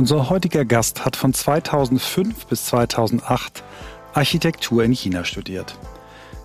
Unser 0.00 0.30
heutiger 0.30 0.64
Gast 0.64 1.04
hat 1.04 1.14
von 1.14 1.34
2005 1.34 2.46
bis 2.46 2.64
2008 2.64 3.62
Architektur 4.14 4.82
in 4.82 4.92
China 4.92 5.24
studiert. 5.24 5.76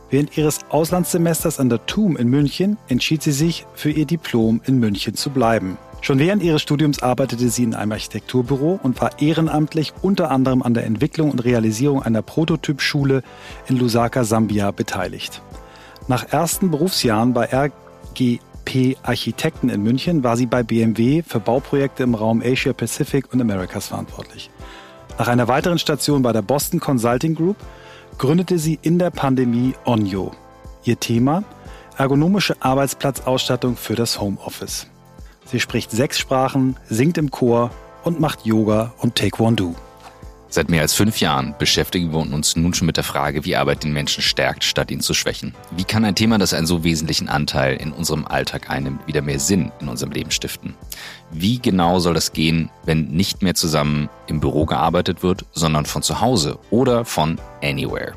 Während 0.09 0.37
ihres 0.37 0.59
Auslandssemesters 0.67 1.61
an 1.61 1.69
der 1.69 1.85
TUM 1.85 2.17
in 2.17 2.27
München 2.27 2.75
entschied 2.89 3.23
sie 3.23 3.31
sich, 3.31 3.65
für 3.73 3.91
ihr 3.91 4.05
Diplom 4.05 4.59
in 4.65 4.77
München 4.79 5.13
zu 5.13 5.29
bleiben. 5.29 5.77
Schon 6.01 6.19
während 6.19 6.43
ihres 6.43 6.63
Studiums 6.63 7.01
arbeitete 7.01 7.47
sie 7.47 7.63
in 7.63 7.75
einem 7.75 7.93
Architekturbüro 7.93 8.77
und 8.83 8.99
war 8.99 9.21
ehrenamtlich 9.21 9.93
unter 10.01 10.31
anderem 10.31 10.61
an 10.61 10.73
der 10.73 10.85
Entwicklung 10.85 11.31
und 11.31 11.45
Realisierung 11.45 12.03
einer 12.03 12.23
Prototypschule 12.23 13.23
in 13.69 13.77
Lusaka, 13.77 14.25
Sambia 14.25 14.71
beteiligt. 14.71 15.41
Nach 16.09 16.27
ersten 16.27 16.71
Berufsjahren 16.71 17.31
bei 17.31 17.45
RGP 18.65 18.97
Architekten 19.03 19.69
in 19.69 19.83
München 19.83 20.23
war 20.23 20.37
sie 20.37 20.45
bei 20.45 20.63
BMW 20.63 21.21
für 21.21 21.39
Bauprojekte 21.39 22.03
im 22.03 22.15
Raum 22.15 22.41
Asia 22.43 22.73
Pacific 22.73 23.31
und 23.31 23.41
Americas 23.41 23.87
verantwortlich. 23.87 24.49
Nach 25.17 25.27
einer 25.27 25.47
weiteren 25.47 25.79
Station 25.79 26.21
bei 26.21 26.33
der 26.33 26.41
Boston 26.41 26.79
Consulting 26.79 27.35
Group 27.35 27.57
gründete 28.17 28.59
sie 28.59 28.79
in 28.81 28.99
der 28.99 29.11
Pandemie 29.11 29.73
Onyo. 29.85 30.31
Ihr 30.83 30.99
Thema? 30.99 31.43
Ergonomische 31.97 32.55
Arbeitsplatzausstattung 32.59 33.77
für 33.77 33.95
das 33.95 34.19
Homeoffice. 34.19 34.87
Sie 35.45 35.59
spricht 35.59 35.91
sechs 35.91 36.19
Sprachen, 36.19 36.75
singt 36.89 37.17
im 37.17 37.31
Chor 37.31 37.71
und 38.03 38.19
macht 38.19 38.45
Yoga 38.45 38.93
und 38.97 39.15
Taekwondo. 39.15 39.75
Seit 40.55 40.69
mehr 40.69 40.83
als 40.83 40.93
fünf 40.93 41.19
Jahren 41.19 41.53
beschäftigen 41.59 42.13
wir 42.13 42.19
uns 42.19 42.55
nun 42.55 42.73
schon 42.73 42.85
mit 42.85 42.95
der 42.95 43.03
Frage, 43.03 43.43
wie 43.43 43.57
Arbeit 43.57 43.83
den 43.83 43.91
Menschen 43.91 44.23
stärkt, 44.23 44.63
statt 44.63 44.89
ihn 44.89 45.01
zu 45.01 45.13
schwächen. 45.13 45.53
Wie 45.71 45.83
kann 45.83 46.05
ein 46.05 46.15
Thema, 46.15 46.37
das 46.37 46.53
einen 46.53 46.65
so 46.65 46.85
wesentlichen 46.85 47.27
Anteil 47.27 47.75
in 47.75 47.91
unserem 47.91 48.25
Alltag 48.25 48.69
einnimmt, 48.69 49.05
wieder 49.05 49.21
mehr 49.21 49.41
Sinn 49.41 49.73
in 49.81 49.89
unserem 49.89 50.13
Leben 50.13 50.31
stiften? 50.31 50.73
Wie 51.29 51.59
genau 51.59 51.99
soll 51.99 52.13
das 52.13 52.31
gehen, 52.31 52.69
wenn 52.85 53.09
nicht 53.09 53.41
mehr 53.41 53.53
zusammen 53.53 54.07
im 54.27 54.39
Büro 54.39 54.65
gearbeitet 54.65 55.23
wird, 55.23 55.43
sondern 55.51 55.85
von 55.85 56.03
zu 56.03 56.21
Hause 56.21 56.57
oder 56.69 57.03
von 57.03 57.37
anywhere? 57.61 58.13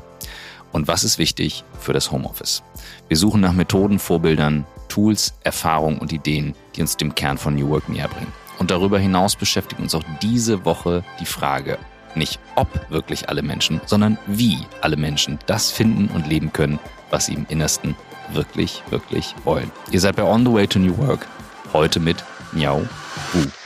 Und 0.71 0.87
was 0.87 1.03
ist 1.03 1.17
wichtig 1.17 1.65
für 1.77 1.91
das 1.91 2.09
Homeoffice? 2.09 2.63
Wir 3.09 3.17
suchen 3.17 3.41
nach 3.41 3.51
Methoden, 3.51 3.99
Vorbildern, 3.99 4.65
Tools, 4.87 5.33
Erfahrungen 5.43 5.97
und 5.97 6.13
Ideen, 6.13 6.55
die 6.77 6.81
uns 6.83 6.95
dem 6.95 7.15
Kern 7.15 7.37
von 7.37 7.55
New 7.55 7.67
Work 7.67 7.89
näher 7.89 8.07
bringen. 8.07 8.31
Und 8.59 8.71
darüber 8.71 8.97
hinaus 8.97 9.35
beschäftigt 9.35 9.81
uns 9.81 9.93
auch 9.93 10.03
diese 10.21 10.63
Woche 10.63 11.03
die 11.19 11.25
Frage, 11.25 11.77
nicht 12.15 12.39
ob 12.55 12.89
wirklich 12.89 13.29
alle 13.29 13.41
Menschen, 13.41 13.81
sondern 13.85 14.17
wie 14.27 14.59
alle 14.81 14.97
Menschen 14.97 15.39
das 15.45 15.71
finden 15.71 16.09
und 16.13 16.27
leben 16.27 16.53
können, 16.53 16.79
was 17.09 17.27
sie 17.27 17.33
im 17.33 17.45
Innersten 17.49 17.95
wirklich, 18.33 18.83
wirklich 18.89 19.35
wollen. 19.43 19.71
Ihr 19.91 19.99
seid 19.99 20.15
bei 20.15 20.23
On 20.23 20.45
the 20.45 20.53
Way 20.53 20.67
to 20.67 20.79
New 20.79 20.97
Work, 20.97 21.27
heute 21.73 21.99
mit 21.99 22.23
Miao 22.51 22.87
Wu. 23.33 23.58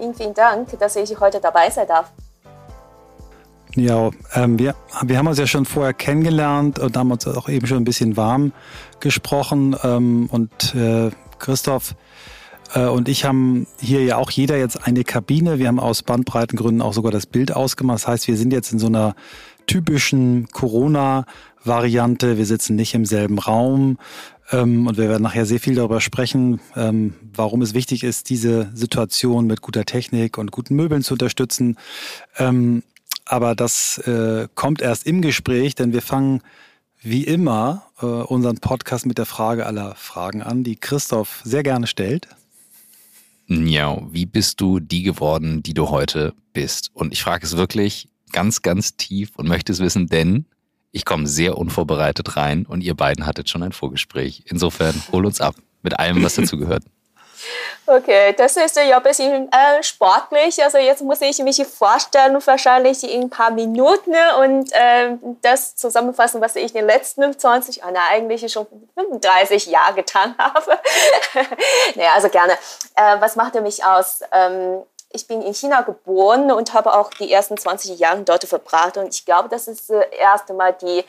Vielen, 0.00 0.14
vielen 0.14 0.34
Dank, 0.34 0.78
dass 0.78 0.96
ich 0.96 1.20
heute 1.20 1.40
dabei 1.40 1.68
sein 1.68 1.86
darf. 1.86 2.10
Ja, 3.74 4.08
ähm, 4.34 4.58
wir, 4.58 4.74
wir 5.02 5.18
haben 5.18 5.26
uns 5.26 5.38
ja 5.38 5.46
schon 5.46 5.66
vorher 5.66 5.92
kennengelernt 5.92 6.78
und 6.78 6.96
haben 6.96 7.10
uns 7.10 7.26
auch 7.26 7.50
eben 7.50 7.66
schon 7.66 7.76
ein 7.76 7.84
bisschen 7.84 8.16
warm 8.16 8.52
gesprochen. 9.00 9.76
Ähm, 9.84 10.30
und 10.32 10.74
äh, 10.74 11.10
Christoph 11.38 11.94
äh, 12.74 12.86
und 12.86 13.10
ich 13.10 13.26
haben 13.26 13.66
hier 13.78 14.02
ja 14.02 14.16
auch 14.16 14.30
jeder 14.30 14.56
jetzt 14.56 14.86
eine 14.86 15.04
Kabine. 15.04 15.58
Wir 15.58 15.68
haben 15.68 15.78
aus 15.78 16.02
Bandbreitengründen 16.02 16.80
auch 16.80 16.94
sogar 16.94 17.12
das 17.12 17.26
Bild 17.26 17.54
ausgemacht. 17.54 17.98
Das 17.98 18.08
heißt, 18.08 18.26
wir 18.26 18.38
sind 18.38 18.54
jetzt 18.54 18.72
in 18.72 18.78
so 18.78 18.86
einer 18.86 19.14
typischen 19.70 20.48
Corona-Variante. 20.48 22.36
Wir 22.36 22.46
sitzen 22.46 22.74
nicht 22.74 22.94
im 22.94 23.04
selben 23.06 23.38
Raum. 23.38 23.98
Ähm, 24.50 24.88
und 24.88 24.98
wir 24.98 25.08
werden 25.08 25.22
nachher 25.22 25.46
sehr 25.46 25.60
viel 25.60 25.76
darüber 25.76 26.00
sprechen, 26.00 26.60
ähm, 26.74 27.14
warum 27.32 27.62
es 27.62 27.72
wichtig 27.72 28.02
ist, 28.02 28.30
diese 28.30 28.70
Situation 28.74 29.46
mit 29.46 29.60
guter 29.60 29.84
Technik 29.84 30.38
und 30.38 30.50
guten 30.50 30.74
Möbeln 30.74 31.02
zu 31.02 31.14
unterstützen. 31.14 31.76
Ähm, 32.36 32.82
aber 33.24 33.54
das 33.54 33.98
äh, 33.98 34.48
kommt 34.56 34.82
erst 34.82 35.06
im 35.06 35.22
Gespräch, 35.22 35.76
denn 35.76 35.92
wir 35.92 36.02
fangen 36.02 36.42
wie 37.00 37.22
immer 37.22 37.84
äh, 38.02 38.06
unseren 38.06 38.58
Podcast 38.58 39.06
mit 39.06 39.18
der 39.18 39.26
Frage 39.26 39.66
aller 39.66 39.94
Fragen 39.94 40.42
an, 40.42 40.64
die 40.64 40.74
Christoph 40.74 41.42
sehr 41.44 41.62
gerne 41.62 41.86
stellt. 41.86 42.26
Ja, 43.46 44.02
wie 44.10 44.26
bist 44.26 44.60
du 44.60 44.80
die 44.80 45.04
geworden, 45.04 45.62
die 45.62 45.74
du 45.74 45.90
heute 45.90 46.34
bist? 46.52 46.90
Und 46.92 47.12
ich 47.12 47.22
frage 47.22 47.46
es 47.46 47.56
wirklich 47.56 48.09
ganz, 48.30 48.62
ganz 48.62 48.96
tief 48.96 49.30
und 49.36 49.48
möchte 49.48 49.72
es 49.72 49.80
wissen, 49.80 50.06
denn 50.06 50.46
ich 50.92 51.04
komme 51.04 51.26
sehr 51.26 51.56
unvorbereitet 51.56 52.36
rein 52.36 52.66
und 52.66 52.80
ihr 52.80 52.94
beiden 52.94 53.26
hattet 53.26 53.48
schon 53.48 53.62
ein 53.62 53.72
Vorgespräch. 53.72 54.42
Insofern 54.46 54.94
hol 55.12 55.26
uns 55.26 55.40
ab 55.40 55.54
mit 55.82 55.98
allem, 55.98 56.22
was 56.22 56.34
dazu 56.34 56.56
gehört. 56.56 56.84
Okay, 57.86 58.34
das 58.34 58.56
ist 58.56 58.76
ja 58.76 58.98
ein 58.98 59.02
bisschen 59.02 59.50
äh, 59.50 59.82
sportlich. 59.82 60.62
Also 60.62 60.78
jetzt 60.78 61.02
muss 61.02 61.20
ich 61.22 61.38
mich 61.40 61.60
vorstellen, 61.66 62.38
wahrscheinlich 62.44 63.02
in 63.02 63.22
ein 63.22 63.30
paar 63.30 63.50
Minuten 63.50 64.14
und 64.38 64.70
äh, 64.72 65.16
das 65.42 65.74
zusammenfassen, 65.74 66.40
was 66.40 66.54
ich 66.54 66.74
in 66.74 66.82
den 66.82 66.86
letzten 66.86 67.36
20, 67.36 67.82
äh, 67.82 67.84
eigentlich 68.10 68.52
schon 68.52 68.66
35 68.94 69.66
Jahren 69.66 69.96
getan 69.96 70.34
habe. 70.38 70.78
naja, 71.96 72.10
also 72.14 72.28
gerne. 72.28 72.52
Äh, 72.94 73.20
was 73.20 73.34
macht 73.34 73.60
mich 73.60 73.84
aus? 73.84 74.20
Ähm, 74.32 74.82
ich 75.12 75.26
bin 75.26 75.42
in 75.42 75.54
China 75.54 75.82
geboren 75.82 76.50
und 76.52 76.72
habe 76.72 76.94
auch 76.94 77.10
die 77.10 77.32
ersten 77.32 77.56
20 77.56 77.98
Jahre 77.98 78.22
dort 78.22 78.44
verbracht. 78.44 78.96
Und 78.96 79.08
ich 79.08 79.24
glaube, 79.24 79.48
das 79.48 79.68
ist 79.68 79.90
das 79.90 80.04
erste 80.06 80.54
Mal 80.54 80.72
die 80.74 81.04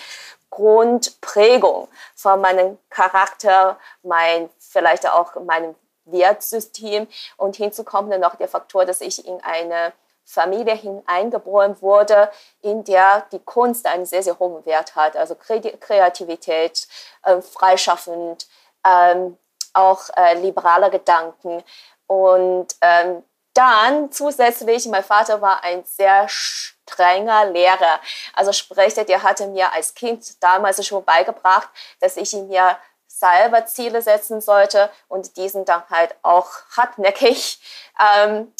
Grundprägung 0.50 1.88
von 2.16 2.42
meinem 2.42 2.78
Charakter, 2.90 3.78
mein, 4.04 4.50
vielleicht 4.60 5.08
auch 5.08 5.36
meinem 5.36 5.76
Wertsystem. 6.06 7.08
Und 7.38 7.56
hinzu 7.56 7.84
kommt 7.84 8.12
dann 8.12 8.22
noch 8.22 8.36
der 8.36 8.48
Faktor, 8.48 8.86
dass 8.86 9.02
ich 9.02 9.26
in 9.26 9.40
eine 9.44 9.94
Familie 10.26 10.76
hineingeboren 10.76 11.82
wurde, 11.82 12.32
in 12.62 12.84
der 12.84 13.26
die 13.32 13.40
Kunst 13.40 13.86
einen 13.86 14.06
sehr, 14.06 14.24
sehr 14.24 14.40
hohen 14.40 14.66
Wert 14.66 14.96
hat. 14.96 15.16
Also 15.16 15.36
Kreativität, 15.36 16.88
äh, 17.24 17.42
freischaffend, 17.42 18.48
ähm, 18.86 19.38
auch 19.74 20.10
äh, 20.16 20.36
liberaler 20.40 20.90
Gedanken. 20.90 21.64
Und 22.08 22.76
ähm, 22.82 23.24
dann 23.54 24.12
zusätzlich, 24.12 24.86
mein 24.88 25.04
Vater 25.04 25.42
war 25.42 25.64
ein 25.64 25.84
sehr 25.86 26.28
strenger 26.30 27.46
Lehrer. 27.46 28.00
Also 28.34 28.52
sprich, 28.52 28.94
der 28.94 29.24
hatte 29.24 29.48
mir 29.48 29.72
als 29.74 29.94
Kind 29.94 30.42
damals 30.42 30.86
schon 30.86 31.04
beigebracht, 31.04 31.70
dass 32.00 32.18
ich 32.18 32.34
mir 32.34 32.78
selber 33.08 33.66
Ziele 33.66 34.02
setzen 34.02 34.42
sollte 34.42 34.90
und 35.08 35.38
diesen 35.38 35.66
dann 35.66 35.84
halt 35.90 36.16
auch 36.24 36.50
hartnäckig 36.76 37.60
ähm, 38.00 38.54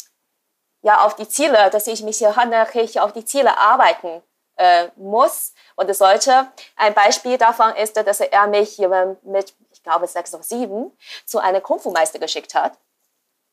ja, 0.82 1.04
auf 1.04 1.16
die 1.16 1.28
Ziele, 1.28 1.70
dass 1.70 1.86
ich 1.86 2.02
mich 2.02 2.18
hier 2.18 2.36
hartnäckig 2.36 3.00
auf 3.00 3.12
die 3.12 3.24
Ziele 3.24 3.56
arbeiten 3.56 4.22
äh, 4.56 4.88
muss 4.96 5.54
und 5.76 5.94
sollte. 5.94 6.48
Ein 6.76 6.94
Beispiel 6.94 7.38
davon 7.38 7.74
ist, 7.76 7.96
dass 7.96 8.20
er 8.20 8.46
mich 8.46 8.78
mit, 9.22 9.54
ich 9.72 9.82
glaube, 9.82 10.06
sechs 10.06 10.34
oder 10.34 10.42
sieben 10.42 10.96
zu 11.24 11.38
einem 11.38 11.62
Kung-Fu-Meister 11.62 12.18
geschickt 12.18 12.54
hat. 12.54 12.78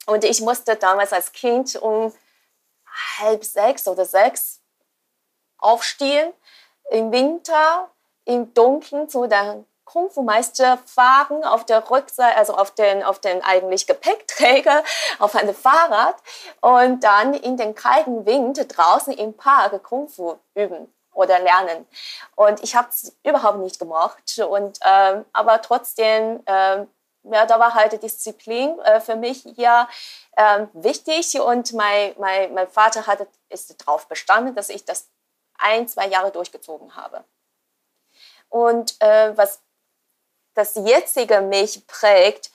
Und 0.10 0.24
ich 0.24 0.42
musste 0.42 0.76
damals 0.76 1.14
als 1.14 1.32
Kind 1.32 1.76
um 1.76 2.12
halb 3.20 3.44
sechs 3.46 3.88
oder 3.88 4.06
sechs 4.06 4.60
aufstehen, 5.60 6.34
im 6.90 7.12
Winter, 7.12 7.90
im 8.26 8.52
Dunkeln 8.56 9.08
zu 9.08 9.28
der 9.28 9.64
Kung-Fu-Meister 9.86 10.80
fahren 10.86 11.44
auf 11.44 11.66
der 11.66 11.88
Rückseite, 11.90 12.38
also 12.38 12.56
auf 12.56 12.72
den, 12.72 13.04
auf 13.04 13.20
den 13.20 13.44
eigentlich 13.44 13.86
Gepäckträger, 13.86 14.84
auf 15.20 15.36
einem 15.36 15.54
Fahrrad 15.54 16.16
und 16.62 17.04
dann 17.04 17.36
in 17.36 17.58
den 17.58 17.76
kalten 17.76 18.26
Wind 18.26 18.66
draußen 18.68 19.14
im 19.14 19.36
Park 19.36 19.84
Kung-Fu 19.84 20.38
üben 20.56 20.92
oder 21.14 21.40
lernen. 21.40 21.88
Und 22.36 22.64
ich 22.64 22.76
habe 22.76 22.90
es 22.90 23.16
überhaupt 23.24 23.60
nicht 23.60 23.78
gemocht. 23.78 24.40
Und, 24.40 24.80
ähm, 24.84 25.26
aber 25.34 25.62
trotzdem 25.62 26.42
ähm, 26.46 26.88
ja, 27.32 27.46
da 27.46 27.60
war 27.60 27.74
halt 27.74 28.02
Disziplin 28.02 28.80
äh, 28.80 29.00
für 29.00 29.16
mich 29.16 29.44
hier 29.56 29.88
äh, 30.34 30.66
wichtig 30.74 31.40
und 31.40 31.74
mein, 31.74 32.14
mein, 32.18 32.54
mein 32.54 32.68
Vater 32.68 33.08
hat, 33.08 33.28
ist 33.50 33.76
darauf 33.82 34.08
bestanden, 34.08 34.56
dass 34.56 34.70
ich 34.70 34.86
das 34.86 35.10
ein, 35.58 35.88
zwei 35.88 36.08
Jahre 36.08 36.32
durchgezogen 36.32 36.96
habe. 36.96 37.24
Und 38.50 39.00
äh, 39.02 39.36
was 39.38 39.62
das 40.54 40.76
jetzige 40.76 41.42
mich 41.42 41.86
prägt, 41.88 42.52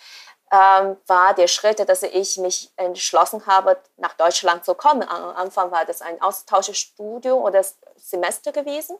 ähm, 0.50 0.97
war 1.06 1.35
der 1.35 1.49
Schritt, 1.49 1.88
dass 1.88 2.03
ich 2.03 2.37
mich 2.38 2.73
entschlossen 2.77 3.47
habe, 3.47 3.81
nach 3.97 4.15
Deutschland 4.15 4.65
zu 4.65 4.75
kommen. 4.75 5.03
Am 5.03 5.37
Anfang 5.37 5.70
war 5.70 5.85
das 5.85 6.03
ein 6.03 6.20
Austauschstudium 6.20 7.43
oder 7.43 7.65
Semester 8.05 8.53
gewesen. 8.53 8.97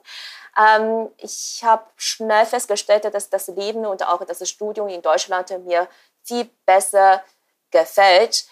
Ähm, 0.57 1.09
ich 1.17 1.63
habe 1.63 1.85
schnell 1.95 2.45
festgestellt, 2.45 3.05
dass 3.05 3.29
das 3.29 3.47
Leben 3.47 3.85
und 3.85 4.05
auch 4.07 4.23
das 4.25 4.47
Studium 4.49 4.87
in 4.87 5.01
Deutschland 5.01 5.49
mir 5.65 5.87
viel 6.23 6.49
besser 6.65 7.23
gefällt. 7.71 8.45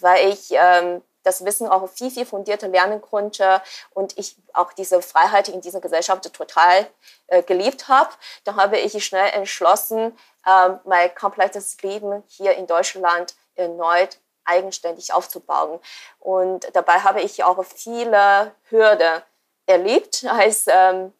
weil 0.00 0.28
ich 0.28 0.50
ähm, 0.50 1.02
das 1.22 1.44
Wissen 1.44 1.68
auch 1.68 1.88
viel, 1.88 2.10
viel 2.10 2.26
fundierter 2.26 2.68
lernen 2.68 3.00
konnte 3.00 3.62
und 3.90 4.16
ich 4.18 4.36
auch 4.52 4.72
diese 4.72 5.02
Freiheit 5.02 5.48
in 5.48 5.60
dieser 5.60 5.80
Gesellschaft 5.80 6.32
total 6.32 6.86
äh, 7.28 7.42
geliebt 7.42 7.88
habe. 7.88 8.10
Da 8.44 8.56
habe 8.56 8.78
ich 8.78 9.04
schnell 9.04 9.30
entschlossen, 9.30 10.16
äh, 10.46 10.70
mein 10.84 11.14
komplettes 11.14 11.80
Leben 11.82 12.22
hier 12.26 12.54
in 12.54 12.66
Deutschland 12.66 13.34
erneut 13.54 14.18
eigenständig 14.44 15.12
aufzubauen. 15.12 15.80
Und 16.18 16.68
dabei 16.74 17.00
habe 17.00 17.22
ich 17.22 17.42
auch 17.44 17.64
viele 17.64 18.54
Hürden 18.68 19.22
erlebt. 19.66 20.24
Als 20.28 20.66
ähm, 20.68 21.12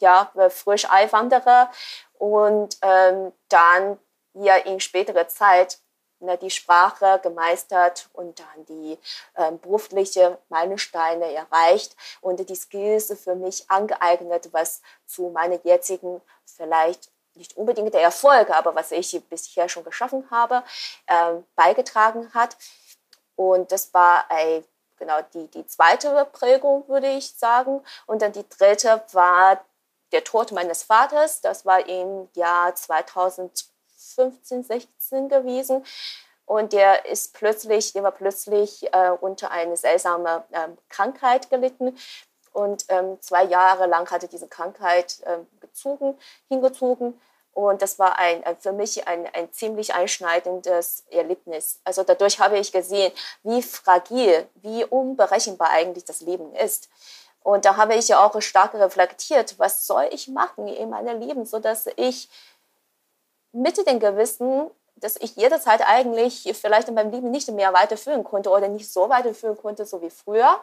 ja, 0.00 0.32
frisch 0.50 0.90
Einwanderer 0.90 1.70
und 2.18 2.76
ähm, 2.82 3.32
dann 3.48 3.98
ja 4.34 4.56
in 4.56 4.80
späterer 4.80 5.28
Zeit 5.28 5.78
ne, 6.22 6.38
die 6.38 6.50
Sprache 6.50 7.20
gemeistert 7.22 8.08
und 8.12 8.40
dann 8.40 8.64
die 8.66 8.98
ähm, 9.36 9.58
berufliche 9.60 10.38
Meilensteine 10.48 11.32
erreicht. 11.32 11.96
Und 12.20 12.48
die 12.48 12.54
Skills 12.54 13.16
für 13.22 13.34
mich 13.34 13.70
angeeignet, 13.70 14.48
was 14.52 14.80
zu 15.06 15.28
meiner 15.30 15.58
jetzigen 15.64 16.20
vielleicht 16.44 17.10
nicht 17.34 17.56
unbedingt 17.56 17.94
der 17.94 18.02
Erfolg, 18.02 18.50
aber 18.50 18.74
was 18.74 18.92
ich 18.92 19.20
bisher 19.28 19.68
schon 19.68 19.84
geschaffen 19.84 20.30
habe, 20.30 20.62
ähm, 21.06 21.44
beigetragen 21.54 22.32
hat. 22.34 22.56
Und 23.36 23.72
das 23.72 23.92
war 23.94 24.30
ein, 24.30 24.64
genau 25.02 25.20
die, 25.34 25.48
die 25.48 25.66
zweite 25.66 26.26
Prägung, 26.32 26.86
würde 26.88 27.08
ich 27.08 27.34
sagen. 27.34 27.82
Und 28.06 28.22
dann 28.22 28.32
die 28.32 28.48
dritte 28.48 29.02
war 29.12 29.60
der 30.12 30.22
Tod 30.22 30.52
meines 30.52 30.84
Vaters. 30.84 31.40
Das 31.40 31.66
war 31.66 31.86
im 31.88 32.28
Jahr 32.34 32.74
2015, 32.74 34.62
16 34.62 35.28
gewesen. 35.28 35.84
Und 36.46 36.72
der 36.72 37.06
ist 37.06 37.34
plötzlich, 37.34 37.92
der 37.92 38.04
war 38.04 38.12
plötzlich 38.12 38.92
äh, 38.92 39.10
unter 39.20 39.50
eine 39.50 39.76
seltsame 39.76 40.44
äh, 40.52 40.68
Krankheit 40.88 41.50
gelitten. 41.50 41.98
Und 42.52 42.84
ähm, 42.88 43.20
zwei 43.20 43.44
Jahre 43.44 43.86
lang 43.86 44.10
hatte 44.10 44.28
diese 44.28 44.46
Krankheit 44.46 45.22
ähm, 45.26 45.46
gezogen, 45.60 46.18
hingezogen. 46.48 47.20
Und 47.52 47.82
das 47.82 47.98
war 47.98 48.18
ein, 48.18 48.42
für 48.60 48.72
mich 48.72 49.06
ein, 49.06 49.26
ein 49.34 49.52
ziemlich 49.52 49.94
einschneidendes 49.94 51.04
Erlebnis. 51.10 51.80
Also 51.84 52.02
dadurch 52.02 52.40
habe 52.40 52.58
ich 52.58 52.72
gesehen, 52.72 53.12
wie 53.42 53.62
fragil, 53.62 54.48
wie 54.56 54.84
unberechenbar 54.84 55.70
eigentlich 55.70 56.04
das 56.04 56.22
Leben 56.22 56.54
ist. 56.54 56.88
Und 57.42 57.64
da 57.64 57.76
habe 57.76 57.94
ich 57.94 58.08
ja 58.08 58.24
auch 58.24 58.40
stark 58.40 58.74
reflektiert, 58.74 59.58
was 59.58 59.86
soll 59.86 60.08
ich 60.12 60.28
machen 60.28 60.68
in 60.68 60.90
meinem 60.90 61.20
Leben, 61.20 61.44
sodass 61.44 61.88
ich 61.96 62.28
mit 63.52 63.86
dem 63.86 64.00
Gewissen 64.00 64.70
dass 65.02 65.16
ich 65.16 65.36
jederzeit 65.36 65.82
eigentlich 65.86 66.48
vielleicht 66.56 66.88
in 66.88 66.94
meinem 66.94 67.10
Leben 67.10 67.30
nicht 67.30 67.50
mehr 67.50 67.72
weiterführen 67.72 68.24
konnte 68.24 68.50
oder 68.50 68.68
nicht 68.68 68.90
so 68.90 69.08
weiterführen 69.08 69.56
konnte, 69.56 69.84
so 69.84 70.00
wie 70.00 70.10
früher, 70.10 70.60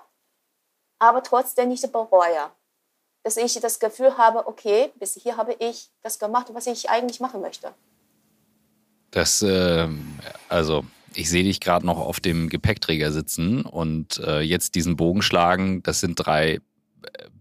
aber 0.98 1.22
trotzdem 1.22 1.70
nicht 1.70 1.92
bereue. 1.92 2.50
Dass 3.24 3.38
ich 3.38 3.60
das 3.60 3.80
Gefühl 3.80 4.18
habe, 4.18 4.48
okay, 4.48 4.92
bis 5.00 5.16
hier 5.16 5.38
habe 5.38 5.56
ich 5.60 5.90
das 6.02 6.20
gemacht, 6.20 6.48
was 6.54 6.68
ich 6.68 6.90
eigentlich 6.90 7.20
machen 7.20 7.42
möchte. 7.42 7.74
Das, 9.12 9.42
äh, 9.42 9.88
also 10.48 10.86
ich 11.14 11.30
sehe 11.30 11.44
dich 11.44 11.60
gerade 11.60 11.86
noch 11.86 11.98
auf 11.98 12.20
dem 12.20 12.50
Gepäckträger 12.50 13.12
sitzen 13.12 13.62
und 13.62 14.20
äh, 14.20 14.42
jetzt 14.42 14.76
diesen 14.76 14.96
Bogen 14.96 15.22
schlagen. 15.22 15.84
Das 15.84 16.00
sind 16.00 16.16
drei 16.16 16.54
äh, 16.54 16.60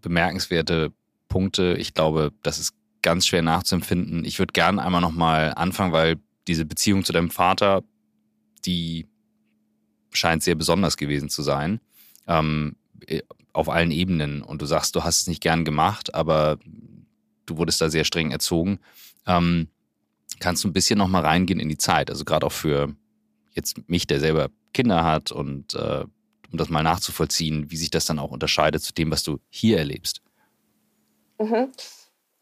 bemerkenswerte 0.00 0.92
Punkte. 1.28 1.76
Ich 1.78 1.94
glaube, 1.94 2.32
das 2.42 2.58
ist 2.58 2.74
ganz 3.02 3.26
schwer 3.26 3.42
nachzuempfinden. 3.42 4.24
Ich 4.24 4.38
würde 4.38 4.52
gerne 4.52 4.82
einmal 4.82 5.00
nochmal 5.00 5.52
anfangen, 5.54 5.92
weil 5.92 6.16
diese 6.46 6.64
Beziehung 6.64 7.04
zu 7.04 7.12
deinem 7.12 7.30
Vater, 7.30 7.82
die 8.64 9.06
scheint 10.12 10.42
sehr 10.42 10.54
besonders 10.54 10.96
gewesen 10.96 11.28
zu 11.28 11.42
sein. 11.42 11.80
Ähm, 12.26 12.76
auf 13.58 13.68
allen 13.68 13.90
Ebenen. 13.90 14.42
Und 14.42 14.62
du 14.62 14.66
sagst, 14.66 14.94
du 14.94 15.02
hast 15.02 15.22
es 15.22 15.26
nicht 15.26 15.42
gern 15.42 15.64
gemacht, 15.64 16.14
aber 16.14 16.58
du 17.44 17.56
wurdest 17.56 17.80
da 17.80 17.90
sehr 17.90 18.04
streng 18.04 18.30
erzogen. 18.30 18.78
Ähm, 19.26 19.68
kannst 20.38 20.62
du 20.62 20.68
ein 20.68 20.72
bisschen 20.72 20.98
noch 20.98 21.08
mal 21.08 21.24
reingehen 21.24 21.58
in 21.58 21.68
die 21.68 21.76
Zeit? 21.76 22.08
Also 22.08 22.24
gerade 22.24 22.46
auch 22.46 22.52
für 22.52 22.94
jetzt 23.52 23.88
mich, 23.88 24.06
der 24.06 24.20
selber 24.20 24.48
Kinder 24.72 25.02
hat 25.02 25.32
und 25.32 25.74
äh, 25.74 26.04
um 26.50 26.56
das 26.56 26.68
mal 26.68 26.84
nachzuvollziehen, 26.84 27.70
wie 27.70 27.76
sich 27.76 27.90
das 27.90 28.06
dann 28.06 28.20
auch 28.20 28.30
unterscheidet 28.30 28.82
zu 28.82 28.94
dem, 28.94 29.10
was 29.10 29.24
du 29.24 29.38
hier 29.50 29.78
erlebst. 29.78 30.22
Mhm. 31.38 31.72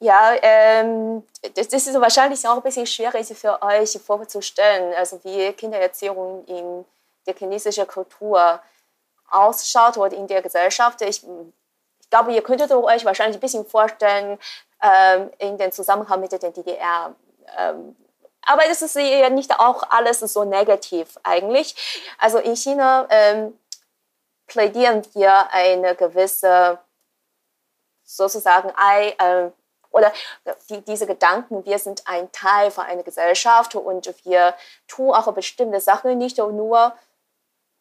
Ja, 0.00 0.34
ähm, 0.42 1.22
das, 1.54 1.68
das, 1.68 1.86
ist 1.86 1.98
wahrscheinlich 1.98 2.46
auch 2.46 2.58
ein 2.58 2.62
bisschen 2.62 2.86
schwierig 2.86 3.26
für 3.28 3.62
euch 3.62 3.98
vorzustellen, 4.04 4.92
also 4.94 5.18
wie 5.24 5.50
Kindererziehung 5.54 6.44
in 6.44 6.84
der 7.26 7.34
chinesischen 7.34 7.86
Kultur 7.86 8.60
ausschaut 9.30 9.96
oder 9.96 10.16
in 10.16 10.26
der 10.26 10.42
Gesellschaft. 10.42 11.00
Ich, 11.02 11.22
ich 12.00 12.10
glaube, 12.10 12.32
ihr 12.32 12.42
könntet 12.42 12.70
euch 12.70 13.04
wahrscheinlich 13.04 13.36
ein 13.36 13.40
bisschen 13.40 13.66
vorstellen 13.66 14.38
ähm, 14.82 15.30
in 15.38 15.58
den 15.58 15.72
Zusammenhang 15.72 16.20
mit 16.20 16.32
der 16.32 16.38
DDR. 16.38 17.14
Ähm, 17.56 17.96
aber 18.42 18.62
das 18.68 18.80
ist 18.80 18.94
ja 18.94 19.28
nicht 19.28 19.58
auch 19.58 19.82
alles 19.90 20.20
so 20.20 20.44
negativ 20.44 21.18
eigentlich. 21.24 22.04
Also 22.18 22.38
in 22.38 22.56
China 22.56 23.06
ähm, 23.10 23.58
plädieren 24.46 25.02
wir 25.14 25.50
eine 25.52 25.96
gewisse 25.96 26.78
sozusagen 28.04 28.72
ein, 28.76 29.52
oder 29.90 30.12
die, 30.70 30.82
diese 30.82 31.06
Gedanken, 31.06 31.64
wir 31.64 31.78
sind 31.78 32.02
ein 32.06 32.30
Teil 32.30 32.70
von 32.70 32.84
einer 32.84 33.02
Gesellschaft 33.02 33.74
und 33.74 34.14
wir 34.24 34.54
tun 34.86 35.12
auch 35.12 35.32
bestimmte 35.32 35.80
Sachen 35.80 36.16
nicht 36.18 36.38
nur 36.38 36.94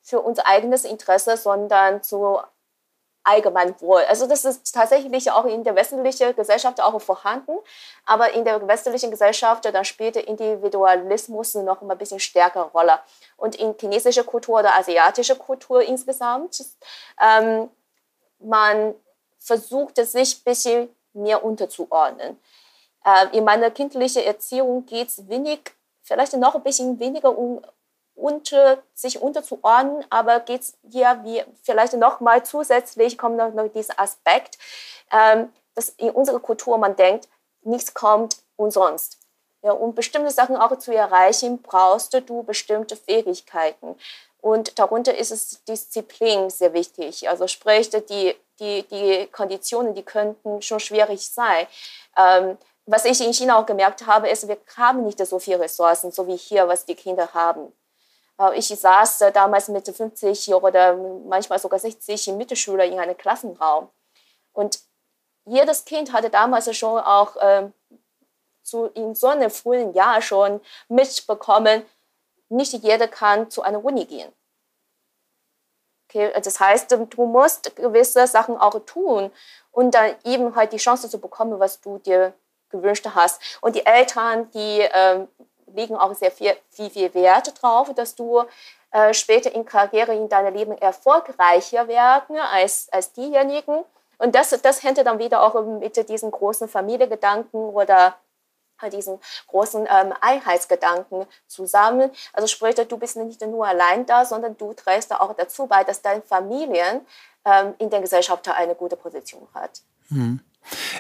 für 0.05 0.21
unser 0.21 0.45
eigenes 0.45 0.85
Interesse, 0.85 1.35
sondern 1.35 2.03
zu 2.03 2.39
Allgemeinwohl. 3.23 4.03
Also 4.07 4.27
das 4.27 4.45
ist 4.45 4.71
tatsächlich 4.71 5.31
auch 5.31 5.45
in 5.45 5.63
der 5.63 5.73
westlichen 5.75 6.35
Gesellschaft 6.35 6.79
auch 6.79 7.01
vorhanden, 7.01 7.57
aber 8.05 8.33
in 8.33 8.45
der 8.45 8.65
westlichen 8.67 9.09
Gesellschaft 9.09 9.65
dann 9.65 9.83
spielt 9.83 10.13
der 10.13 10.27
Individualismus 10.27 11.55
noch 11.55 11.81
ein 11.81 11.97
bisschen 11.97 12.19
stärkere 12.19 12.65
Rolle. 12.65 12.99
Und 13.35 13.55
in 13.55 13.73
chinesischer 13.79 14.23
Kultur 14.23 14.59
oder 14.59 14.75
asiatischer 14.75 15.35
Kultur 15.35 15.81
insgesamt, 15.81 16.63
ähm, 17.19 17.71
man 18.37 18.93
versucht 19.39 19.95
sich 19.95 20.37
ein 20.37 20.43
bisschen 20.43 20.95
mehr 21.13 21.43
unterzuordnen. 21.43 22.39
Äh, 23.03 23.35
in 23.35 23.43
meiner 23.43 23.71
kindlichen 23.71 24.21
Erziehung 24.21 24.85
geht 24.85 25.09
es 25.09 25.27
wenig, 25.27 25.61
vielleicht 26.03 26.33
noch 26.33 26.53
ein 26.53 26.63
bisschen 26.63 26.99
weniger 26.99 27.35
um 27.35 27.59
unter, 28.15 28.81
sich 28.93 29.21
unterzuordnen, 29.21 30.05
aber 30.09 30.39
geht 30.39 30.61
es 30.61 30.77
hier 30.89 31.19
wie 31.23 31.43
vielleicht 31.63 31.93
noch 31.93 32.19
mal 32.19 32.43
zusätzlich 32.43 33.17
kommt 33.17 33.37
noch, 33.37 33.53
noch 33.53 33.67
dieser 33.67 33.99
Aspekt, 33.99 34.57
ähm, 35.11 35.51
dass 35.75 35.89
in 35.89 36.11
unserer 36.11 36.39
Kultur 36.39 36.77
man 36.77 36.95
denkt, 36.95 37.27
nichts 37.61 37.93
kommt 37.93 38.37
umsonst. 38.55 39.19
Ja, 39.63 39.71
um 39.71 39.95
bestimmte 39.95 40.31
Sachen 40.31 40.55
auch 40.55 40.77
zu 40.77 40.93
erreichen, 40.93 41.61
brauchst 41.61 42.13
du 42.13 42.43
bestimmte 42.43 42.95
Fähigkeiten. 42.95 43.95
Und 44.39 44.77
darunter 44.77 45.17
ist 45.17 45.31
es 45.31 45.63
Disziplin 45.65 46.51
sehr 46.51 46.73
wichtig. 46.73 47.27
Also 47.27 47.47
sprich, 47.47 47.89
die 47.89 48.35
die, 48.59 48.83
die 48.83 49.27
Konditionen, 49.27 49.93
die 49.93 50.03
könnten 50.03 50.61
schon 50.61 50.79
schwierig 50.79 51.29
sein. 51.29 51.67
Ähm, 52.17 52.57
was 52.85 53.05
ich 53.05 53.19
in 53.21 53.33
China 53.33 53.59
auch 53.59 53.65
gemerkt 53.65 54.05
habe, 54.05 54.29
ist, 54.29 54.47
wir 54.47 54.57
haben 54.77 55.03
nicht 55.05 55.25
so 55.25 55.39
viele 55.39 55.61
Ressourcen, 55.61 56.11
so 56.11 56.27
wie 56.27 56.37
hier, 56.37 56.67
was 56.67 56.85
die 56.85 56.95
Kinder 56.95 57.33
haben. 57.33 57.73
Äh, 58.39 58.57
ich 58.57 58.67
saß 58.67 59.19
damals 59.33 59.67
mit 59.69 59.87
50 59.87 60.53
oder 60.53 60.95
manchmal 60.95 61.59
sogar 61.59 61.79
60 61.79 62.27
Mittelschüler 62.33 62.85
in 62.85 62.99
einem 62.99 63.17
Klassenraum. 63.17 63.89
Und 64.53 64.79
jedes 65.45 65.85
Kind 65.85 66.11
hatte 66.11 66.29
damals 66.29 66.75
schon 66.75 66.99
auch 66.99 67.35
äh, 67.37 67.69
zu, 68.63 68.87
in 68.87 69.13
so 69.15 69.27
einem 69.27 69.51
frühen 69.51 69.93
Jahr 69.93 70.21
schon 70.21 70.59
mitbekommen, 70.87 71.85
nicht 72.49 72.73
jeder 72.73 73.07
kann 73.07 73.49
zu 73.49 73.61
einer 73.61 73.83
Uni 73.83 74.05
gehen. 74.05 74.31
Das 76.13 76.59
heißt, 76.59 76.91
du 76.91 77.25
musst 77.25 77.75
gewisse 77.75 78.25
Sachen 78.25 78.57
auch 78.57 78.79
tun 78.85 79.31
und 79.71 79.91
dann 79.93 80.15
eben 80.23 80.55
halt 80.55 80.71
die 80.71 80.77
Chance 80.77 81.09
zu 81.09 81.19
bekommen, 81.19 81.59
was 81.59 81.81
du 81.81 81.97
dir 81.97 82.33
gewünscht 82.69 83.05
hast. 83.13 83.41
Und 83.59 83.75
die 83.75 83.85
Eltern, 83.85 84.49
die 84.51 84.87
ähm, 84.93 85.27
legen 85.75 85.95
auch 85.95 86.13
sehr 86.15 86.31
viel, 86.31 86.55
viel, 86.69 86.89
viel 86.89 87.13
Wert 87.13 87.61
drauf, 87.61 87.93
dass 87.95 88.15
du 88.15 88.43
äh, 88.91 89.13
später 89.13 89.53
in 89.53 89.65
Karriere 89.65 90.15
in 90.15 90.29
deinem 90.29 90.53
Leben 90.53 90.77
erfolgreicher 90.77 91.87
werden 91.87 92.37
als, 92.37 92.87
als 92.91 93.11
diejenigen. 93.13 93.83
Und 94.17 94.35
das, 94.35 94.49
das 94.61 94.83
hängt 94.83 94.97
dann 94.97 95.19
wieder 95.19 95.43
auch 95.43 95.61
mit 95.65 96.09
diesen 96.09 96.31
großen 96.31 96.67
Familiengedanken 96.67 97.59
oder 97.59 98.15
diesen 98.91 99.19
großen 99.47 99.87
ähm, 99.89 100.13
Einheitsgedanken 100.21 101.25
zusammen. 101.47 102.11
Also 102.33 102.47
sprich, 102.47 102.75
du 102.75 102.97
bist 102.97 103.17
nicht 103.17 103.41
nur 103.41 103.65
allein 103.65 104.05
da, 104.05 104.25
sondern 104.25 104.57
du 104.57 104.73
trägst 104.73 105.13
auch 105.13 105.33
dazu 105.33 105.65
bei, 105.65 105.83
dass 105.83 106.01
deine 106.01 106.21
Familien 106.21 107.01
ähm, 107.45 107.73
in 107.77 107.89
der 107.89 108.01
Gesellschaft 108.01 108.47
eine 108.47 108.75
gute 108.75 108.95
Position 108.95 109.47
hat. 109.53 109.81
Hm. 110.09 110.39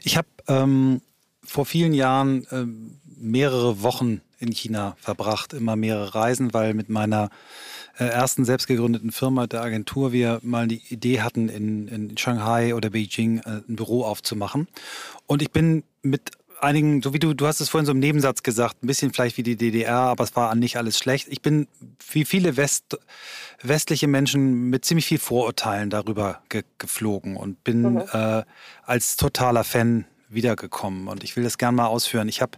Ich 0.03 0.17
habe 0.17 0.27
ähm, 0.47 1.01
vor 1.43 1.65
vielen 1.65 1.93
Jahren 1.93 2.47
ähm, 2.51 3.01
mehrere 3.17 3.81
Wochen 3.81 4.21
in 4.39 4.51
China 4.51 4.95
verbracht, 4.99 5.53
immer 5.53 5.75
mehrere 5.75 6.15
Reisen, 6.15 6.53
weil 6.53 6.73
mit 6.73 6.89
meiner 6.89 7.29
äh, 7.97 8.05
ersten 8.05 8.45
selbst 8.45 8.67
gegründeten 8.67 9.11
Firma 9.11 9.47
der 9.47 9.61
Agentur 9.61 10.11
wir 10.11 10.39
mal 10.43 10.67
die 10.67 10.81
Idee 10.89 11.21
hatten, 11.21 11.49
in, 11.49 11.87
in 11.87 12.17
Shanghai 12.17 12.75
oder 12.75 12.89
Beijing 12.89 13.39
äh, 13.39 13.61
ein 13.67 13.75
Büro 13.75 14.03
aufzumachen. 14.03 14.67
Und 15.25 15.41
ich 15.41 15.51
bin 15.51 15.83
mit 16.01 16.31
einigen, 16.59 17.01
so 17.01 17.13
wie 17.13 17.19
du, 17.19 17.33
du 17.33 17.47
hast 17.47 17.61
es 17.61 17.69
vorhin 17.69 17.85
so 17.85 17.91
im 17.91 17.99
Nebensatz 17.99 18.43
gesagt, 18.43 18.83
ein 18.83 18.87
bisschen 18.87 19.13
vielleicht 19.13 19.37
wie 19.37 19.43
die 19.43 19.55
DDR, 19.55 19.95
aber 19.95 20.23
es 20.23 20.35
war 20.35 20.53
nicht 20.55 20.77
alles 20.77 20.97
schlecht. 20.97 21.27
Ich 21.29 21.41
bin 21.41 21.67
wie 22.11 22.25
viele 22.25 22.57
West, 22.57 22.97
westliche 23.61 24.07
Menschen 24.07 24.69
mit 24.69 24.85
ziemlich 24.85 25.05
viel 25.05 25.19
Vorurteilen 25.19 25.89
darüber 25.89 26.41
ge 26.49 26.63
geflogen 26.77 27.37
und 27.37 27.63
bin 27.63 27.93
mhm. 27.93 28.03
äh, 28.11 28.43
als 28.85 29.15
totaler 29.15 29.63
Fan 29.63 30.05
wiedergekommen. 30.29 31.07
Und 31.07 31.23
ich 31.23 31.35
will 31.35 31.43
das 31.43 31.57
gerne 31.57 31.75
mal 31.77 31.87
ausführen. 31.87 32.27
Ich 32.27 32.41
habe 32.41 32.57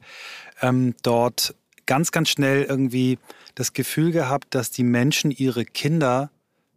ähm, 0.61 0.95
dort 1.03 1.55
ganz, 1.85 2.11
ganz 2.11 2.29
schnell 2.29 2.63
irgendwie 2.63 3.17
das 3.55 3.73
Gefühl 3.73 4.11
gehabt, 4.11 4.53
dass 4.53 4.71
die 4.71 4.83
Menschen 4.83 5.31
ihre 5.31 5.65
Kinder 5.65 6.29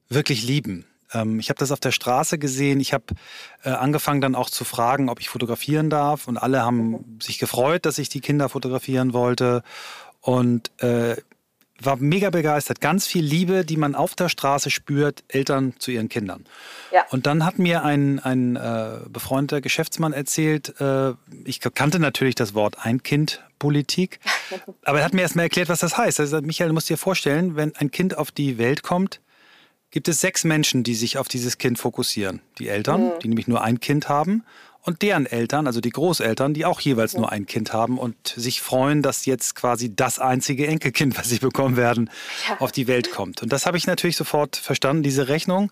wirklich 0.09 0.42
lieben. 0.42 0.87
Ähm, 1.12 1.38
ich 1.40 1.50
habe 1.50 1.59
das 1.59 1.73
auf 1.73 1.80
der 1.80 1.92
Straße 1.92 2.38
gesehen. 2.38 2.80
Ich 2.80 2.92
habe 2.92 3.04
äh, 3.64 3.70
angefangen 3.70 4.20
dann 4.20 4.35
auch 4.35 4.50
zu 4.50 4.64
fragen, 4.64 5.09
ob 5.09 5.20
ich 5.20 5.28
fotografieren 5.28 5.90
darf. 5.90 6.28
Und 6.28 6.38
alle 6.38 6.62
haben 6.62 7.18
sich 7.20 7.38
gefreut, 7.38 7.87
dass 7.87 7.99
ich 7.99 8.09
die 8.09 8.20
Kinder 8.20 8.49
fotografieren 8.49 9.12
wollte. 9.12 9.62
Und 10.20 10.70
äh, 10.82 11.16
war 11.85 11.97
mega 11.97 12.31
begeistert. 12.31 12.81
Ganz 12.81 13.07
viel 13.07 13.25
Liebe, 13.25 13.65
die 13.65 13.77
man 13.77 13.95
auf 13.95 14.15
der 14.15 14.29
Straße 14.29 14.71
spürt, 14.71 15.25
Eltern 15.29 15.75
zu 15.79 15.91
ihren 15.91 16.09
Kindern. 16.09 16.45
Ja. 16.93 17.05
Und 17.11 17.27
dann 17.27 17.45
hat 17.45 17.59
mir 17.59 17.85
ein, 17.85 18.19
ein 18.19 18.57
äh, 18.57 19.01
befreundeter 19.09 19.61
Geschäftsmann 19.61 20.13
erzählt, 20.13 20.81
äh, 20.81 21.13
ich 21.45 21.61
kannte 21.61 21.99
natürlich 21.99 22.35
das 22.35 22.55
Wort 22.55 22.77
Ein-Kind-Politik, 22.85 24.21
aber 24.85 24.99
er 25.01 25.05
hat 25.05 25.15
mir 25.15 25.23
erstmal 25.23 25.45
erklärt, 25.45 25.69
was 25.69 25.81
das 25.81 25.97
heißt. 25.97 26.21
Also, 26.21 26.41
Michael, 26.41 26.69
du 26.69 26.75
musst 26.75 26.91
dir 26.91 26.99
vorstellen, 26.99 27.57
wenn 27.57 27.75
ein 27.77 27.91
Kind 27.91 28.17
auf 28.17 28.31
die 28.31 28.59
Welt 28.59 28.83
kommt, 28.83 29.21
gibt 29.91 30.09
es 30.09 30.21
sechs 30.21 30.45
Menschen, 30.45 30.83
die 30.83 30.95
sich 30.95 31.19
auf 31.19 31.29
dieses 31.29 31.59
Kind 31.59 31.79
fokussieren. 31.79 32.41
Die 32.59 32.69
Eltern, 32.69 33.07
mhm. 33.07 33.19
die 33.23 33.29
nämlich 33.29 33.49
nur 33.49 33.63
ein 33.63 33.81
Kind 33.81 34.09
haben, 34.09 34.45
und 34.83 35.03
deren 35.03 35.27
Eltern, 35.27 35.67
also 35.67 35.81
die 35.81 35.91
Großeltern, 35.91 36.55
die 36.55 36.65
auch 36.65 36.81
jeweils 36.81 37.15
nur 37.15 37.31
ein 37.31 37.47
Kind 37.47 37.73
haben 37.73 37.99
und 37.99 38.17
sich 38.37 38.61
freuen, 38.61 39.03
dass 39.03 39.27
jetzt 39.27 39.55
quasi 39.55 39.95
das 39.95 40.19
einzige 40.19 40.67
Enkelkind, 40.67 41.19
was 41.19 41.29
sie 41.29 41.39
bekommen 41.39 41.77
werden, 41.77 42.11
ja. 42.49 42.59
auf 42.61 42.73
die 42.73 42.87
Welt 42.87 43.11
kommt. 43.11 43.43
Und 43.43 43.53
das 43.53 43.67
habe 43.67 43.77
ich 43.77 43.87
natürlich 43.87 44.17
sofort 44.17 44.57
verstanden, 44.57 45.03
diese 45.03 45.29
Rechnung. 45.29 45.71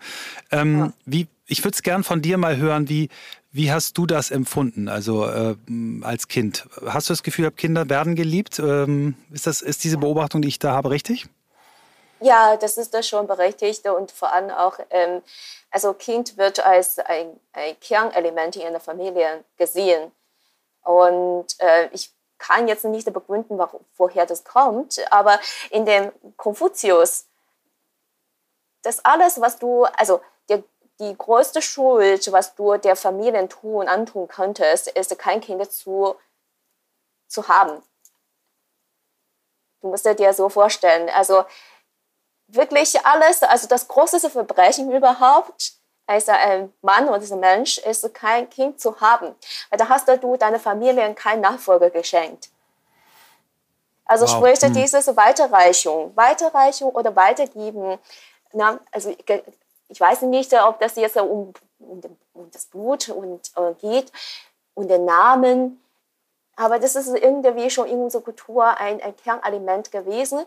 Ähm, 0.50 0.78
ja. 0.78 0.92
wie, 1.06 1.26
ich 1.46 1.64
würde 1.64 1.74
es 1.74 1.82
gern 1.82 2.04
von 2.04 2.20
dir 2.20 2.36
mal 2.36 2.58
hören, 2.58 2.88
wie, 2.88 3.08
wie 3.50 3.72
hast 3.72 3.96
du 3.96 4.04
das 4.06 4.30
empfunden, 4.30 4.88
also 4.88 5.26
äh, 5.26 5.56
als 6.02 6.28
Kind? 6.28 6.68
Hast 6.86 7.08
du 7.08 7.12
das 7.12 7.22
Gefühl, 7.22 7.50
Kinder 7.50 7.88
werden 7.88 8.14
geliebt? 8.14 8.58
Ähm, 8.58 9.14
ist, 9.32 9.46
das, 9.46 9.62
ist 9.62 9.84
diese 9.84 9.96
Beobachtung, 9.96 10.42
die 10.42 10.48
ich 10.48 10.58
da 10.58 10.72
habe, 10.72 10.90
richtig? 10.90 11.28
Ja, 12.20 12.56
das 12.56 12.78
ist 12.78 12.94
das 12.94 13.06
schon 13.06 13.26
berechtigt 13.26 13.86
und 13.86 14.10
vor 14.10 14.32
allem 14.32 14.50
auch, 14.50 14.78
ähm, 14.90 15.22
also 15.70 15.94
Kind 15.94 16.36
wird 16.36 16.64
als 16.64 16.98
ein, 16.98 17.38
ein 17.52 17.78
Kernelement 17.80 18.56
in 18.56 18.66
einer 18.66 18.80
Familie 18.80 19.44
gesehen. 19.56 20.10
Und 20.82 21.46
äh, 21.58 21.88
ich 21.92 22.12
kann 22.38 22.68
jetzt 22.68 22.84
nicht 22.84 23.12
begründen, 23.12 23.58
woher 23.96 24.26
das 24.26 24.44
kommt, 24.44 25.00
aber 25.12 25.38
in 25.70 25.84
dem 25.84 26.12
Konfuzius, 26.36 27.26
das 28.82 29.04
alles, 29.04 29.40
was 29.40 29.58
du, 29.58 29.84
also 29.84 30.20
der, 30.48 30.62
die 31.00 31.16
größte 31.16 31.60
Schuld, 31.62 32.30
was 32.32 32.54
du 32.54 32.76
der 32.76 32.96
Familie 32.96 33.48
tun, 33.48 33.88
antun 33.88 34.28
könntest, 34.28 34.88
ist, 34.88 35.18
kein 35.18 35.40
Kind 35.40 35.70
zu, 35.70 36.16
zu 37.26 37.48
haben. 37.48 37.82
Du 39.80 39.88
musst 39.88 40.04
dir 40.04 40.32
so 40.32 40.48
vorstellen. 40.48 41.08
Also 41.10 41.44
wirklich 42.48 43.04
alles, 43.04 43.42
also 43.42 43.68
das 43.68 43.86
größte 43.88 44.30
Verbrechen 44.30 44.90
überhaupt, 44.90 45.72
als 46.06 46.28
ein 46.28 46.72
Mann 46.80 47.08
oder 47.08 47.20
ein 47.20 47.40
Mensch 47.40 47.78
ist, 47.78 48.12
kein 48.14 48.48
Kind 48.48 48.80
zu 48.80 48.98
haben. 49.00 49.34
Weil 49.68 49.78
da 49.78 49.88
hast 49.88 50.08
du 50.08 50.36
deiner 50.36 50.58
Familie 50.58 51.14
keinen 51.14 51.42
Nachfolger 51.42 51.90
geschenkt. 51.90 52.48
Also 54.06 54.24
wow. 54.24 54.36
sprich, 54.36 54.60
hm. 54.62 54.72
diese 54.72 55.16
Weiterreichung, 55.16 56.16
Weiterreichung 56.16 56.90
oder 56.92 57.14
Weitergeben, 57.14 57.98
na, 58.52 58.80
also 58.90 59.14
ich 59.88 60.00
weiß 60.00 60.22
nicht, 60.22 60.52
ob 60.54 60.80
das 60.80 60.96
jetzt 60.96 61.18
um, 61.18 61.52
um, 61.78 62.00
um 62.32 62.50
das 62.50 62.64
Blut 62.64 63.10
und, 63.10 63.52
uh, 63.58 63.74
geht 63.74 64.10
und 64.74 64.88
den 64.88 65.04
Namen, 65.04 65.82
aber 66.58 66.80
das 66.80 66.96
ist 66.96 67.06
irgendwie 67.08 67.70
schon 67.70 67.86
in 67.86 68.00
unserer 68.00 68.22
Kultur 68.22 68.66
ein, 68.78 69.00
ein 69.00 69.14
Kernelement 69.16 69.92
gewesen. 69.92 70.44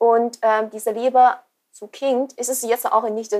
Und 0.00 0.38
ähm, 0.40 0.70
diese 0.70 0.92
Liebe 0.92 1.34
zu 1.72 1.86
Kind 1.88 2.32
ist 2.32 2.48
es 2.48 2.62
jetzt 2.62 2.90
auch 2.90 3.08
nicht 3.10 3.32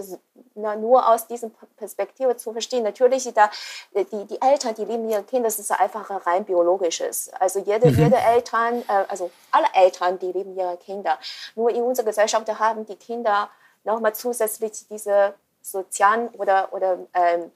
nur 0.55 1.09
aus 1.09 1.27
dieser 1.27 1.51
Perspektive 1.79 2.37
zu 2.37 2.53
verstehen. 2.53 2.85
Natürlich, 2.85 3.33
da, 3.33 3.51
die, 3.95 4.27
die 4.27 4.41
Eltern, 4.43 4.75
die 4.75 4.85
lieben 4.85 5.09
ihre 5.09 5.23
Kinder, 5.23 5.49
das 5.49 5.59
ist 5.59 5.71
einfach 5.73 6.27
rein 6.27 6.45
biologisches. 6.45 7.31
Also 7.41 7.61
jede, 7.61 7.91
mhm. 7.91 7.99
jede 7.99 8.17
Eltern, 8.17 8.83
äh, 8.89 9.05
also 9.09 9.31
alle 9.51 9.69
Eltern, 9.73 10.19
die 10.19 10.33
lieben 10.33 10.55
ihre 10.55 10.77
Kinder. 10.77 11.19
Nur 11.55 11.71
in 11.71 11.83
unserer 11.83 12.07
Gesellschaft 12.07 12.47
haben 12.59 12.85
die 12.85 12.97
Kinder 12.97 13.49
nochmal 13.85 14.15
zusätzlich 14.15 14.87
diese 14.89 15.35
sozialen 15.63 16.29
oder, 16.29 16.73
oder 16.73 16.99
ähm, 17.15 17.51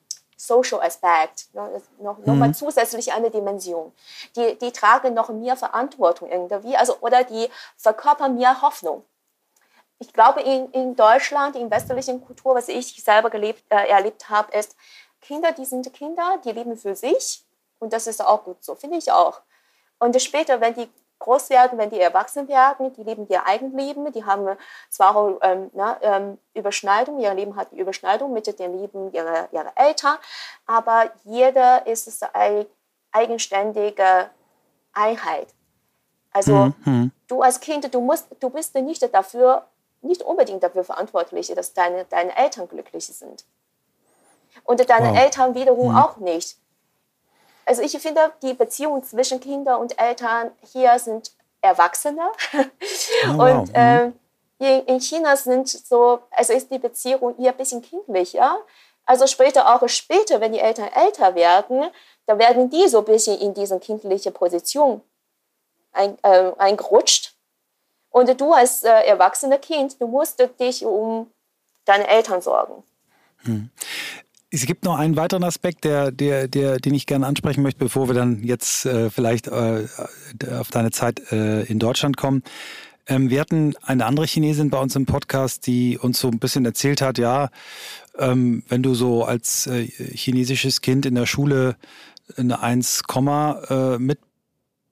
Social 0.46 0.80
Aspekt, 0.80 1.52
ne, 1.54 1.80
noch, 1.98 2.18
mhm. 2.18 2.54
zusätzlich 2.54 3.12
eine 3.12 3.30
Dimension. 3.30 3.92
Die, 4.36 4.58
die 4.58 4.72
tragen 4.72 5.14
noch 5.14 5.28
mehr 5.30 5.56
Verantwortung 5.56 6.30
irgendwie, 6.30 6.76
also, 6.76 6.96
oder 7.00 7.24
die 7.24 7.48
verkörpern 7.76 8.36
mehr 8.36 8.62
Hoffnung. 8.62 9.04
Ich 9.98 10.12
glaube, 10.12 10.42
in, 10.42 10.70
in 10.72 10.96
Deutschland, 10.96 11.56
in 11.56 11.70
westlichen 11.70 12.24
Kultur, 12.24 12.54
was 12.54 12.68
ich 12.68 13.02
selber 13.02 13.30
gelebt, 13.30 13.64
äh, 13.70 13.88
erlebt 13.88 14.28
habe, 14.28 14.56
ist, 14.56 14.76
Kinder, 15.20 15.52
die 15.52 15.64
sind 15.64 15.92
Kinder, 15.92 16.38
die 16.44 16.52
leben 16.52 16.76
für 16.76 16.94
sich 16.94 17.44
und 17.78 17.92
das 17.92 18.06
ist 18.06 18.24
auch 18.24 18.44
gut 18.44 18.62
so, 18.62 18.74
finde 18.74 18.98
ich 18.98 19.10
auch. 19.10 19.40
Und 19.98 20.20
später, 20.20 20.60
wenn 20.60 20.74
die 20.74 20.88
groß 21.24 21.50
werden, 21.50 21.78
wenn 21.78 21.90
die 21.90 22.00
erwachsen 22.00 22.48
werden, 22.48 22.92
die 22.92 23.02
leben 23.02 23.26
ihr 23.28 23.46
Eigenleben, 23.46 24.12
die 24.12 24.24
haben 24.24 24.56
zwar 24.90 25.16
auch 25.16 25.38
ähm, 25.42 25.70
na, 25.72 25.96
ähm, 26.02 26.38
Überschneidung, 26.54 27.18
ihr 27.18 27.32
Leben 27.34 27.56
hat 27.56 27.72
Überschneidung 27.72 28.32
mit 28.32 28.46
dem 28.58 28.78
Leben 28.78 29.12
ihrer, 29.12 29.48
ihrer 29.50 29.72
Eltern, 29.74 30.16
aber 30.66 31.10
jeder 31.24 31.86
ist 31.86 32.22
eine 32.34 32.66
eigenständige 33.10 34.28
Einheit. 34.92 35.48
Also 36.32 36.72
mhm. 36.84 37.10
du 37.28 37.42
als 37.42 37.60
Kind, 37.60 37.92
du, 37.94 38.00
musst, 38.00 38.26
du 38.40 38.50
bist 38.50 38.74
nicht 38.74 39.02
dafür, 39.14 39.64
nicht 40.02 40.22
unbedingt 40.22 40.62
dafür 40.62 40.84
verantwortlich, 40.84 41.52
dass 41.54 41.72
deine, 41.72 42.04
deine 42.04 42.36
Eltern 42.36 42.68
glücklich 42.68 43.06
sind. 43.06 43.44
Und 44.64 44.88
deine 44.88 45.10
wow. 45.10 45.18
Eltern 45.18 45.54
wiederum 45.54 45.92
mhm. 45.92 45.98
auch 45.98 46.16
nicht. 46.18 46.58
Also 47.66 47.82
ich 47.82 47.96
finde, 47.98 48.32
die 48.42 48.54
Beziehung 48.54 49.02
zwischen 49.04 49.40
Kindern 49.40 49.80
und 49.80 49.98
Eltern 49.98 50.50
hier 50.72 50.98
sind 50.98 51.32
Erwachsene. 51.60 52.30
Oh, 53.26 53.42
und 53.42 53.74
wow. 53.74 54.12
äh, 54.60 54.78
in 54.86 55.00
China 55.00 55.34
sind 55.36 55.68
so, 55.68 56.20
also 56.30 56.52
ist 56.52 56.70
die 56.70 56.78
Beziehung 56.78 57.38
eher 57.38 57.52
ein 57.52 57.56
bisschen 57.56 57.80
kindlicher. 57.80 58.58
Also 59.06 59.26
später 59.26 59.74
auch 59.74 59.88
später, 59.88 60.40
wenn 60.40 60.52
die 60.52 60.60
Eltern 60.60 60.88
älter 60.88 61.34
werden, 61.34 61.90
da 62.26 62.38
werden 62.38 62.70
die 62.70 62.86
so 62.88 62.98
ein 62.98 63.04
bisschen 63.04 63.38
in 63.38 63.54
diese 63.54 63.78
kindliche 63.80 64.30
Position 64.30 65.00
ein, 65.92 66.18
äh, 66.22 66.52
eingerutscht. 66.58 67.34
Und 68.10 68.40
du 68.40 68.52
als 68.52 68.82
äh, 68.82 68.90
erwachsener 69.06 69.58
Kind, 69.58 70.00
du 70.00 70.06
musst 70.06 70.42
dich 70.60 70.84
um 70.84 71.30
deine 71.84 72.06
Eltern 72.08 72.40
sorgen. 72.40 72.82
Hm. 73.38 73.70
Es 74.54 74.66
gibt 74.66 74.84
noch 74.84 74.96
einen 74.96 75.16
weiteren 75.16 75.42
Aspekt, 75.42 75.82
der, 75.82 76.12
der, 76.12 76.46
der, 76.46 76.78
den 76.78 76.94
ich 76.94 77.06
gerne 77.06 77.26
ansprechen 77.26 77.60
möchte, 77.64 77.80
bevor 77.80 78.08
wir 78.08 78.14
dann 78.14 78.44
jetzt 78.44 78.86
äh, 78.86 79.10
vielleicht 79.10 79.48
äh, 79.48 79.88
auf 80.56 80.70
deine 80.70 80.92
Zeit 80.92 81.32
äh, 81.32 81.64
in 81.64 81.80
Deutschland 81.80 82.16
kommen. 82.16 82.44
Ähm, 83.08 83.30
wir 83.30 83.40
hatten 83.40 83.74
eine 83.82 84.06
andere 84.06 84.26
Chinesin 84.26 84.70
bei 84.70 84.78
uns 84.78 84.94
im 84.94 85.06
Podcast, 85.06 85.66
die 85.66 85.98
uns 85.98 86.20
so 86.20 86.28
ein 86.28 86.38
bisschen 86.38 86.64
erzählt 86.64 87.02
hat, 87.02 87.18
ja, 87.18 87.50
ähm, 88.16 88.62
wenn 88.68 88.84
du 88.84 88.94
so 88.94 89.24
als 89.24 89.66
äh, 89.66 89.88
chinesisches 89.88 90.82
Kind 90.82 91.04
in 91.04 91.16
der 91.16 91.26
Schule 91.26 91.74
eine 92.36 92.60
1, 92.60 93.02
äh, 93.68 93.98
mit 93.98 94.20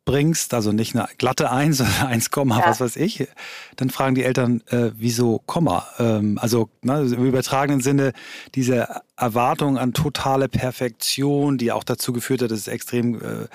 bringst, 0.05 0.53
also 0.55 0.73
nicht 0.73 0.95
eine 0.95 1.09
glatte 1.19 1.51
1, 1.51 1.77
sondern 1.79 2.07
1, 2.09 2.31
ja. 2.35 2.63
was 2.67 2.81
weiß 2.81 2.97
ich, 2.97 3.29
dann 3.77 3.91
fragen 3.91 4.15
die 4.15 4.25
Eltern, 4.25 4.63
äh, 4.69 4.91
wieso 4.97 5.41
Komma? 5.47 5.87
Ähm, 5.99 6.39
also 6.41 6.69
ne, 6.83 7.01
im 7.03 7.25
übertragenen 7.25 7.81
Sinne 7.81 8.13
diese 8.55 9.03
Erwartung 9.17 9.79
an 9.79 9.93
totale 9.93 10.49
Perfektion, 10.49 11.59
die 11.59 11.73
auch 11.73 11.85
dazu 11.85 12.13
geführt 12.13 12.43
hat, 12.43 12.51
dass 12.51 12.59
es 12.59 12.69
extrem 12.69 13.15
äh, 13.17 13.47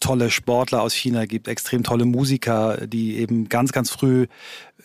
tolle 0.00 0.30
Sportler 0.30 0.82
aus 0.82 0.94
China 0.94 1.26
gibt, 1.26 1.48
extrem 1.48 1.82
tolle 1.82 2.04
Musiker, 2.04 2.86
die 2.86 3.16
eben 3.16 3.48
ganz, 3.48 3.72
ganz 3.72 3.90
früh 3.90 4.26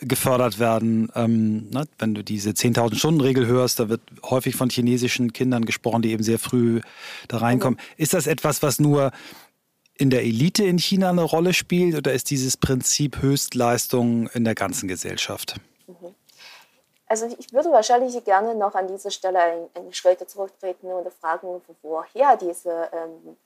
gefördert 0.00 0.58
werden. 0.58 1.10
Ähm, 1.14 1.70
ne, 1.70 1.84
wenn 1.98 2.14
du 2.14 2.24
diese 2.24 2.50
10.000 2.50 2.96
Stunden 2.96 3.20
Regel 3.20 3.46
hörst, 3.46 3.80
da 3.80 3.88
wird 3.88 4.00
häufig 4.24 4.56
von 4.56 4.70
chinesischen 4.70 5.32
Kindern 5.32 5.64
gesprochen, 5.64 6.02
die 6.02 6.10
eben 6.10 6.22
sehr 6.22 6.38
früh 6.38 6.80
da 7.28 7.38
reinkommen. 7.38 7.78
Mhm. 7.78 8.02
Ist 8.02 8.14
das 8.14 8.26
etwas, 8.26 8.62
was 8.62 8.80
nur 8.80 9.12
in 10.00 10.08
der 10.08 10.22
Elite 10.22 10.64
in 10.64 10.78
China 10.78 11.10
eine 11.10 11.22
Rolle 11.22 11.52
spielt 11.52 11.94
oder 11.94 12.12
ist 12.12 12.30
dieses 12.30 12.56
Prinzip 12.56 13.20
Höchstleistung 13.20 14.28
in 14.28 14.44
der 14.44 14.54
ganzen 14.54 14.88
Gesellschaft? 14.88 15.56
Mhm. 15.86 16.14
also 17.06 17.26
ich 17.38 17.52
würde 17.52 17.70
wahrscheinlich 17.70 18.24
gerne 18.24 18.54
noch 18.54 18.74
an 18.74 18.88
dieser 18.88 19.10
Stelle 19.10 19.40
einen, 19.74 19.92
Schritt 19.92 20.28
zurücktreten 20.30 20.86
und 20.86 21.12
fragen, 21.12 21.60
woher 21.82 22.36
diese, 22.36 22.88
ähm, 22.92 23.36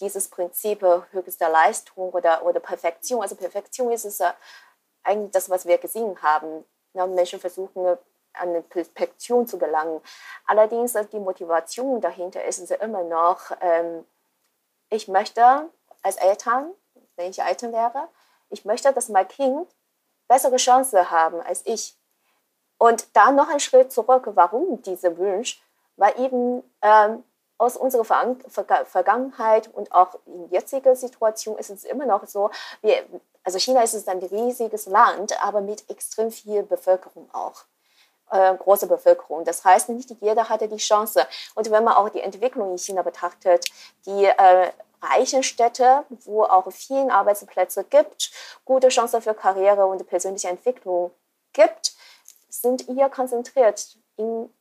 dieses 0.00 0.28
Prinzip 0.28 0.82
höchster 1.10 1.50
Leistung 1.50 2.10
oder, 2.10 2.44
oder 2.44 2.60
Perfektion, 2.60 3.20
also 3.20 3.34
Perfektion 3.34 3.92
ist 3.92 4.06
es 4.06 4.20
eigentlich 5.02 5.32
das, 5.32 5.50
was 5.50 5.66
wir 5.66 5.76
gesehen 5.78 6.16
haben. 6.22 6.64
Ja, 6.94 7.06
Menschen 7.06 7.40
versuchen, 7.40 7.86
an 7.86 8.48
eine 8.48 8.62
Perfektion 8.62 9.46
zu 9.46 9.58
gelangen. 9.58 10.00
Allerdings 10.46 10.96
die 11.12 11.18
Motivation 11.18 12.00
dahinter 12.00 12.44
ist 12.44 12.58
es 12.58 12.70
immer 12.70 13.04
noch, 13.04 13.50
ähm, 13.60 14.04
ich 14.90 15.08
möchte 15.08 15.68
als 16.02 16.16
Eltern, 16.16 16.72
wenn 17.16 17.30
ich 17.30 17.40
Eltern 17.40 17.72
wäre, 17.72 18.08
ich 18.50 18.64
möchte, 18.64 18.92
dass 18.92 19.08
mein 19.08 19.26
Kind 19.28 19.68
bessere 20.28 20.56
Chancen 20.56 21.10
haben 21.10 21.40
als 21.40 21.62
ich. 21.64 21.96
Und 22.78 23.06
da 23.14 23.30
noch 23.32 23.48
ein 23.48 23.60
Schritt 23.60 23.92
zurück, 23.92 24.28
warum 24.34 24.82
dieser 24.82 25.16
Wunsch? 25.16 25.62
Weil 25.96 26.18
eben 26.20 26.62
ähm, 26.82 27.24
aus 27.56 27.76
unserer 27.76 28.04
Vergangenheit 28.84 29.72
und 29.72 29.92
auch 29.92 30.18
in 30.26 30.50
jetziger 30.50 30.96
Situation 30.96 31.56
ist 31.56 31.70
es 31.70 31.84
immer 31.84 32.04
noch 32.04 32.26
so, 32.26 32.50
wir, 32.82 33.04
also 33.44 33.58
China 33.58 33.82
ist 33.82 34.08
ein 34.08 34.18
riesiges 34.18 34.86
Land, 34.86 35.40
aber 35.42 35.60
mit 35.60 35.88
extrem 35.88 36.30
viel 36.30 36.62
Bevölkerung 36.62 37.28
auch. 37.32 37.64
Äh, 38.30 38.56
große 38.56 38.86
Bevölkerung. 38.86 39.44
Das 39.44 39.64
heißt, 39.64 39.90
nicht 39.90 40.10
jeder 40.20 40.48
hatte 40.48 40.66
die 40.66 40.78
Chance. 40.78 41.26
Und 41.54 41.70
wenn 41.70 41.84
man 41.84 41.94
auch 41.94 42.08
die 42.08 42.20
Entwicklung 42.20 42.72
in 42.72 42.78
China 42.78 43.02
betrachtet, 43.02 43.70
die 44.06 44.24
äh, 44.24 44.72
reichen 45.02 45.42
Städte, 45.42 46.04
wo 46.24 46.42
auch 46.44 46.70
viele 46.72 47.12
Arbeitsplätze 47.12 47.84
gibt, 47.84 48.32
gute 48.64 48.88
Chancen 48.88 49.20
für 49.20 49.34
Karriere 49.34 49.86
und 49.86 50.06
persönliche 50.06 50.48
Entwicklung 50.48 51.10
gibt, 51.52 51.94
sind 52.48 52.88
eher 52.88 53.10
konzentriert 53.10 53.98
in 54.16 54.52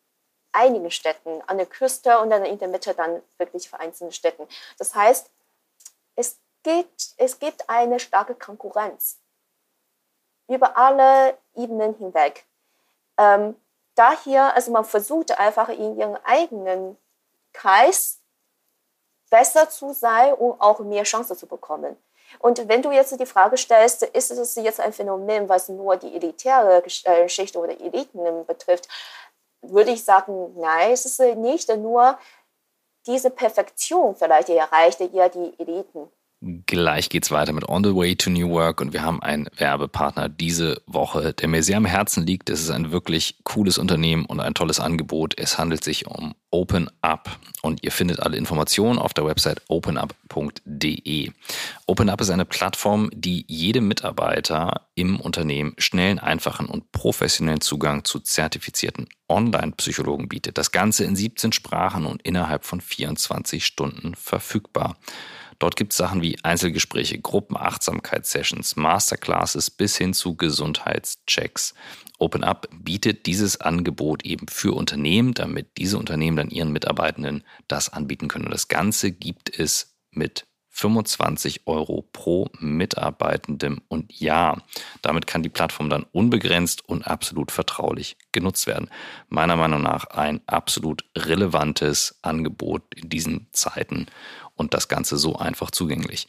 einigen 0.51 0.91
Städten, 0.91 1.41
an 1.48 1.58
der 1.58 1.65
Küste 1.65 2.20
und 2.20 2.29
dann 2.29 2.46
in 2.46 2.60
der 2.60 2.67
Mitte 2.67 2.93
dann 2.93 3.22
wirklich 3.38 3.70
vereinzelte 3.70 4.13
Städten. 4.13 4.48
Das 4.77 4.93
heißt, 4.93 5.32
es 6.15 6.38
gibt, 6.63 7.13
es 7.17 7.39
gibt 7.39 7.70
eine 7.70 8.00
starke 8.00 8.36
Konkurrenz 8.36 9.20
über 10.48 10.77
alle 10.77 11.38
Ebenen 11.55 11.96
hinweg. 11.96 12.46
Ähm, 13.17 13.55
daher, 13.96 14.55
also 14.55 14.72
man 14.72 14.86
versucht 14.86 15.38
einfach 15.38 15.70
in 15.70 15.98
ihrem 15.98 16.17
eigenen 16.24 16.98
Kreis 17.53 18.20
besser 19.29 19.70
zu 19.70 19.93
sein, 19.93 20.34
um 20.34 20.60
auch 20.60 20.79
mehr 20.79 21.03
Chancen 21.03 21.38
zu 21.38 21.48
bekommen. 21.48 21.98
Und 22.39 22.67
wenn 22.67 22.82
du 22.82 22.91
jetzt 22.91 23.17
die 23.20 23.25
Frage 23.25 23.58
stellst, 23.58 24.03
ist 24.03 24.32
es 24.32 24.55
jetzt 24.55 24.79
ein 24.79 24.93
Phänomen, 24.93 25.50
was 25.50 25.70
nur 25.70 25.98
die 25.98 26.15
elitäre 26.15 26.84
äh, 27.05 27.29
Schicht 27.29 27.55
oder 27.55 27.79
Eliten 27.79 28.46
betrifft, 28.46 28.88
würde 29.62 29.91
ich 29.91 30.03
sagen, 30.03 30.53
nein, 30.60 30.91
es 30.91 31.05
ist 31.05 31.20
nicht 31.20 31.70
nur 31.77 32.17
diese 33.05 33.29
Perfektion 33.29 34.15
vielleicht 34.15 34.50
erreicht 34.50 35.01
eher 35.01 35.29
die 35.29 35.58
Eliten. 35.60 36.12
Gleich 36.65 37.07
geht's 37.07 37.31
weiter 37.31 37.53
mit 37.53 37.69
On 37.69 37.85
the 37.85 37.95
Way 37.95 38.17
to 38.17 38.29
New 38.29 38.50
Work 38.50 38.81
und 38.81 38.91
wir 38.91 39.01
haben 39.01 39.23
einen 39.23 39.47
Werbepartner 39.55 40.27
diese 40.27 40.81
Woche, 40.85 41.31
der 41.31 41.47
mir 41.47 41.63
sehr 41.63 41.77
am 41.77 41.85
Herzen 41.85 42.25
liegt. 42.25 42.50
Es 42.50 42.59
ist 42.59 42.69
ein 42.69 42.91
wirklich 42.91 43.38
cooles 43.45 43.77
Unternehmen 43.77 44.25
und 44.25 44.41
ein 44.41 44.53
tolles 44.53 44.81
Angebot. 44.81 45.35
Es 45.39 45.57
handelt 45.57 45.85
sich 45.85 46.05
um 46.05 46.35
Open 46.51 46.89
Up 47.00 47.39
und 47.62 47.81
ihr 47.81 47.93
findet 47.93 48.19
alle 48.19 48.35
Informationen 48.35 49.00
auf 49.00 49.13
der 49.13 49.25
Website 49.25 49.62
openup.de. 49.69 51.31
Open 51.88 52.09
Up 52.09 52.19
ist 52.19 52.29
eine 52.29 52.43
Plattform, 52.43 53.09
die 53.13 53.45
jedem 53.47 53.88
Mitarbeiter 53.88 54.81
im 54.95 55.21
Unternehmen 55.21 55.75
schnellen, 55.77 56.19
einfachen 56.19 56.65
und 56.65 56.91
professionellen 56.91 57.62
Zugang 57.62 58.03
zu 58.03 58.19
zertifizierten 58.19 59.07
Online-Psychologen 59.29 60.27
bietet. 60.27 60.57
Das 60.57 60.71
Ganze 60.71 61.05
in 61.05 61.15
17 61.15 61.53
Sprachen 61.53 62.05
und 62.05 62.22
innerhalb 62.22 62.65
von 62.65 62.81
24 62.81 63.65
Stunden 63.65 64.13
verfügbar. 64.15 64.98
Dort 65.63 65.77
gibt 65.77 65.93
es 65.93 65.97
Sachen 65.97 66.21
wie 66.21 66.37
Einzelgespräche, 66.43 67.19
Gruppenachtsamkeitssessions, 67.19 68.75
Masterclasses 68.75 69.71
bis 69.71 69.95
hin 69.95 70.13
zu 70.13 70.35
Gesundheitschecks. 70.35 71.73
OpenUp 72.19 72.67
bietet 72.73 73.27
dieses 73.27 73.61
Angebot 73.61 74.25
eben 74.25 74.49
für 74.49 74.73
Unternehmen, 74.73 75.33
damit 75.33 75.77
diese 75.77 75.97
Unternehmen 75.97 76.35
dann 76.35 76.49
ihren 76.49 76.73
Mitarbeitenden 76.73 77.45
das 77.69 77.87
anbieten 77.87 78.27
können. 78.27 78.43
Und 78.43 78.53
das 78.53 78.67
Ganze 78.67 79.13
gibt 79.13 79.57
es 79.57 79.95
mit 80.11 80.45
25 80.73 81.67
Euro 81.67 82.01
pro 82.11 82.49
Mitarbeitendem 82.59 83.81
und 83.87 84.19
Jahr. 84.19 84.63
Damit 85.03 85.27
kann 85.27 85.43
die 85.43 85.49
Plattform 85.49 85.89
dann 85.89 86.05
unbegrenzt 86.11 86.87
und 86.89 87.07
absolut 87.07 87.51
vertraulich 87.51 88.17
genutzt 88.31 88.65
werden. 88.65 88.89
Meiner 89.29 89.55
Meinung 89.55 89.83
nach 89.83 90.05
ein 90.05 90.41
absolut 90.47 91.05
relevantes 91.15 92.17
Angebot 92.23 92.81
in 92.95 93.07
diesen 93.07 93.47
Zeiten 93.51 94.07
und 94.55 94.74
das 94.74 94.87
Ganze 94.87 95.18
so 95.18 95.35
einfach 95.35 95.72
zugänglich. 95.72 96.27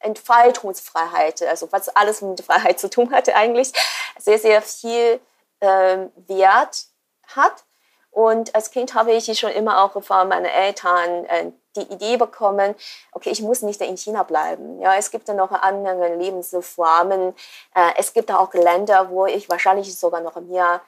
Entfaltungsfreiheit, 0.00 1.42
also 1.42 1.70
was 1.72 1.88
alles 1.88 2.20
mit 2.20 2.40
Freiheit 2.40 2.80
zu 2.80 2.90
tun 2.90 3.12
hatte 3.12 3.34
eigentlich, 3.34 3.72
sehr, 4.18 4.38
sehr 4.38 4.62
viel 4.62 5.20
ähm, 5.60 6.12
Wert 6.26 6.86
hat. 7.28 7.64
Und 8.10 8.54
als 8.54 8.70
Kind 8.70 8.94
habe 8.94 9.12
ich 9.12 9.38
schon 9.38 9.50
immer 9.50 9.82
auch 9.82 10.02
von 10.02 10.28
meinen 10.28 10.46
Eltern 10.46 11.24
äh, 11.26 11.52
die 11.78 11.92
Idee 11.92 12.16
bekommen, 12.16 12.74
okay, 13.12 13.30
ich 13.30 13.42
muss 13.42 13.62
nicht 13.62 13.80
in 13.80 13.96
China 13.96 14.22
bleiben. 14.22 14.80
Ja, 14.80 14.94
es 14.96 15.10
gibt 15.10 15.28
noch 15.28 15.52
andere 15.52 16.14
Lebensformen. 16.16 17.34
Äh, 17.74 17.90
es 17.96 18.12
gibt 18.12 18.30
auch 18.30 18.52
Länder, 18.54 19.10
wo 19.10 19.26
ich 19.26 19.48
wahrscheinlich 19.48 19.96
sogar 19.98 20.20
noch 20.20 20.36
mehr, 20.36 20.80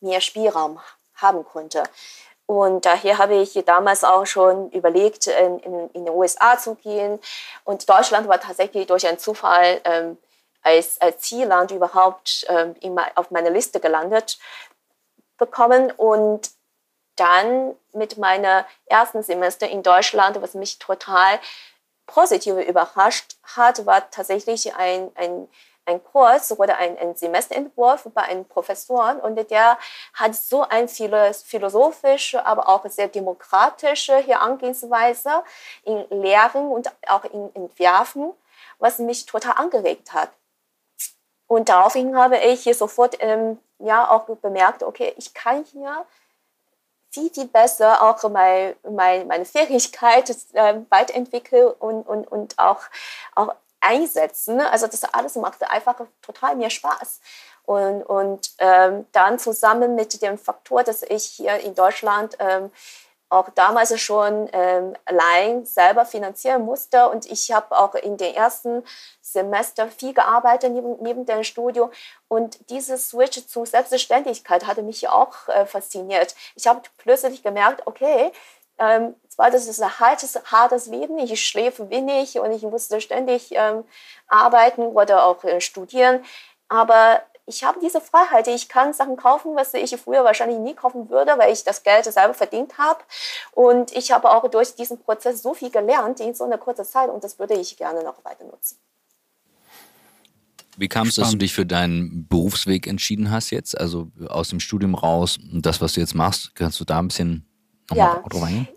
mehr 0.00 0.20
Spielraum 0.20 0.80
haben 1.16 1.44
konnte. 1.44 1.82
Und 2.46 2.84
daher 2.84 3.18
habe 3.18 3.36
ich 3.36 3.54
damals 3.64 4.04
auch 4.04 4.26
schon 4.26 4.70
überlegt, 4.70 5.26
in, 5.28 5.58
in, 5.60 5.90
in 5.90 6.04
den 6.04 6.14
USA 6.14 6.58
zu 6.58 6.74
gehen. 6.74 7.18
Und 7.64 7.88
Deutschland 7.88 8.28
war 8.28 8.38
tatsächlich 8.38 8.86
durch 8.86 9.06
einen 9.06 9.18
Zufall 9.18 9.80
ähm, 9.84 10.18
als, 10.62 11.00
als 11.00 11.20
Zielland 11.22 11.70
überhaupt 11.70 12.44
ähm, 12.48 12.74
in, 12.80 12.98
auf 13.14 13.30
meiner 13.30 13.50
Liste 13.50 13.80
gelandet 13.80 14.38
bekommen. 15.38 15.90
Und 15.92 16.50
dann 17.16 17.74
mit 17.92 18.18
meiner 18.18 18.66
ersten 18.86 19.22
Semester 19.22 19.68
in 19.68 19.82
Deutschland, 19.82 20.40
was 20.40 20.54
mich 20.54 20.78
total 20.78 21.38
positiv 22.06 22.56
überrascht 22.56 23.36
hat, 23.42 23.86
war 23.86 24.10
tatsächlich 24.10 24.74
ein, 24.74 25.10
ein, 25.14 25.48
ein 25.86 26.02
Kurs 26.02 26.58
oder 26.58 26.76
ein, 26.78 26.98
ein 26.98 27.14
Semesterentwurf 27.14 28.08
bei 28.14 28.22
einem 28.22 28.44
Professor 28.44 29.22
und 29.22 29.36
der 29.50 29.78
hat 30.14 30.34
so 30.34 30.62
eine 30.62 30.88
philosophische, 30.88 32.44
aber 32.44 32.68
auch 32.68 32.84
sehr 32.88 33.08
demokratische 33.08 34.16
Herangehensweise 34.16 35.44
in 35.84 36.04
Lehren 36.10 36.68
und 36.68 36.90
auch 37.08 37.24
in 37.24 37.54
Entwerfen, 37.54 38.32
was 38.78 38.98
mich 38.98 39.26
total 39.26 39.54
angeregt 39.56 40.12
hat. 40.12 40.30
Und 41.46 41.68
daraufhin 41.68 42.16
habe 42.16 42.38
ich 42.38 42.62
hier 42.62 42.74
sofort 42.74 43.16
ähm, 43.20 43.58
ja 43.78 44.10
auch 44.10 44.24
bemerkt, 44.24 44.82
okay, 44.82 45.14
ich 45.16 45.34
kann 45.34 45.64
hier 45.64 46.04
viel, 47.14 47.30
viel 47.32 47.46
besser 47.46 48.02
auch 48.02 48.28
mein, 48.28 48.74
mein, 48.90 49.26
meine 49.28 49.44
Fähigkeit 49.44 50.28
äh, 50.52 50.74
weiterentwickeln 50.90 51.72
und, 51.78 52.02
und, 52.02 52.30
und 52.30 52.58
auch, 52.58 52.82
auch 53.34 53.54
einsetzen. 53.80 54.60
Also 54.60 54.86
das 54.86 55.04
alles 55.04 55.36
macht 55.36 55.62
einfach 55.70 55.96
total 56.22 56.56
mir 56.56 56.70
Spaß. 56.70 57.20
Und, 57.66 58.02
und 58.02 58.50
ähm, 58.58 59.06
dann 59.12 59.38
zusammen 59.38 59.94
mit 59.94 60.20
dem 60.20 60.36
Faktor, 60.36 60.82
dass 60.82 61.02
ich 61.02 61.24
hier 61.24 61.60
in 61.60 61.74
Deutschland 61.74 62.36
ähm, 62.38 62.70
auch 63.34 63.48
damals 63.50 63.98
schon 64.00 64.48
ähm, 64.52 64.94
allein 65.04 65.66
selber 65.66 66.06
finanzieren 66.06 66.64
musste. 66.64 67.08
Und 67.08 67.26
ich 67.26 67.52
habe 67.52 67.76
auch 67.76 67.94
in 67.94 68.16
den 68.16 68.34
ersten 68.34 68.84
Semester 69.20 69.88
viel 69.88 70.14
gearbeitet 70.14 70.72
neben, 70.72 70.96
neben 71.02 71.26
dem 71.26 71.42
Studium. 71.42 71.90
Und 72.28 72.70
dieses 72.70 73.10
Switch 73.10 73.46
zu 73.46 73.64
Selbstständigkeit 73.64 74.66
hatte 74.66 74.82
mich 74.82 75.08
auch 75.08 75.48
äh, 75.48 75.66
fasziniert. 75.66 76.34
Ich 76.54 76.66
habe 76.66 76.82
plötzlich 76.98 77.42
gemerkt, 77.42 77.86
okay, 77.86 78.32
ähm, 78.78 79.14
zwar 79.28 79.50
das 79.50 79.66
ist 79.66 79.82
ein 79.82 79.98
hartes, 80.00 80.38
hartes 80.50 80.86
Leben, 80.86 81.18
ich 81.18 81.44
schläfe 81.44 81.90
wenig 81.90 82.38
und 82.38 82.50
ich 82.52 82.62
musste 82.62 83.00
ständig 83.00 83.50
ähm, 83.52 83.84
arbeiten 84.28 84.82
oder 84.82 85.26
auch 85.26 85.44
äh, 85.44 85.60
studieren. 85.60 86.24
Aber 86.68 87.22
ich 87.46 87.62
habe 87.62 87.78
diese 87.80 88.00
Freiheit. 88.00 88.48
Ich 88.48 88.68
kann 88.68 88.92
Sachen 88.92 89.16
kaufen, 89.16 89.54
was 89.54 89.74
ich 89.74 89.94
früher 89.96 90.24
wahrscheinlich 90.24 90.58
nie 90.58 90.74
kaufen 90.74 91.10
würde, 91.10 91.32
weil 91.36 91.52
ich 91.52 91.62
das 91.64 91.82
Geld 91.82 92.04
selber 92.04 92.34
verdient 92.34 92.78
habe. 92.78 93.00
Und 93.52 93.92
ich 93.92 94.12
habe 94.12 94.30
auch 94.30 94.48
durch 94.48 94.74
diesen 94.74 94.98
Prozess 94.98 95.42
so 95.42 95.54
viel 95.54 95.70
gelernt 95.70 96.20
in 96.20 96.34
so 96.34 96.44
einer 96.44 96.58
kurzen 96.58 96.84
Zeit 96.84 97.10
und 97.10 97.22
das 97.22 97.38
würde 97.38 97.54
ich 97.54 97.76
gerne 97.76 98.02
noch 98.02 98.24
weiter 98.24 98.44
nutzen. 98.44 98.78
Wie 100.76 100.88
kam 100.88 101.06
es, 101.06 101.14
dass 101.14 101.30
du 101.30 101.36
dich 101.36 101.54
für 101.54 101.66
deinen 101.66 102.26
Berufsweg 102.26 102.88
entschieden 102.88 103.30
hast 103.30 103.50
jetzt? 103.50 103.78
Also 103.78 104.08
aus 104.28 104.48
dem 104.48 104.58
Studium 104.58 104.94
raus 104.94 105.38
und 105.38 105.64
das, 105.64 105.80
was 105.80 105.92
du 105.92 106.00
jetzt 106.00 106.14
machst, 106.14 106.54
kannst 106.56 106.80
du 106.80 106.84
da 106.84 106.98
ein 106.98 107.08
bisschen 107.08 107.46
nochmal 107.90 108.16
ja. 108.16 108.28
drauf 108.28 108.42
eingehen? 108.42 108.68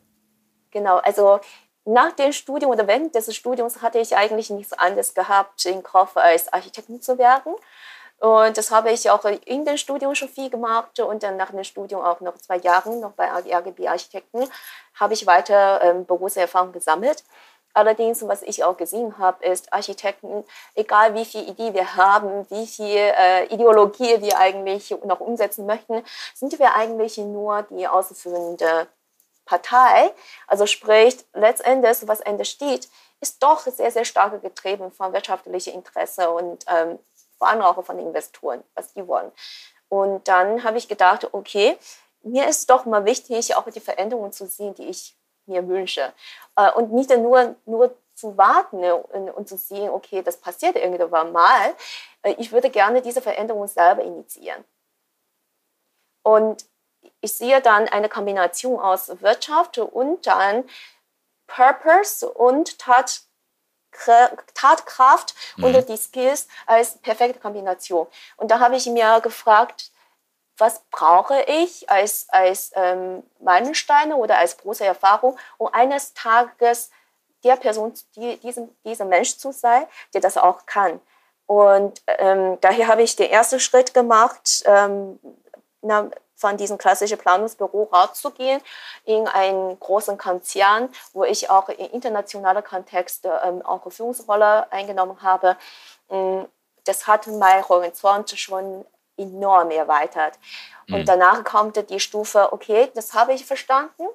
Genau, 0.69 0.97
also 0.97 1.39
nach 1.86 2.12
dem 2.12 2.34
Studium 2.34 2.71
oder 2.71 2.86
während 2.86 3.15
des 3.15 3.34
Studiums 3.34 3.82
hatte 3.82 3.97
ich 3.97 4.15
eigentlich 4.15 4.49
nichts 4.49 4.73
anderes 4.73 5.13
gehabt, 5.13 5.65
im 5.65 5.82
Kopf 5.82 6.17
als 6.17 6.51
Architektin 6.51 7.01
zu 7.01 7.17
werden. 7.17 7.56
Und 8.19 8.58
das 8.58 8.71
habe 8.71 8.91
ich 8.91 9.10
auch 9.12 9.23
in 9.25 9.63
dem 9.63 9.77
Studium 9.77 10.15
schon 10.15 10.30
viel 10.30 10.49
gemacht 10.49 10.99
und 10.99 11.21
dann 11.21 11.38
nach 11.38 11.51
dem 11.51 11.63
Studium 11.63 12.01
auch 12.01 12.19
noch 12.19 12.36
zwei 12.38 12.58
Jahre 12.58 12.89
noch 12.95 13.12
bei 13.12 13.30
RGB 13.30 13.88
Architekten 13.88 14.49
habe 14.95 15.13
ich 15.13 15.27
weiter 15.27 15.82
ähm, 15.84 16.06
Berufserfahrung 16.06 16.71
gesammelt. 16.71 17.23
Allerdings, 17.77 18.27
was 18.27 18.41
ich 18.41 18.63
auch 18.63 18.75
gesehen 18.75 19.19
habe, 19.19 19.45
ist 19.45 19.71
Architekten, 19.71 20.43
egal 20.73 21.13
wie 21.13 21.25
viel 21.25 21.47
Idee 21.47 21.75
wir 21.75 21.95
haben, 21.95 22.49
wie 22.49 22.65
viel 22.65 22.88
äh, 22.88 23.45
Ideologie 23.53 24.19
wir 24.19 24.39
eigentlich 24.39 24.95
noch 25.03 25.19
umsetzen 25.19 25.67
möchten, 25.67 26.03
sind 26.34 26.58
wir 26.58 26.73
eigentlich 26.73 27.19
nur 27.19 27.62
die 27.69 27.88
ausführende 27.88 28.88
Partei. 29.45 30.12
Also 30.47 30.65
sprich, 30.65 31.17
letztendlich, 31.34 31.97
was 32.08 32.21
entsteht, 32.21 32.89
ist 33.21 33.43
doch 33.43 33.60
sehr, 33.60 33.91
sehr 33.91 34.06
stark 34.06 34.41
getrieben 34.41 34.91
von 34.91 35.13
wirtschaftlichem 35.13 35.75
Interesse 35.75 36.32
und 36.32 36.65
ähm, 36.67 36.97
auch 37.39 37.84
von 37.84 38.00
Investoren, 38.00 38.63
was 38.76 38.93
die 38.93 39.08
wollen. 39.08 39.32
Und 39.89 40.28
dann 40.28 40.63
habe 40.63 40.78
ich 40.78 40.88
gedacht, 40.88 41.34
okay, 41.34 41.78
mir 42.23 42.47
ist 42.47 42.69
doch 42.69 42.86
mal 42.86 43.06
wichtig, 43.06 43.56
auch 43.56 43.69
die 43.69 43.80
Veränderungen 43.80 44.32
zu 44.32 44.45
sehen, 44.47 44.73
die 44.73 44.86
ich 44.86 45.15
mir 45.45 45.67
wünsche. 45.67 46.13
Äh, 46.56 46.71
und 46.71 46.91
nicht 46.91 47.10
nur, 47.10 47.56
nur 47.65 47.95
zu 48.13 48.38
warten 48.38 48.80
ne, 48.80 48.95
und, 48.95 49.30
und, 49.30 49.47
zu 49.47 49.58
sehen, 49.58 49.89
okay, 49.89 50.21
das 50.21 50.38
passiert 50.38 50.76
irgendwann 50.76 51.32
mal. 51.32 51.73
Äh, 52.23 52.36
ich 52.38 52.52
würde 52.52 52.69
gerne 52.69 53.02
diese 53.02 53.21
Veränderung 53.21 53.67
selber 53.67 54.04
initiieren. 54.04 54.63
Und 56.23 56.65
ich 57.21 57.34
sehe 57.34 57.62
dann 57.62 57.88
eine 57.88 58.10
Kombination 58.10 58.80
aus 58.80 59.21
Wirtschaft 59.21 59.78
und 59.78 60.28
dann 60.28 60.65
Purpose 61.47 62.30
und 62.30 62.78
Tat 62.80 63.21
Tatkraft 64.53 65.36
mhm. 65.57 65.63
und 65.65 65.89
die 65.89 65.97
Skills 65.97 66.47
als 66.65 66.97
perfekte 66.97 67.39
Kombination. 67.39 68.07
Und 68.38 68.51
da 68.51 68.60
habe 68.60 68.75
ich 68.75 68.86
mir 68.88 69.19
gefragt, 69.21 69.91
was 70.57 70.81
brauche 70.91 71.41
ich 71.43 71.89
als, 71.89 72.27
als 72.29 72.71
ähm, 72.75 73.23
Meilensteine 73.39 74.15
oder 74.15 74.38
als 74.39 74.57
große 74.57 74.86
Erfahrung, 74.86 75.38
um 75.57 75.67
eines 75.71 76.13
Tages 76.13 76.89
der 77.43 77.55
Person, 77.55 77.93
die, 78.15 78.38
diesem, 78.38 78.69
dieser 78.83 79.05
Mensch 79.05 79.38
zu 79.38 79.51
sein, 79.51 79.86
der 80.13 80.21
das 80.21 80.38
auch 80.38 80.65
kann. 80.65 80.99
Und 81.45 82.01
ähm, 82.07 82.57
daher 82.62 82.88
habe 82.88 83.03
ich 83.03 83.15
den 83.15 83.29
ersten 83.29 83.60
Schritt 83.60 83.93
gemacht, 83.93 84.63
ähm, 84.65 85.19
na, 85.81 86.10
von 86.38 86.56
diesem 86.56 86.78
klassischen 86.78 87.17
Planungsbüro 87.17 87.89
rauszugehen 87.91 88.62
in 89.06 89.28
einen 89.28 89.78
großen 89.80 90.17
Konzern, 90.17 90.89
wo 91.13 91.23
ich 91.23 91.50
auch 91.50 91.67
in 91.69 91.88
internationaler 91.88 92.62
Kontext 92.62 93.26
ähm, 93.26 93.62
auch 93.63 93.82
eine 93.82 93.91
Führungsrolle 93.91 94.71
eingenommen 94.71 95.21
habe. 95.21 95.58
Mm, 96.10 96.43
das 96.86 97.08
hat 97.08 97.28
mein 97.28 97.67
Horizont 97.67 98.30
schon 98.39 98.86
enorm 99.17 99.71
erweitert. 99.71 100.38
Und 100.88 101.00
mhm. 101.00 101.06
danach 101.06 101.43
kommt 101.43 101.89
die 101.89 102.00
Stufe, 102.00 102.54
okay, 102.54 102.89
das 102.93 103.13
habe 103.13 103.34
ich 103.34 103.45
verstanden, 103.45 104.08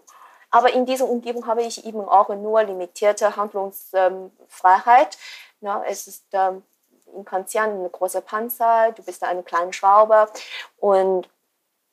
aber 0.51 0.73
in 0.73 0.87
dieser 0.87 1.07
Umgebung 1.07 1.47
habe 1.47 1.63
ich 1.63 1.85
eben 1.85 2.09
auch 2.09 2.29
nur 2.29 2.63
limitierte 2.63 3.37
Handlungsfreiheit. 3.37 5.19
Ja, 5.61 5.83
es 5.89 6.07
ist 6.07 6.25
ähm, 6.33 6.63
im 7.15 7.25
Konzern 7.25 7.71
eine 7.71 7.89
große 7.89 8.21
Panzer, 8.21 8.93
du 8.93 9.03
bist 9.03 9.23
da 9.23 9.27
eine 9.27 9.43
kleine 9.43 9.73
Schraube 9.73 10.29
und 10.79 11.29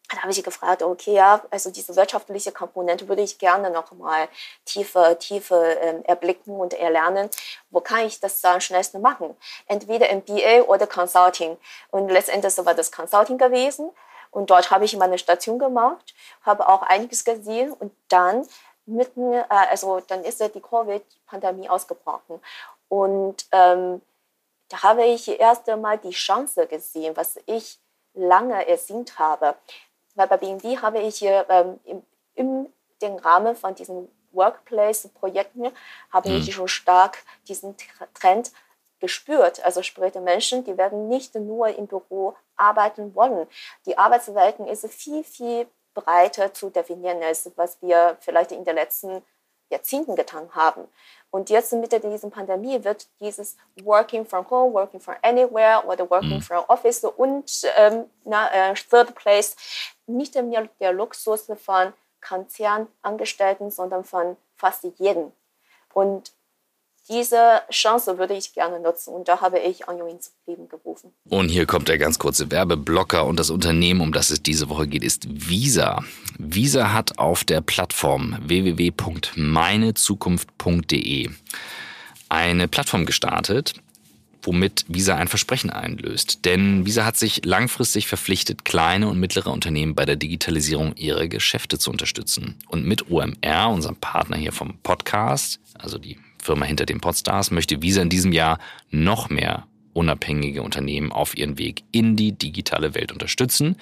da 0.10 0.22
habe 0.24 0.32
ich 0.32 0.44
gefragt, 0.44 0.82
okay, 0.82 1.14
ja, 1.14 1.42
also 1.52 1.70
diese 1.70 1.96
wirtschaftliche 1.96 2.52
Komponente 2.52 3.08
würde 3.08 3.22
ich 3.22 3.38
gerne 3.38 3.70
noch 3.70 3.92
mal 3.92 4.28
tiefer, 4.66 5.20
tiefer 5.20 5.80
ähm, 5.82 6.04
erblicken 6.04 6.56
und 6.60 6.74
erlernen. 6.74 7.30
Wo 7.70 7.80
kann 7.80 8.06
ich 8.06 8.20
das 8.20 8.44
am 8.44 8.60
schnellsten 8.60 9.02
machen? 9.02 9.36
Entweder 9.68 10.12
MBA 10.14 10.64
oder 10.64 10.88
Consulting. 10.88 11.58
Und 11.92 12.10
letztendlich 12.10 12.58
war 12.66 12.74
das 12.74 12.92
Consulting 12.92 13.38
gewesen. 13.38 13.92
Und 14.32 14.50
dort 14.50 14.72
habe 14.72 14.86
ich 14.86 14.96
meine 14.98 15.18
Station 15.18 15.60
gemacht, 15.60 16.14
habe 16.44 16.68
auch 16.68 16.84
einiges 16.84 17.24
gesehen 17.24 17.72
und 17.74 17.92
dann 18.10 18.48
mitten, 18.86 19.34
äh, 19.34 19.46
also 19.50 20.02
dann 20.02 20.24
ist 20.24 20.42
die 20.42 20.62
Covid-Pandemie 20.62 21.70
ausgebrochen. 21.70 22.42
Und 22.90 23.46
ähm, 23.52 24.02
da 24.70 24.84
habe 24.84 25.06
ich 25.06 25.28
erst 25.40 25.70
einmal 25.70 25.98
die 25.98 26.12
Chance 26.12 26.68
gesehen, 26.68 27.16
was 27.16 27.40
ich 27.46 27.80
lange 28.14 28.68
ersehnt 28.68 29.18
habe 29.20 29.56
weil 30.20 30.28
bei 30.28 30.38
BND 30.38 30.82
habe 30.82 31.00
ich 31.00 31.24
ähm, 31.24 31.80
im, 31.86 32.04
im 32.36 32.68
den 33.02 33.18
Rahmen 33.18 33.56
von 33.56 33.76
diesen 33.76 34.10
Workplace-Projekten 34.32 35.72
habe 36.12 36.30
mhm. 36.30 36.36
ich 36.36 36.54
schon 36.54 36.68
stark 36.68 37.24
diesen 37.48 37.76
Trend 38.14 38.52
gespürt. 39.00 39.64
Also 39.64 39.82
sprich, 39.82 40.12
die 40.14 40.20
Menschen, 40.20 40.64
die 40.64 40.78
werden 40.78 41.08
nicht 41.08 41.34
nur 41.36 41.70
im 41.70 41.88
Büro 41.88 42.36
arbeiten 42.56 43.16
wollen. 43.16 43.48
Die 43.86 43.98
Arbeitswelten 43.98 44.68
ist 44.68 44.86
viel, 44.88 45.24
viel 45.24 45.68
breiter 45.94 46.54
zu 46.54 46.70
definieren, 46.70 47.24
als 47.24 47.50
was 47.56 47.82
wir 47.82 48.18
vielleicht 48.20 48.52
in 48.52 48.66
den 48.66 48.76
letzten 48.76 49.24
Jahrzehnten 49.70 50.16
getan 50.16 50.50
haben. 50.54 50.88
Und 51.32 51.50
jetzt 51.50 51.74
mit 51.74 51.92
dieser 51.92 52.30
Pandemie 52.30 52.84
wird 52.84 53.08
dieses 53.20 53.56
Working 53.84 54.26
from 54.26 54.50
Home, 54.50 54.74
Working 54.74 55.00
from 55.00 55.16
Anywhere 55.22 55.84
oder 55.86 56.10
Working 56.10 56.38
mhm. 56.38 56.42
from 56.42 56.64
Office 56.68 57.04
und 57.04 57.62
ähm, 57.76 58.06
na, 58.24 58.52
äh, 58.52 58.74
Third 58.74 59.14
Place 59.14 59.56
nicht 60.08 60.34
mehr 60.42 60.68
der 60.80 60.92
Luxus 60.92 61.48
von 61.64 61.94
Konzernangestellten, 62.22 63.70
sondern 63.70 64.04
von 64.04 64.38
fast 64.58 64.84
jedem. 64.98 65.32
Und 65.94 66.34
diese 67.10 67.62
Chance 67.72 68.18
würde 68.18 68.36
ich 68.36 68.54
gerne 68.54 68.80
nutzen 68.80 69.14
und 69.14 69.28
da 69.28 69.42
habe 69.42 69.60
ich 69.60 69.90
Anjo 69.90 70.08
ins 70.08 70.32
Leben 70.46 70.70
gerufen. 70.70 71.12
Und 71.30 71.50
hier 71.50 71.66
kommt 71.66 71.88
der 71.88 71.98
ganz 71.98 72.20
kurze 72.20 72.52
Werbeblocker 72.52 73.26
und 73.26 73.40
das 73.40 73.50
Unternehmen, 73.50 74.02
um 74.02 74.12
das 74.14 74.30
es 74.30 74.44
diese 74.44 74.70
Woche 74.70 74.88
geht, 74.88 75.04
ist 75.04 75.26
Visa. 75.28 76.04
Visa 76.38 76.94
hat 76.94 77.18
auf 77.18 77.44
der 77.44 77.62
Plattform 77.62 78.38
www.meinezukunft.de 78.42 81.30
eine 82.30 82.68
Plattform 82.68 83.08
gestartet, 83.08 83.74
womit 84.44 84.86
Visa 84.88 85.16
ein 85.16 85.28
Versprechen 85.28 85.72
einlöst. 85.72 86.46
Denn 86.46 86.86
Visa 86.86 87.06
hat 87.06 87.18
sich 87.18 87.44
langfristig 87.44 88.08
verpflichtet, 88.08 88.66
kleine 88.66 89.08
und 89.08 89.20
mittlere 89.20 89.52
Unternehmen 89.52 89.96
bei 89.96 90.06
der 90.06 90.16
Digitalisierung 90.16 90.96
ihrer 90.96 91.28
Geschäfte 91.28 91.80
zu 91.80 91.90
unterstützen. 91.90 92.60
Und 92.68 92.86
mit 92.86 93.10
OMR, 93.10 93.70
unserem 93.70 93.96
Partner 93.96 94.38
hier 94.38 94.54
vom 94.54 94.78
Podcast, 94.84 95.60
also 95.74 95.98
die 95.98 96.20
Firma 96.42 96.66
hinter 96.66 96.86
den 96.86 97.02
Podstars, 97.02 97.52
möchte 97.52 97.82
Visa 97.82 98.02
in 98.02 98.10
diesem 98.10 98.32
Jahr 98.32 98.60
noch 98.90 99.30
mehr 99.30 99.68
unabhängige 99.94 100.62
Unternehmen 100.62 101.12
auf 101.12 101.38
ihren 101.38 101.58
Weg 101.58 101.84
in 101.92 102.16
die 102.16 102.32
digitale 102.32 102.94
Welt 102.96 103.12
unterstützen 103.12 103.76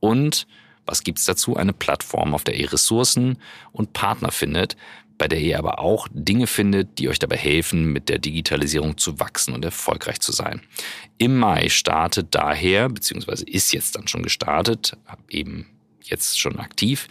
und 0.00 0.46
was 0.86 1.04
gibt's 1.04 1.24
dazu? 1.24 1.56
Eine 1.56 1.72
Plattform, 1.72 2.34
auf 2.34 2.42
der 2.42 2.56
ihr 2.58 2.72
Ressourcen 2.72 3.38
und 3.70 3.92
Partner 3.92 4.32
findet, 4.32 4.76
bei 5.18 5.28
der 5.28 5.38
ihr 5.38 5.58
aber 5.58 5.78
auch 5.78 6.08
Dinge 6.12 6.46
findet, 6.46 6.98
die 6.98 7.08
euch 7.08 7.18
dabei 7.18 7.36
helfen, 7.36 7.92
mit 7.92 8.08
der 8.08 8.18
Digitalisierung 8.18 8.96
zu 8.96 9.20
wachsen 9.20 9.54
und 9.54 9.64
erfolgreich 9.64 10.18
zu 10.20 10.32
sein. 10.32 10.62
Im 11.18 11.38
Mai 11.38 11.68
startet 11.68 12.34
daher, 12.34 12.88
beziehungsweise 12.88 13.44
ist 13.44 13.72
jetzt 13.72 13.96
dann 13.96 14.08
schon 14.08 14.22
gestartet, 14.22 14.96
eben 15.28 15.66
jetzt 16.02 16.40
schon 16.40 16.58
aktiv, 16.58 17.06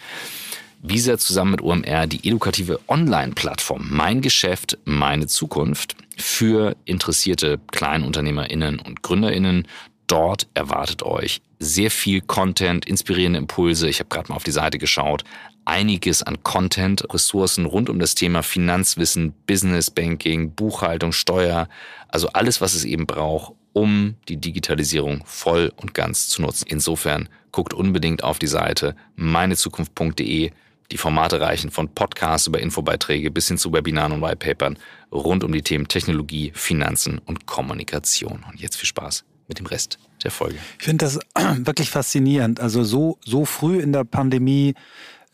Visa 0.81 1.17
zusammen 1.17 1.51
mit 1.51 1.61
OMR 1.61 2.07
die 2.07 2.25
edukative 2.27 2.79
Online-Plattform 2.87 3.87
Mein 3.89 4.21
Geschäft, 4.21 4.77
meine 4.85 5.27
Zukunft 5.27 5.95
für 6.17 6.75
interessierte 6.85 7.59
KleinunternehmerInnen 7.71 8.79
und 8.79 9.03
GründerInnen. 9.03 9.67
Dort 10.07 10.47
erwartet 10.53 11.03
euch 11.03 11.41
sehr 11.59 11.91
viel 11.91 12.21
Content, 12.21 12.85
inspirierende 12.85 13.39
Impulse. 13.39 13.89
Ich 13.89 13.99
habe 13.99 14.09
gerade 14.09 14.29
mal 14.29 14.37
auf 14.37 14.43
die 14.43 14.51
Seite 14.51 14.77
geschaut. 14.77 15.25
Einiges 15.65 16.23
an 16.23 16.41
Content, 16.43 17.13
Ressourcen 17.13 17.65
rund 17.65 17.89
um 17.89 17.99
das 17.99 18.15
Thema 18.15 18.41
Finanzwissen, 18.41 19.33
Business 19.45 19.91
Banking, 19.91 20.51
Buchhaltung, 20.51 21.11
Steuer. 21.11 21.67
Also 22.07 22.29
alles, 22.29 22.61
was 22.61 22.73
es 22.73 22.85
eben 22.85 23.05
braucht, 23.05 23.53
um 23.73 24.15
die 24.29 24.37
Digitalisierung 24.37 25.23
voll 25.25 25.73
und 25.75 25.93
ganz 25.93 26.29
zu 26.29 26.41
nutzen. 26.41 26.65
Insofern 26.69 27.27
guckt 27.51 27.73
unbedingt 27.73 28.23
auf 28.23 28.39
die 28.39 28.47
Seite 28.47 28.95
meinezukunft.de. 29.17 30.51
Die 30.91 30.97
Formate 30.97 31.39
reichen 31.39 31.69
von 31.69 31.89
Podcasts 31.89 32.47
über 32.47 32.59
Infobeiträge 32.59 33.29
bis 33.29 33.47
hin 33.47 33.57
zu 33.57 33.71
Webinaren 33.71 34.11
und 34.11 34.21
Whitepapern 34.21 34.79
rund 35.11 35.43
um 35.43 35.51
die 35.51 35.61
Themen 35.61 35.87
Technologie, 35.87 36.51
Finanzen 36.55 37.19
und 37.19 37.45
Kommunikation. 37.45 38.43
Und 38.49 38.59
jetzt 38.59 38.77
viel 38.77 38.87
Spaß 38.87 39.23
mit 39.47 39.59
dem 39.59 39.67
Rest 39.67 39.99
der 40.23 40.31
Folge. 40.31 40.57
Ich 40.79 40.85
finde 40.85 41.05
das 41.05 41.19
wirklich 41.57 41.91
faszinierend. 41.91 42.59
Also 42.59 42.83
so, 42.83 43.17
so 43.23 43.45
früh 43.45 43.79
in 43.79 43.93
der 43.93 44.03
Pandemie 44.03 44.73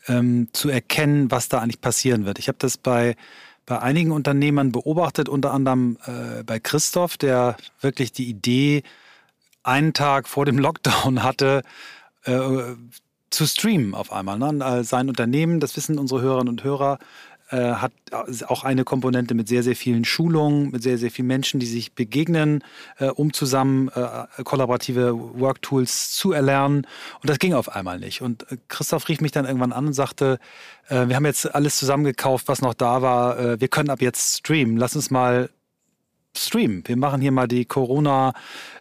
ähm, 0.08 0.48
zu 0.52 0.68
erkennen, 0.68 1.30
was 1.30 1.48
da 1.48 1.60
eigentlich 1.60 1.80
passieren 1.80 2.26
wird. 2.26 2.38
Ich 2.38 2.48
habe 2.48 2.58
das 2.58 2.76
bei, 2.76 3.16
bei 3.64 3.80
einigen 3.80 4.12
Unternehmern 4.12 4.72
beobachtet, 4.72 5.28
unter 5.28 5.52
anderem 5.52 5.96
äh, 6.04 6.42
bei 6.42 6.58
Christoph, 6.58 7.16
der 7.16 7.56
wirklich 7.80 8.12
die 8.12 8.28
Idee 8.28 8.82
einen 9.62 9.94
Tag 9.94 10.28
vor 10.28 10.44
dem 10.44 10.58
Lockdown 10.58 11.22
hatte, 11.22 11.62
äh, 12.24 12.74
zu 13.36 13.46
streamen 13.46 13.94
auf 13.94 14.12
einmal. 14.12 14.38
Ne? 14.38 14.64
Äh, 14.64 14.82
sein 14.82 15.08
Unternehmen, 15.08 15.60
das 15.60 15.76
wissen 15.76 15.98
unsere 15.98 16.22
Hörerinnen 16.22 16.48
und 16.48 16.64
Hörer, 16.64 16.98
äh, 17.50 17.74
hat 17.74 17.92
auch 18.48 18.64
eine 18.64 18.82
Komponente 18.82 19.34
mit 19.34 19.46
sehr, 19.46 19.62
sehr 19.62 19.76
vielen 19.76 20.04
Schulungen, 20.04 20.72
mit 20.72 20.82
sehr, 20.82 20.98
sehr 20.98 21.12
vielen 21.12 21.28
Menschen, 21.28 21.60
die 21.60 21.66
sich 21.66 21.92
begegnen, 21.92 22.64
äh, 22.98 23.06
um 23.06 23.32
zusammen 23.32 23.88
äh, 23.88 24.42
kollaborative 24.42 25.14
Worktools 25.38 26.10
zu 26.10 26.32
erlernen. 26.32 26.86
Und 27.22 27.30
das 27.30 27.38
ging 27.38 27.54
auf 27.54 27.68
einmal 27.68 28.00
nicht. 28.00 28.20
Und 28.22 28.50
äh, 28.50 28.56
Christoph 28.66 29.08
rief 29.08 29.20
mich 29.20 29.30
dann 29.30 29.44
irgendwann 29.44 29.72
an 29.72 29.86
und 29.86 29.92
sagte, 29.92 30.40
äh, 30.88 31.06
wir 31.06 31.14
haben 31.14 31.26
jetzt 31.26 31.54
alles 31.54 31.78
zusammengekauft, 31.78 32.48
was 32.48 32.62
noch 32.62 32.74
da 32.74 33.00
war. 33.02 33.38
Äh, 33.38 33.60
wir 33.60 33.68
können 33.68 33.90
ab 33.90 34.02
jetzt 34.02 34.38
streamen. 34.38 34.76
Lass 34.76 34.96
uns 34.96 35.12
mal 35.12 35.50
streamen. 36.36 36.82
Wir 36.86 36.96
machen 36.96 37.20
hier 37.20 37.32
mal 37.32 37.46
die 37.46 37.64
Corona 37.64 38.32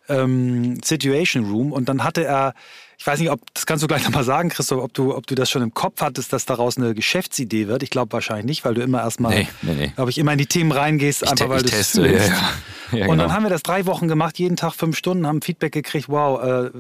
ähm, 0.10 0.82
Situation 0.84 1.46
Room. 1.52 1.72
Und 1.72 1.88
dann 1.88 2.04
hatte 2.04 2.24
er 2.24 2.56
ich 2.98 3.06
weiß 3.06 3.20
nicht, 3.20 3.30
ob, 3.30 3.42
das 3.54 3.66
kannst 3.66 3.84
du 3.84 3.88
gleich 3.88 4.04
nochmal 4.06 4.24
sagen, 4.24 4.50
Christoph, 4.50 4.84
ob 4.84 4.94
du, 4.94 5.16
ob 5.16 5.28
du 5.28 5.36
das 5.36 5.50
schon 5.50 5.62
im 5.62 5.74
Kopf 5.74 6.02
hattest, 6.02 6.34
dass 6.34 6.46
daraus 6.46 6.78
eine 6.78 6.94
Geschäftsidee 6.94 7.68
wird. 7.68 7.84
Ich 7.84 7.90
glaube 7.90 8.14
wahrscheinlich 8.14 8.46
nicht, 8.46 8.66
weil 8.66 8.74
du 8.74 8.82
immer 8.82 9.02
erstmal, 9.02 9.36
nee, 9.36 9.48
nee, 9.62 9.74
nee. 9.74 9.88
glaube 9.96 10.10
ich, 10.10 10.18
immer 10.18 10.34
in 10.34 10.38
die 10.38 10.46
Themen 10.46 10.72
reingehst, 10.72 11.24
ich 11.24 11.30
einfach 11.30 11.50
weil 11.50 11.64
du 11.64 11.72
es 11.72 11.94
ja, 11.94 12.06
ja. 12.06 12.18
ja, 12.92 13.08
Und 13.08 13.18
dann 13.18 13.28
genau. 13.28 13.32
haben 13.32 13.44
wir 13.44 13.50
das 13.50 13.64
drei 13.64 13.86
Wochen 13.86 14.08
gemacht, 14.08 14.40
jeden 14.40 14.56
Tag 14.56 14.74
fünf 14.74 14.98
Stunden, 14.98 15.28
haben 15.28 15.42
Feedback 15.42 15.74
gekriegt, 15.74 16.10
wow, 16.10 16.42
äh, 16.42 16.72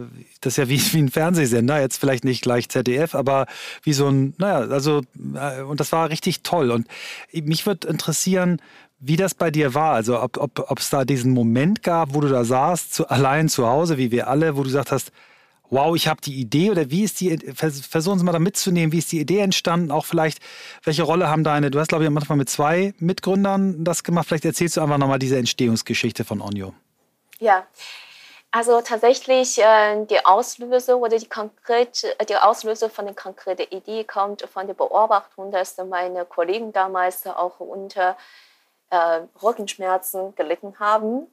das 0.41 0.53
ist 0.53 0.57
ja 0.57 0.69
wie, 0.69 0.81
wie 0.93 0.99
ein 0.99 1.09
Fernsehsender, 1.09 1.79
jetzt 1.79 1.97
vielleicht 1.97 2.23
nicht 2.23 2.41
gleich 2.41 2.69
ZDF, 2.69 3.15
aber 3.15 3.45
wie 3.83 3.93
so 3.93 4.07
ein, 4.07 4.33
naja, 4.37 4.69
also, 4.71 5.01
äh, 5.35 5.61
und 5.61 5.79
das 5.79 5.91
war 5.91 6.09
richtig 6.09 6.41
toll. 6.43 6.71
Und 6.71 6.87
mich 7.31 7.65
würde 7.65 7.87
interessieren, 7.87 8.61
wie 8.99 9.17
das 9.17 9.35
bei 9.35 9.51
dir 9.51 9.73
war. 9.73 9.93
Also 9.93 10.21
ob 10.21 10.37
es 10.37 10.59
ob, 10.69 10.79
da 10.89 11.05
diesen 11.05 11.31
Moment 11.31 11.83
gab, 11.83 12.13
wo 12.13 12.21
du 12.21 12.27
da 12.27 12.43
saßt, 12.43 12.93
zu, 12.93 13.09
allein 13.09 13.49
zu 13.49 13.67
Hause, 13.67 13.97
wie 13.97 14.11
wir 14.11 14.27
alle, 14.27 14.55
wo 14.55 14.61
du 14.61 14.67
gesagt 14.67 14.91
hast, 14.91 15.11
wow, 15.69 15.95
ich 15.95 16.07
habe 16.07 16.21
die 16.21 16.35
Idee 16.39 16.71
oder 16.71 16.89
wie 16.89 17.03
ist 17.03 17.19
die, 17.21 17.37
versuchen 17.53 18.19
Sie 18.19 18.25
mal 18.25 18.31
da 18.31 18.39
mitzunehmen, 18.39 18.91
wie 18.91 18.99
ist 18.99 19.11
die 19.11 19.19
Idee 19.19 19.39
entstanden, 19.39 19.91
auch 19.91 20.05
vielleicht, 20.05 20.39
welche 20.83 21.03
Rolle 21.03 21.29
haben 21.29 21.43
deine, 21.43 21.71
du 21.71 21.79
hast 21.79 21.89
glaube 21.89 22.03
ich 22.03 22.09
manchmal 22.09 22.37
mit 22.37 22.49
zwei 22.49 22.93
Mitgründern 22.99 23.83
das 23.83 24.03
gemacht, 24.03 24.27
vielleicht 24.27 24.45
erzählst 24.45 24.77
du 24.77 24.81
einfach 24.81 24.97
nochmal 24.97 25.19
diese 25.19 25.37
Entstehungsgeschichte 25.37 26.23
von 26.23 26.41
Onyo. 26.41 26.73
Ja, 27.39 27.65
also 28.51 28.79
tatsächlich 28.79 29.61
äh, 29.61 30.05
die 30.05 30.25
Auslöser 30.25 30.97
oder 30.97 31.17
die 31.17 31.27
konkrete, 31.27 32.15
die 32.29 32.37
Auslöser 32.37 32.89
von 32.89 33.05
der 33.05 33.13
konkreten 33.13 33.63
Idee 33.75 34.05
kommt 34.05 34.43
von 34.43 34.65
der 34.65 34.73
Beobachtung, 34.73 35.51
dass 35.51 35.75
meine 35.77 36.23
Kollegen 36.23 36.71
damals 36.71 37.27
auch 37.27 37.59
unter 37.59 38.15
äh, 38.91 39.19
Rückenschmerzen 39.43 40.35
gelitten 40.35 40.79
haben 40.79 41.27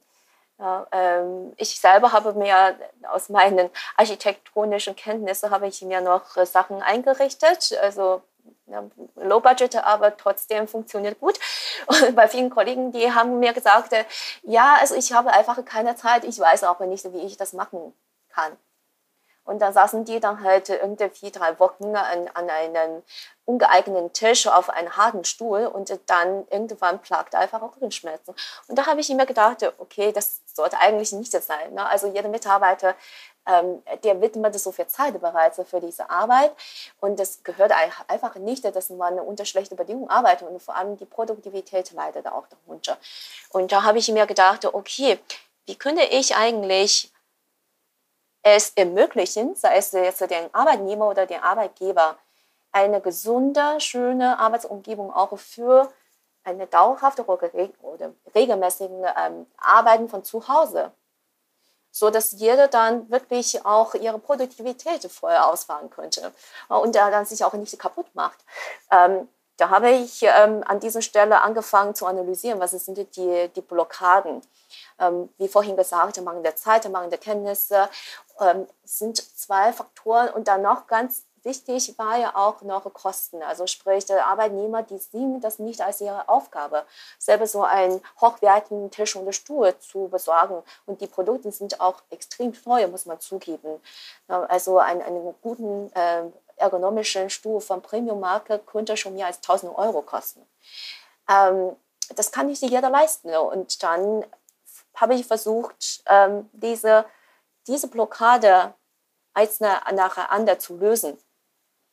ja, 0.63 0.87
ähm, 0.93 1.51
ich 1.57 1.77
selber 1.77 2.13
habe 2.13 2.33
mir 2.35 2.77
aus 3.11 3.27
meinen 3.27 3.69
architektonischen 3.97 4.95
Kenntnissen 4.95 5.49
habe 5.49 5.67
ich 5.67 5.81
mir 5.81 5.99
noch 5.99 6.37
äh, 6.37 6.45
Sachen 6.45 6.81
eingerichtet, 6.81 7.77
also 7.81 8.21
ja, 8.67 8.81
Low 9.15 9.41
Budget, 9.41 9.75
aber 9.75 10.15
trotzdem 10.15 10.69
funktioniert 10.69 11.19
gut. 11.19 11.37
Und 11.87 12.15
bei 12.15 12.29
vielen 12.29 12.49
Kollegen, 12.49 12.93
die 12.93 13.11
haben 13.11 13.39
mir 13.39 13.51
gesagt, 13.51 13.91
äh, 13.91 14.05
ja, 14.43 14.77
also 14.79 14.95
ich 14.95 15.11
habe 15.11 15.33
einfach 15.33 15.63
keine 15.65 15.97
Zeit, 15.97 16.23
ich 16.23 16.39
weiß 16.39 16.63
auch 16.63 16.79
nicht, 16.79 17.03
wie 17.11 17.25
ich 17.25 17.35
das 17.35 17.51
machen 17.51 17.93
kann. 18.29 18.55
Und 19.45 19.59
dann 19.59 19.73
saßen 19.73 20.05
die 20.05 20.19
dann 20.19 20.43
halt 20.43 20.69
irgendwie 20.69 21.31
drei 21.31 21.59
Wochen 21.59 21.95
an, 21.95 22.29
an 22.33 22.49
einem 22.49 23.03
ungeeigneten 23.45 24.13
Tisch 24.13 24.47
auf 24.47 24.69
einem 24.69 24.95
harten 24.95 25.25
Stuhl 25.25 25.65
und 25.65 25.99
dann 26.05 26.47
irgendwann 26.49 26.99
plagt 26.99 27.35
einfach 27.35 27.61
auch 27.61 27.75
Rückenschmerzen. 27.75 28.33
Und 28.67 28.77
da 28.77 28.85
habe 28.85 29.01
ich 29.01 29.09
mir 29.09 29.25
gedacht, 29.25 29.63
okay, 29.79 30.11
das 30.13 30.39
sollte 30.53 30.79
eigentlich 30.79 31.11
nicht 31.11 31.33
das 31.33 31.47
sein. 31.47 31.73
Ne? 31.73 31.85
Also 31.85 32.07
jeder 32.07 32.29
Mitarbeiter, 32.29 32.95
ähm, 33.45 33.83
der 34.03 34.21
widmet 34.21 34.57
so 34.57 34.71
viel 34.71 34.87
Zeit 34.87 35.19
bereits 35.19 35.59
für 35.69 35.81
diese 35.81 36.09
Arbeit 36.09 36.53
und 37.01 37.19
das 37.19 37.43
gehört 37.43 37.73
einfach 38.07 38.35
nicht, 38.35 38.63
dass 38.63 38.89
man 38.89 39.19
unter 39.19 39.43
schlechten 39.43 39.75
Bedingungen 39.75 40.09
arbeitet 40.09 40.47
und 40.47 40.61
vor 40.61 40.77
allem 40.77 40.95
die 40.97 41.05
Produktivität 41.05 41.91
leidet 41.91 42.27
auch 42.27 42.45
darunter. 42.47 42.97
Und 43.49 43.73
da 43.73 43.83
habe 43.83 43.97
ich 43.97 44.07
mir 44.09 44.25
gedacht, 44.25 44.63
okay, 44.65 45.19
wie 45.65 45.75
könnte 45.75 46.03
ich 46.03 46.35
eigentlich 46.35 47.12
es 48.43 48.71
ermöglichen, 48.75 49.55
sei 49.55 49.77
es 49.77 49.91
jetzt 49.93 50.21
den 50.21 50.53
Arbeitnehmer 50.53 51.09
oder 51.09 51.25
den 51.25 51.41
Arbeitgeber, 51.41 52.17
eine 52.71 53.01
gesunde, 53.01 53.79
schöne 53.79 54.37
Arbeitsumgebung 54.39 55.13
auch 55.13 55.37
für 55.37 55.91
eine 56.43 56.67
dauerhafte 56.67 57.23
oder 57.25 58.11
regelmäßige 58.35 58.89
ähm, 59.17 59.47
Arbeiten 59.57 60.09
von 60.09 60.23
zu 60.25 60.47
Hause, 60.47 60.91
so 61.91 62.09
dass 62.09 62.33
jeder 62.33 62.67
dann 62.67 63.09
wirklich 63.09 63.65
auch 63.65 63.93
ihre 63.93 64.19
Produktivität 64.19 65.09
voll 65.09 65.35
ausfahren 65.35 65.89
könnte 65.89 66.33
und 66.67 66.95
er 66.95 67.11
dann 67.11 67.25
sich 67.25 67.45
auch 67.45 67.53
nicht 67.53 67.77
kaputt 67.79 68.07
macht. 68.13 68.39
Ähm, 68.91 69.29
da 69.57 69.69
habe 69.69 69.91
ich 69.91 70.23
ähm, 70.23 70.63
an 70.65 70.79
dieser 70.79 71.01
Stelle 71.01 71.41
angefangen 71.41 71.93
zu 71.93 72.07
analysieren, 72.07 72.59
was 72.59 72.71
sind 72.71 72.97
die, 72.97 73.49
die 73.49 73.61
Blockaden. 73.61 74.41
Ähm, 74.99 75.29
wie 75.37 75.47
vorhin 75.47 75.77
gesagt, 75.77 76.19
mangelnde 76.21 76.55
Zeit, 76.55 76.89
mangelnde 76.89 77.19
Kenntnisse 77.19 77.87
ähm, 78.39 78.67
sind 78.83 79.17
zwei 79.17 79.73
Faktoren 79.73 80.29
und 80.29 80.47
dann 80.47 80.61
noch 80.61 80.87
ganz 80.87 81.23
wichtig 81.43 81.97
war 81.97 82.17
ja 82.17 82.35
auch 82.35 82.61
noch 82.61 82.91
Kosten. 82.93 83.43
Also 83.43 83.67
sprich, 83.67 84.05
der 84.05 84.25
Arbeitnehmer, 84.27 84.83
die 84.83 84.97
sehen 84.97 85.41
das 85.41 85.59
nicht 85.59 85.81
als 85.81 86.01
ihre 86.01 86.27
Aufgabe, 86.29 86.85
selber 87.19 87.47
so 87.47 87.63
einen 87.63 88.01
hochwertigen 88.21 88.89
Tisch 88.91 89.15
und 89.15 89.33
Stuhl 89.33 89.77
zu 89.79 90.07
besorgen. 90.07 90.63
Und 90.85 91.01
die 91.01 91.07
Produkte 91.07 91.51
sind 91.51 91.79
auch 91.79 92.01
extrem 92.09 92.53
teuer, 92.53 92.87
muss 92.87 93.05
man 93.05 93.19
zugeben. 93.19 93.81
Also 94.27 94.79
einen, 94.79 95.01
einen 95.01 95.35
guten 95.41 95.91
äh, 95.93 96.23
ergonomischen 96.55 97.29
Stuhl 97.29 97.61
von 97.61 97.81
Premium-Marke 97.81 98.59
könnte 98.59 98.95
schon 98.97 99.15
mehr 99.15 99.27
als 99.27 99.37
1000 99.37 99.77
Euro 99.77 100.01
kosten. 100.01 100.45
Ähm, 101.29 101.75
das 102.15 102.31
kann 102.31 102.47
nicht 102.47 102.61
jeder 102.61 102.89
leisten. 102.89 103.35
Und 103.35 103.81
dann 103.83 104.25
habe 104.95 105.15
ich 105.15 105.25
versucht, 105.25 106.03
ähm, 106.07 106.49
diese, 106.53 107.05
diese 107.67 107.87
Blockade 107.87 108.73
eins 109.33 109.59
nach 109.59 110.15
der 110.15 110.31
anderen 110.31 110.59
zu 110.59 110.77
lösen. 110.77 111.17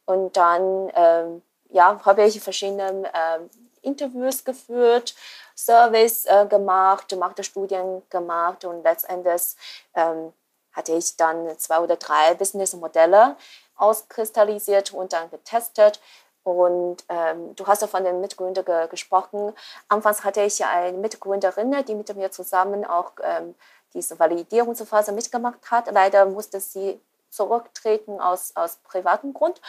Und 0.04 0.36
dann 0.36 0.90
ähm, 0.94 1.42
ja, 1.70 2.00
habe 2.04 2.24
ich 2.24 2.40
verschiedene 2.40 3.10
äh, 3.12 3.38
Interviews 3.82 4.44
geführt, 4.44 5.14
Service 5.56 6.24
äh, 6.26 6.46
gemacht, 6.46 7.14
Studien 7.42 8.02
gemacht 8.10 8.64
und 8.64 8.82
letztendlich 8.82 9.54
ähm, 9.94 10.32
hatte 10.72 10.92
ich 10.94 11.16
dann 11.16 11.58
zwei 11.58 11.78
oder 11.80 11.96
drei 11.96 12.34
Businessmodelle 12.34 13.36
auskristallisiert 13.76 14.92
und 14.92 15.12
dann 15.12 15.30
getestet. 15.30 16.00
Und 16.42 17.04
ähm, 17.08 17.54
du 17.54 17.66
hast 17.66 17.82
ja 17.82 17.88
von 17.88 18.04
den 18.04 18.20
Mitgründern 18.20 18.64
ge 18.64 18.88
gesprochen. 18.88 19.52
Anfangs 19.88 20.24
hatte 20.24 20.40
ich 20.42 20.64
eine 20.64 20.96
Mitgründerin, 20.96 21.84
die 21.86 21.94
mit 21.94 22.14
mir 22.16 22.30
zusammen 22.30 22.84
auch 22.84 23.12
ähm, 23.22 23.54
diese 23.92 24.18
Validierungsphase 24.18 25.12
mitgemacht 25.12 25.70
hat. 25.70 25.90
Leider 25.90 26.26
musste 26.26 26.60
sie 26.60 27.00
zurücktreten 27.28 28.20
aus, 28.20 28.52
aus 28.56 28.76
privatem 28.76 29.34
Grund. 29.34 29.60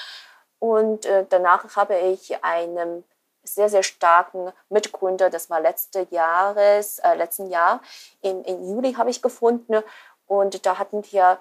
Und 0.59 1.05
äh, 1.05 1.25
danach 1.27 1.75
habe 1.75 1.97
ich 1.97 2.43
einen 2.43 3.03
sehr, 3.43 3.69
sehr 3.69 3.83
starken 3.83 4.51
Mitgründer, 4.69 5.29
das 5.29 5.49
war 5.49 5.59
letzte 5.59 6.07
Jahres, 6.11 6.99
äh, 6.99 7.15
letzten 7.15 7.49
Jahr, 7.49 7.81
im, 8.21 8.43
im 8.43 8.63
Juli 8.69 8.93
habe 8.93 9.09
ich 9.09 9.21
gefunden. 9.21 9.81
Und 10.27 10.65
da 10.65 10.77
hatten 10.77 11.03
wir 11.11 11.39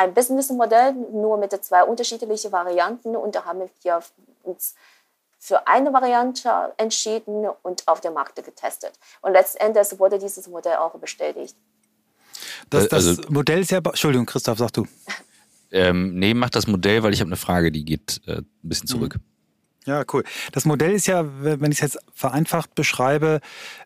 ein 0.00 0.14
Businessmodell, 0.14 0.94
nur 0.94 1.36
mit 1.36 1.52
zwei 1.62 1.84
unterschiedlichen 1.84 2.50
Varianten. 2.50 3.14
Und 3.16 3.34
da 3.34 3.44
haben 3.44 3.60
wir 3.82 4.02
uns 4.42 4.74
für 5.38 5.66
eine 5.66 5.92
Variante 5.92 6.50
entschieden 6.78 7.46
und 7.62 7.86
auf 7.86 8.00
dem 8.00 8.14
Markt 8.14 8.42
getestet. 8.42 8.92
Und 9.20 9.32
letztendlich 9.32 9.98
wurde 9.98 10.18
dieses 10.18 10.48
Modell 10.48 10.76
auch 10.76 10.94
bestätigt. 10.98 11.54
Das, 12.70 12.88
das 12.88 13.06
also, 13.06 13.22
Modell 13.28 13.60
ist 13.60 13.70
ja. 13.70 13.78
Entschuldigung, 13.78 14.24
Christoph, 14.24 14.58
sag 14.58 14.70
du. 14.72 14.86
Ähm, 15.72 16.18
nee, 16.18 16.34
mach 16.34 16.50
das 16.50 16.66
Modell, 16.66 17.02
weil 17.02 17.12
ich 17.12 17.20
habe 17.20 17.28
eine 17.28 17.36
Frage, 17.36 17.70
die 17.70 17.84
geht 17.84 18.20
äh, 18.26 18.38
ein 18.38 18.46
bisschen 18.62 18.88
zurück. 18.88 19.16
Mhm. 19.16 19.22
Ja, 19.86 20.04
cool. 20.12 20.24
Das 20.52 20.66
Modell 20.66 20.92
ist 20.92 21.06
ja, 21.06 21.24
wenn 21.42 21.72
ich 21.72 21.78
es 21.78 21.94
jetzt 21.94 21.98
vereinfacht 22.14 22.74
beschreibe, 22.74 23.40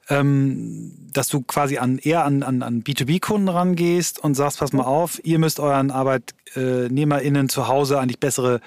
ähm, 0.09 0.93
dass 1.13 1.29
du 1.29 1.43
quasi 1.43 1.79
an, 1.79 1.99
eher 1.99 2.25
an, 2.25 2.43
an, 2.43 2.63
an 2.63 2.83
B2B-Kunden 2.83 3.49
rangehst 3.49 4.19
und 4.19 4.35
sagst, 4.35 4.59
pass 4.59 4.73
mal 4.73 4.83
auf, 4.83 5.21
ihr 5.25 5.39
müsst 5.39 5.61
euren 5.61 5.93
ArbeitnehmerInnen 5.93 7.49
zu 7.49 7.69
Hause 7.69 8.01
eigentlich 8.01 8.19
bessere 8.19 8.61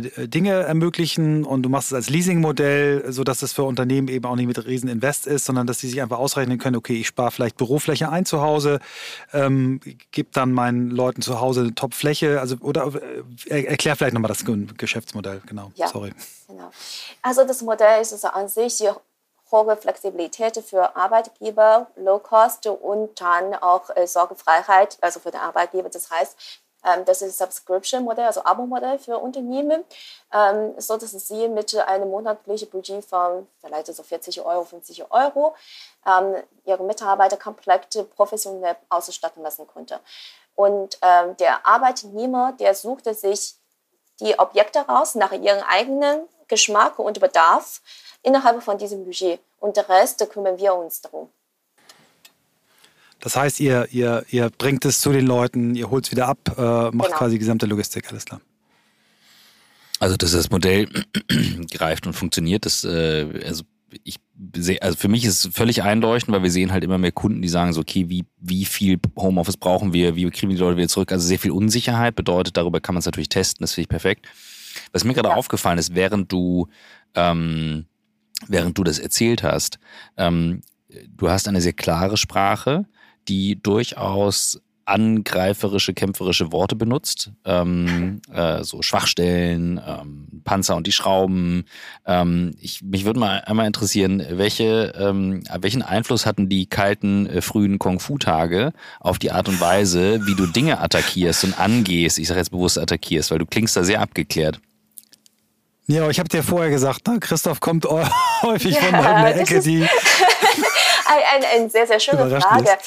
Dinge 0.00 0.52
ermöglichen 0.52 1.44
und 1.44 1.62
du 1.62 1.68
machst 1.68 1.88
es 1.88 1.94
als 1.94 2.10
Leasingmodell, 2.10 3.12
sodass 3.12 3.42
es 3.42 3.52
für 3.52 3.64
Unternehmen 3.64 4.08
eben 4.08 4.24
auch 4.24 4.36
nicht 4.36 4.46
mit 4.46 4.64
riesen 4.66 4.88
Invest 4.88 5.26
ist, 5.26 5.44
sondern 5.44 5.66
dass 5.66 5.78
sie 5.78 5.88
sich 5.88 6.02
einfach 6.02 6.18
ausrechnen 6.18 6.58
können, 6.58 6.76
okay, 6.76 6.94
ich 6.94 7.06
spare 7.06 7.30
vielleicht 7.30 7.56
Bürofläche 7.56 8.10
ein 8.10 8.24
zu 8.24 8.40
Hause, 8.40 8.80
ähm, 9.32 9.80
gebe 10.12 10.28
dann 10.32 10.52
meinen 10.52 10.90
Leuten 10.90 11.22
zu 11.22 11.40
Hause 11.40 11.60
eine 11.60 11.74
Top-Fläche, 11.74 12.40
also 12.40 12.56
oder 12.60 12.92
äh, 13.46 13.64
erklär 13.64 13.96
vielleicht 13.96 14.14
nochmal 14.14 14.28
das 14.28 14.44
Geschäftsmodell, 14.76 15.42
genau. 15.46 15.72
Ja, 15.74 15.88
Sorry. 15.88 16.12
Genau. 16.48 16.70
Also 17.22 17.44
das 17.44 17.62
Modell 17.62 18.02
ist 18.02 18.12
also 18.12 18.28
an 18.28 18.48
sich 18.48 18.82
hohe 19.50 19.76
Flexibilität 19.76 20.56
für 20.58 20.96
Arbeitgeber, 20.96 21.88
Low 21.96 22.18
Cost 22.18 22.66
und 22.66 23.20
dann 23.20 23.54
auch 23.54 23.88
äh, 23.94 24.06
Sorgefreiheit, 24.06 24.98
also 25.00 25.20
für 25.20 25.30
den 25.30 25.40
Arbeitgeber. 25.40 25.88
Das 25.88 26.10
heißt, 26.10 26.36
das 27.04 27.22
ist 27.22 27.38
Subscription-Modell, 27.38 28.26
also 28.26 28.44
Abo-Modell 28.44 28.98
für 28.98 29.18
Unternehmen, 29.18 29.84
ähm, 30.32 30.74
so 30.78 30.96
dass 30.96 31.12
sie 31.12 31.48
mit 31.48 31.74
einem 31.76 32.10
monatlichen 32.10 32.68
Budget 32.70 33.04
von 33.04 33.48
vielleicht 33.60 33.86
so 33.86 34.02
40 34.02 34.42
Euro, 34.42 34.64
50 34.64 35.10
Euro 35.10 35.54
ähm, 36.06 36.42
ihre 36.64 36.84
Mitarbeiter 36.84 37.36
komplett 37.36 37.88
professionell 38.14 38.76
ausstatten 38.88 39.42
lassen 39.42 39.66
konnte. 39.66 40.00
Und 40.54 40.98
ähm, 41.02 41.36
der 41.38 41.66
Arbeitnehmer, 41.66 42.52
der 42.52 42.74
suchte 42.74 43.14
sich 43.14 43.54
die 44.20 44.38
Objekte 44.38 44.80
raus 44.80 45.14
nach 45.14 45.32
ihrem 45.32 45.62
eigenen 45.68 46.28
Geschmack 46.48 46.98
und 46.98 47.18
Bedarf 47.20 47.80
innerhalb 48.22 48.62
von 48.62 48.78
diesem 48.78 49.04
Budget. 49.04 49.40
Und 49.58 49.76
der 49.76 49.88
Rest 49.88 50.28
kümmern 50.30 50.58
wir 50.58 50.74
uns 50.74 51.00
darum. 51.00 51.30
Das 53.24 53.36
heißt, 53.36 53.58
ihr, 53.60 53.88
ihr, 53.90 54.22
ihr 54.28 54.50
bringt 54.50 54.84
es 54.84 55.00
zu 55.00 55.10
den 55.10 55.26
Leuten, 55.26 55.74
ihr 55.74 55.88
holt 55.88 56.04
es 56.04 56.10
wieder 56.10 56.28
ab, 56.28 56.38
äh, 56.58 56.60
macht 56.60 56.92
genau. 56.92 57.06
quasi 57.16 57.36
die 57.36 57.38
gesamte 57.38 57.64
Logistik, 57.64 58.10
alles 58.10 58.26
klar. 58.26 58.42
Also, 59.98 60.18
dass 60.18 60.32
das 60.32 60.50
Modell 60.50 60.86
greift 61.70 62.06
und 62.06 62.12
funktioniert, 62.12 62.66
das, 62.66 62.84
äh, 62.84 63.26
also 63.46 63.64
ich 64.02 64.16
sehe, 64.54 64.82
also 64.82 64.98
für 64.98 65.08
mich 65.08 65.24
ist 65.24 65.42
es 65.42 65.54
völlig 65.54 65.82
einleuchtend, 65.82 66.34
weil 66.34 66.42
wir 66.42 66.50
sehen 66.50 66.70
halt 66.70 66.84
immer 66.84 66.98
mehr 66.98 67.12
Kunden, 67.12 67.40
die 67.40 67.48
sagen 67.48 67.72
so, 67.72 67.80
okay, 67.80 68.10
wie, 68.10 68.26
wie 68.40 68.66
viel 68.66 69.00
Homeoffice 69.16 69.56
brauchen 69.56 69.94
wir, 69.94 70.16
wie 70.16 70.28
kriegen 70.28 70.50
wir 70.50 70.56
die 70.56 70.62
Leute 70.62 70.76
wieder 70.76 70.88
zurück? 70.88 71.10
Also 71.10 71.26
sehr 71.26 71.38
viel 71.38 71.52
Unsicherheit 71.52 72.16
bedeutet, 72.16 72.58
darüber 72.58 72.80
kann 72.80 72.94
man 72.94 72.98
es 72.98 73.06
natürlich 73.06 73.30
testen, 73.30 73.62
das 73.62 73.72
finde 73.72 73.84
ich 73.84 73.88
perfekt. 73.88 74.26
Was 74.92 75.04
mir 75.04 75.14
gerade 75.14 75.30
ja. 75.30 75.34
aufgefallen 75.34 75.78
ist, 75.78 75.94
während 75.94 76.30
du, 76.30 76.68
ähm, 77.14 77.86
während 78.48 78.76
du 78.76 78.84
das 78.84 78.98
erzählt 78.98 79.42
hast, 79.42 79.78
ähm, 80.18 80.60
du 81.16 81.30
hast 81.30 81.48
eine 81.48 81.62
sehr 81.62 81.72
klare 81.72 82.18
Sprache, 82.18 82.84
die 83.28 83.60
durchaus 83.60 84.60
angreiferische, 84.86 85.94
kämpferische 85.94 86.52
Worte 86.52 86.76
benutzt, 86.76 87.30
ähm, 87.44 88.20
äh, 88.32 88.62
so 88.64 88.82
Schwachstellen, 88.82 89.80
ähm, 89.86 90.42
Panzer 90.44 90.76
und 90.76 90.86
die 90.86 90.92
Schrauben. 90.92 91.64
Ähm, 92.06 92.54
ich, 92.60 92.82
mich 92.82 93.04
würde 93.04 93.20
mal 93.20 93.42
einmal 93.46 93.66
interessieren, 93.66 94.22
welche, 94.30 94.92
ähm, 94.98 95.42
welchen 95.58 95.82
Einfluss 95.82 96.26
hatten 96.26 96.48
die 96.48 96.66
kalten 96.66 97.26
äh, 97.26 97.40
frühen 97.40 97.78
Kung-Fu-Tage 97.78 98.72
auf 99.00 99.18
die 99.18 99.32
Art 99.32 99.48
und 99.48 99.60
Weise, 99.60 100.26
wie 100.26 100.34
du 100.34 100.46
Dinge 100.46 100.80
attackierst 100.80 101.44
und 101.44 101.58
angehst? 101.58 102.18
Ich 102.18 102.28
sage 102.28 102.40
jetzt 102.40 102.50
bewusst 102.50 102.78
attackierst, 102.78 103.30
weil 103.30 103.38
du 103.38 103.46
klingst 103.46 103.76
da 103.76 103.84
sehr 103.84 104.00
abgeklärt. 104.00 104.60
Ja, 105.86 106.02
aber 106.02 106.10
ich 106.10 106.18
habe 106.18 106.28
dir 106.28 106.42
vorher 106.42 106.70
gesagt, 106.70 107.06
ne? 107.06 107.20
Christoph 107.20 107.60
kommt 107.60 107.86
häufig 108.42 108.74
ja, 108.74 108.80
von 108.82 108.94
einer 108.94 109.36
Ecke, 109.36 109.60
die 109.60 109.80
eine, 111.06 111.46
eine 111.46 111.70
sehr, 111.70 111.86
sehr 111.86 112.00
schöne 112.00 112.40
Frage. 112.40 112.78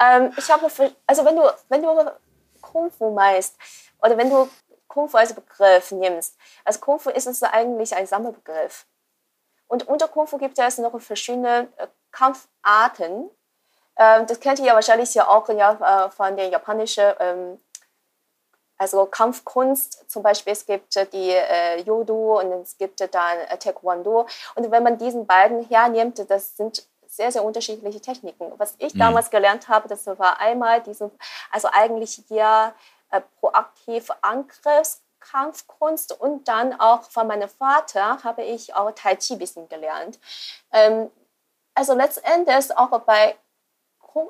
Ähm, 0.00 0.32
ich 0.36 0.50
habe, 0.50 0.70
also 1.06 1.24
wenn 1.24 1.36
du, 1.36 1.42
wenn 1.68 1.82
du 1.82 2.12
Kung 2.60 2.90
Fu 2.90 3.10
meinst 3.10 3.56
oder 4.02 4.16
wenn 4.16 4.30
du 4.30 4.48
Kung 4.88 5.08
Fu 5.08 5.16
als 5.16 5.32
Begriff 5.32 5.92
nimmst, 5.92 6.36
also 6.64 6.80
Kung 6.80 6.98
Fu 6.98 7.10
ist 7.10 7.26
es 7.26 7.42
eigentlich 7.42 7.94
ein 7.94 8.06
Sammelbegriff. 8.06 8.86
Und 9.68 9.86
unter 9.86 10.08
Kung 10.08 10.26
Fu 10.26 10.38
gibt 10.38 10.58
es 10.58 10.78
noch 10.78 10.98
verschiedene 11.00 11.68
äh, 11.76 11.86
Kampfarten. 12.10 13.30
Ähm, 13.96 14.26
das 14.26 14.40
kennt 14.40 14.58
ihr 14.58 14.66
ja 14.66 14.74
wahrscheinlich 14.74 15.14
ja 15.14 15.28
auch 15.28 15.48
ja, 15.50 16.06
äh, 16.06 16.10
von 16.10 16.36
der 16.36 16.48
japanischen 16.48 17.12
ähm, 17.20 17.60
also 18.80 19.04
Kampfkunst, 19.04 20.10
zum 20.10 20.22
Beispiel 20.22 20.54
es 20.54 20.64
gibt 20.64 20.94
die 21.12 21.32
äh, 21.32 21.82
Judo 21.82 22.40
und 22.40 22.50
es 22.62 22.78
gibt 22.78 22.98
dann 23.14 23.38
äh, 23.38 23.58
Taekwondo. 23.58 24.26
Und 24.54 24.70
wenn 24.70 24.82
man 24.82 24.96
diesen 24.96 25.26
beiden 25.26 25.68
hernimmt, 25.68 26.18
das 26.30 26.56
sind 26.56 26.88
sehr, 27.10 27.32
sehr 27.32 27.44
unterschiedliche 27.44 28.00
Techniken. 28.00 28.52
Was 28.56 28.74
ich 28.78 28.94
mhm. 28.94 29.00
damals 29.00 29.30
gelernt 29.30 29.68
habe, 29.68 29.88
das 29.88 30.06
war 30.06 30.40
einmal 30.40 30.80
diese, 30.82 31.10
also 31.50 31.68
eigentlich 31.72 32.22
hier 32.28 32.72
äh, 33.10 33.20
proaktive 33.40 34.14
Angriffskampfkunst 34.22 36.18
und 36.20 36.46
dann 36.46 36.78
auch 36.78 37.02
von 37.02 37.26
meinem 37.26 37.48
Vater 37.48 38.22
habe 38.22 38.44
ich 38.44 38.74
auch 38.74 38.92
Tai 38.92 39.16
Chi 39.16 39.36
bisschen 39.36 39.68
gelernt. 39.68 40.20
Ähm, 40.72 41.10
also 41.74 41.94
letztendlich 41.94 42.76
auch 42.76 42.96
bei, 43.00 43.36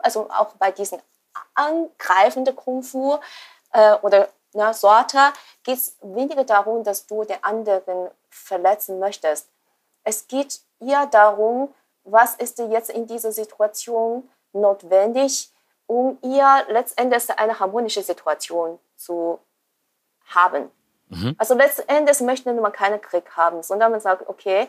also 0.03 0.31
auch 0.31 0.55
bei 0.55 0.73
diesen 0.73 1.01
angreifenden 1.55 2.57
Kung 2.57 2.83
Fu 2.83 3.19
äh, 3.73 3.95
oder 3.97 4.29
na, 4.53 4.73
Sorte 4.73 5.19
geht 5.63 5.77
es 5.77 5.97
weniger 6.01 6.45
darum, 6.45 6.83
dass 6.83 7.07
du 7.07 7.25
den 7.25 7.43
anderen 7.45 8.11
verletzen 8.31 8.99
möchtest. 8.99 9.49
Es 10.03 10.27
geht 10.27 10.61
eher 10.81 11.07
darum, 11.07 11.73
was 12.05 12.35
ist 12.37 12.59
jetzt 12.59 12.91
in 12.91 13.07
dieser 13.07 13.33
Situation 13.33 14.29
notwendig, 14.53 15.53
um 15.87 16.19
ihr 16.23 16.65
letztendlich 16.69 17.31
eine 17.37 17.59
harmonische 17.59 18.03
Situation 18.03 18.79
zu 18.97 19.39
haben. 20.27 20.71
Mhm. 21.09 21.35
Also 21.39 21.55
letztendlich 21.55 22.21
möchte 22.21 22.53
man 22.53 22.73
keinen 22.73 23.01
Krieg 23.01 23.25
haben, 23.37 23.63
sondern 23.63 23.91
man 23.91 24.01
sagt, 24.01 24.29
okay, 24.29 24.69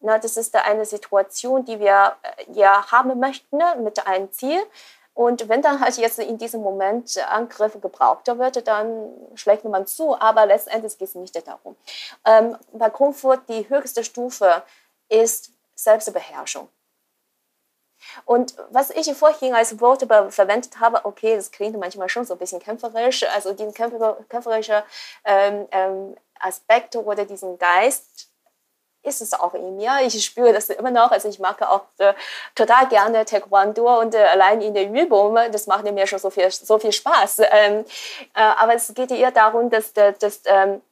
na, 0.00 0.18
das 0.18 0.36
ist 0.36 0.54
eine 0.54 0.84
Situation, 0.84 1.64
die 1.64 1.78
wir 1.80 2.16
äh, 2.22 2.52
ja 2.52 2.90
haben 2.90 3.18
möchten 3.18 3.56
ne, 3.56 3.76
mit 3.82 4.06
einem 4.06 4.30
Ziel. 4.32 4.60
Und 5.14 5.48
wenn 5.48 5.62
dann 5.62 5.80
halt 5.80 5.96
jetzt 5.96 6.18
in 6.18 6.36
diesem 6.36 6.60
Moment 6.60 7.16
Angriff 7.30 7.80
gebraucht 7.80 8.26
wird, 8.26 8.68
dann 8.68 9.08
schlägt 9.34 9.64
man 9.64 9.86
zu. 9.86 10.14
Aber 10.20 10.44
letztendlich 10.44 10.98
geht 10.98 11.08
es 11.08 11.14
nicht 11.14 11.34
darum. 11.48 11.74
Ähm, 12.26 12.58
bei 12.72 12.90
Kung 12.90 13.14
Fu 13.14 13.34
die 13.48 13.66
höchste 13.66 14.04
Stufe 14.04 14.62
ist 15.08 15.52
Selbstbeherrschung. 15.76 16.68
Und 18.24 18.54
was 18.70 18.90
ich 18.90 19.12
vorhin 19.14 19.54
als 19.54 19.80
Wort 19.80 20.02
verwendet 20.32 20.80
habe, 20.80 21.04
okay, 21.04 21.36
das 21.36 21.50
klingt 21.50 21.78
manchmal 21.78 22.08
schon 22.08 22.24
so 22.24 22.34
ein 22.34 22.38
bisschen 22.38 22.60
kämpferisch, 22.60 23.24
also 23.34 23.52
diesen 23.52 23.72
kämpferischen 23.72 24.82
ähm, 25.24 25.68
ähm, 25.70 26.16
Aspekt 26.38 26.96
oder 26.96 27.24
diesen 27.24 27.58
Geist 27.58 28.28
ist 29.06 29.22
es 29.22 29.32
auch 29.32 29.54
in 29.54 29.76
mir. 29.76 30.00
Ich 30.02 30.24
spüre 30.24 30.52
das 30.52 30.68
immer 30.68 30.90
noch. 30.90 31.10
Also 31.12 31.28
ich 31.28 31.38
mag 31.38 31.62
auch 31.62 31.82
äh, 31.98 32.12
total 32.54 32.88
gerne 32.88 33.24
Taekwondo 33.24 34.00
und 34.00 34.14
äh, 34.14 34.18
allein 34.18 34.60
in 34.60 34.74
der 34.74 34.90
Übung, 34.90 35.36
das 35.52 35.66
macht 35.66 35.84
mir 35.84 36.06
schon 36.06 36.18
so 36.18 36.28
viel, 36.28 36.50
so 36.50 36.78
viel 36.78 36.92
Spaß. 36.92 37.40
Ähm, 37.50 37.84
äh, 38.34 38.40
aber 38.40 38.74
es 38.74 38.92
geht 38.92 39.12
eher 39.12 39.30
darum, 39.30 39.70
dass, 39.70 39.92
dass, 39.92 40.40
ähm, 40.46 40.82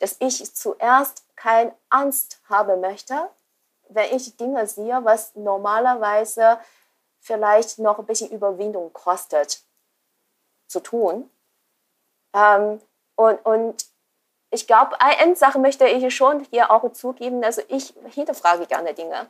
dass 0.00 0.16
ich 0.18 0.54
zuerst 0.54 1.24
keine 1.36 1.72
Angst 1.88 2.40
haben 2.48 2.80
möchte, 2.80 3.28
wenn 3.88 4.14
ich 4.14 4.36
Dinge 4.36 4.66
sehe, 4.66 5.04
was 5.04 5.34
normalerweise 5.34 6.58
vielleicht 7.20 7.78
noch 7.78 7.98
ein 7.98 8.06
bisschen 8.06 8.30
Überwindung 8.30 8.92
kostet, 8.92 9.62
zu 10.66 10.80
tun. 10.80 11.30
Ähm, 12.34 12.80
und, 13.16 13.44
und 13.44 13.86
ich 14.50 14.66
glaube, 14.66 15.00
eine 15.00 15.36
Sache 15.36 15.58
möchte 15.58 15.86
ich 15.86 16.14
schon 16.14 16.40
hier 16.50 16.70
auch 16.70 16.92
zugeben, 16.92 17.42
also 17.42 17.62
ich 17.68 17.94
hinterfrage 18.06 18.66
gerne 18.66 18.94
Dinge. 18.94 19.28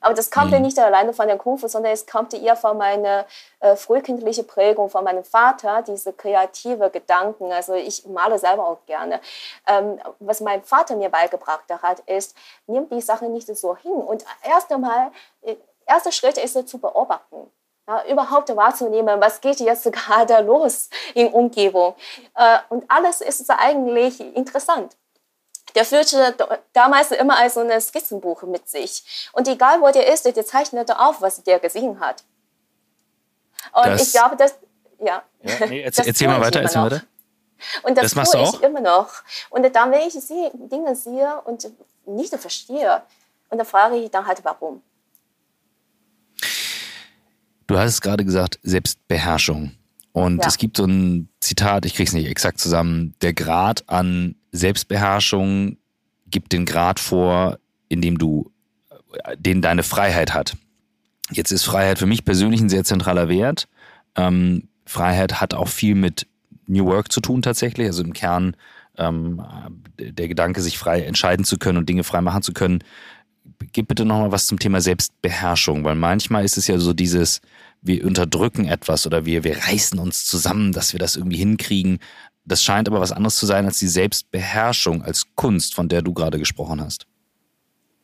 Aber 0.00 0.14
das 0.14 0.30
kommt 0.30 0.52
ja 0.52 0.58
mhm. 0.58 0.64
nicht 0.64 0.78
alleine 0.78 1.12
von 1.12 1.26
der 1.26 1.36
Kung 1.36 1.58
Fu, 1.58 1.68
sondern 1.68 1.92
es 1.92 2.06
kommt 2.06 2.34
eher 2.34 2.56
von 2.56 2.78
meiner 2.78 3.26
äh, 3.60 3.76
frühkindlichen 3.76 4.46
Prägung, 4.46 4.90
von 4.90 5.04
meinem 5.04 5.24
Vater, 5.24 5.82
diese 5.82 6.12
kreative 6.12 6.90
Gedanken. 6.90 7.52
Also 7.52 7.74
ich 7.74 8.06
male 8.06 8.38
selber 8.38 8.66
auch 8.66 8.84
gerne. 8.86 9.20
Ähm, 9.66 9.98
was 10.20 10.40
mein 10.40 10.62
Vater 10.62 10.96
mir 10.96 11.08
beigebracht 11.08 11.64
hat, 11.82 12.00
ist, 12.00 12.36
nimm 12.66 12.88
die 12.88 13.00
Sache 13.00 13.26
nicht 13.26 13.48
so 13.56 13.76
hin. 13.76 13.92
Und 13.92 14.24
erst 14.42 14.72
einmal, 14.72 15.10
äh, 15.42 15.56
erster 15.86 16.12
Schritt 16.12 16.38
ist 16.38 16.68
zu 16.68 16.78
beobachten. 16.78 17.50
ja, 17.88 18.04
überhaupt 18.04 18.54
wahrzunehmen, 18.54 19.20
was 19.20 19.40
geht 19.40 19.60
jetzt 19.60 19.90
gerade 19.92 20.40
los 20.44 20.90
in 21.14 21.32
Umgebung. 21.32 21.94
Äh, 22.34 22.58
und 22.68 22.84
alles 22.88 23.20
ist 23.20 23.50
eigentlich 23.50 24.20
interessant. 24.36 24.96
Der 25.78 25.84
führte 25.84 26.34
damals 26.72 27.12
immer 27.12 27.38
als 27.38 27.54
so 27.54 27.60
ein 27.60 27.80
Skizzenbuch 27.80 28.42
mit 28.42 28.68
sich. 28.68 29.30
Und 29.32 29.46
egal 29.46 29.80
wo 29.80 29.88
der 29.92 30.12
ist, 30.12 30.24
der 30.24 30.44
zeichnete 30.44 30.98
auf, 30.98 31.20
was 31.20 31.40
der 31.44 31.60
gesehen 31.60 32.00
hat. 32.00 32.24
Und 33.72 33.86
das, 33.86 34.02
ich 34.02 34.12
glaube, 34.12 34.34
dass, 34.34 34.56
ja. 34.98 35.22
ja 35.40 35.66
nee, 35.68 35.82
erzähl, 35.82 36.08
erzähl 36.08 36.26
mal 36.26 36.40
weiter, 36.40 36.62
erzähl 36.62 36.82
mal 36.82 36.90
weiter. 36.90 37.04
Und 37.84 37.96
das, 37.96 38.06
das 38.06 38.14
machst 38.16 38.32
tue 38.32 38.40
du 38.40 38.48
auch? 38.48 38.54
ich 38.54 38.62
immer 38.62 38.80
noch. 38.80 39.08
Und 39.50 39.72
dann, 39.72 39.92
wenn 39.92 40.00
ich 40.00 40.14
sehe, 40.14 40.50
Dinge 40.52 40.96
sehe 40.96 41.40
und 41.42 41.70
nicht 42.06 42.34
verstehe, 42.34 43.02
und 43.48 43.58
dann 43.58 43.66
frage 43.66 43.94
ich 43.98 44.10
dann 44.10 44.26
halt, 44.26 44.40
warum. 44.42 44.82
Du 47.68 47.78
hast 47.78 48.00
gerade 48.00 48.24
gesagt, 48.24 48.58
Selbstbeherrschung. 48.64 49.76
Und 50.10 50.42
ja. 50.42 50.48
es 50.48 50.58
gibt 50.58 50.76
so 50.76 50.86
ein 50.86 51.28
Zitat, 51.38 51.86
ich 51.86 51.94
kriege 51.94 52.08
es 52.08 52.14
nicht 52.14 52.26
exakt 52.26 52.58
zusammen, 52.58 53.14
der 53.22 53.32
Grad 53.32 53.88
an 53.88 54.34
Selbstbeherrschung 54.52 55.76
gibt 56.26 56.52
den 56.52 56.64
Grad 56.64 57.00
vor, 57.00 57.58
in 57.88 58.00
dem 58.00 58.18
du, 58.18 58.50
den 59.36 59.62
deine 59.62 59.82
Freiheit 59.82 60.34
hat. 60.34 60.56
Jetzt 61.30 61.52
ist 61.52 61.64
Freiheit 61.64 61.98
für 61.98 62.06
mich 62.06 62.24
persönlich 62.24 62.60
ein 62.60 62.68
sehr 62.68 62.84
zentraler 62.84 63.28
Wert. 63.28 63.68
Ähm, 64.16 64.68
Freiheit 64.86 65.40
hat 65.40 65.54
auch 65.54 65.68
viel 65.68 65.94
mit 65.94 66.26
New 66.66 66.86
Work 66.86 67.12
zu 67.12 67.20
tun 67.20 67.42
tatsächlich. 67.42 67.86
Also 67.86 68.02
im 68.02 68.12
Kern 68.12 68.56
ähm, 68.96 69.42
der 69.98 70.28
Gedanke, 70.28 70.60
sich 70.60 70.78
frei 70.78 71.02
entscheiden 71.02 71.44
zu 71.44 71.58
können 71.58 71.78
und 71.78 71.88
Dinge 71.88 72.04
frei 72.04 72.20
machen 72.20 72.42
zu 72.42 72.52
können, 72.52 72.82
gib 73.72 73.88
bitte 73.88 74.04
nochmal 74.04 74.32
was 74.32 74.46
zum 74.46 74.58
Thema 74.58 74.80
Selbstbeherrschung, 74.80 75.84
weil 75.84 75.94
manchmal 75.94 76.44
ist 76.44 76.58
es 76.58 76.66
ja 76.66 76.78
so 76.78 76.92
dieses, 76.92 77.40
wir 77.80 78.04
unterdrücken 78.04 78.66
etwas 78.66 79.06
oder 79.06 79.24
wir, 79.24 79.44
wir 79.44 79.58
reißen 79.58 79.98
uns 79.98 80.24
zusammen, 80.24 80.72
dass 80.72 80.92
wir 80.92 81.00
das 81.00 81.16
irgendwie 81.16 81.38
hinkriegen. 81.38 81.98
Das 82.48 82.62
scheint 82.62 82.88
aber 82.88 83.00
was 83.00 83.12
anderes 83.12 83.36
zu 83.36 83.44
sein 83.44 83.66
als 83.66 83.78
die 83.78 83.88
Selbstbeherrschung 83.88 85.02
als 85.02 85.26
Kunst, 85.34 85.74
von 85.74 85.86
der 85.86 86.00
du 86.00 86.14
gerade 86.14 86.38
gesprochen 86.38 86.82
hast. 86.82 87.06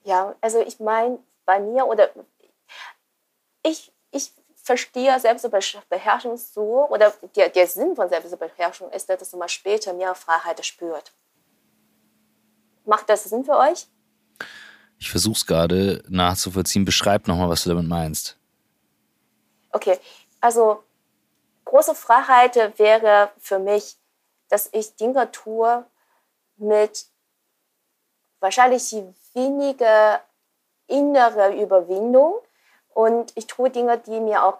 Ja, 0.04 0.34
also 0.42 0.60
ich 0.60 0.78
meine, 0.80 1.18
bei 1.46 1.58
mir 1.60 1.86
oder 1.86 2.10
ich, 3.62 3.90
ich 4.10 4.30
verstehe 4.54 5.18
Selbstbeherrschung 5.18 6.36
so, 6.36 6.86
oder 6.90 7.14
der, 7.34 7.48
der 7.48 7.66
Sinn 7.66 7.96
von 7.96 8.10
Selbstbeherrschung 8.10 8.90
ist, 8.90 9.08
dass 9.08 9.32
man 9.32 9.48
später 9.48 9.94
mehr 9.94 10.14
Freiheit 10.14 10.64
spürt. 10.64 11.12
Macht 12.84 13.08
das 13.08 13.24
Sinn 13.24 13.46
für 13.46 13.56
euch? 13.56 13.86
Ich 14.98 15.10
versuche 15.10 15.36
es 15.36 15.46
gerade 15.46 16.02
nachzuvollziehen. 16.08 16.84
Beschreib 16.84 17.28
nochmal, 17.28 17.48
was 17.48 17.64
du 17.64 17.70
damit 17.70 17.88
meinst. 17.88 18.36
Okay, 19.72 19.98
also 20.42 20.84
große 21.64 21.94
Freiheit 21.94 22.56
wäre 22.78 23.30
für 23.38 23.58
mich, 23.58 23.96
dass 24.54 24.68
ich 24.70 24.94
Dinge 24.94 25.32
tue 25.32 25.84
mit 26.58 27.06
wahrscheinlich 28.38 28.94
weniger 29.32 30.20
innere 30.86 31.60
Überwindung 31.60 32.36
und 32.90 33.32
ich 33.34 33.48
tue 33.48 33.68
Dinge, 33.70 33.98
die 33.98 34.20
mir 34.20 34.44
auch 34.44 34.58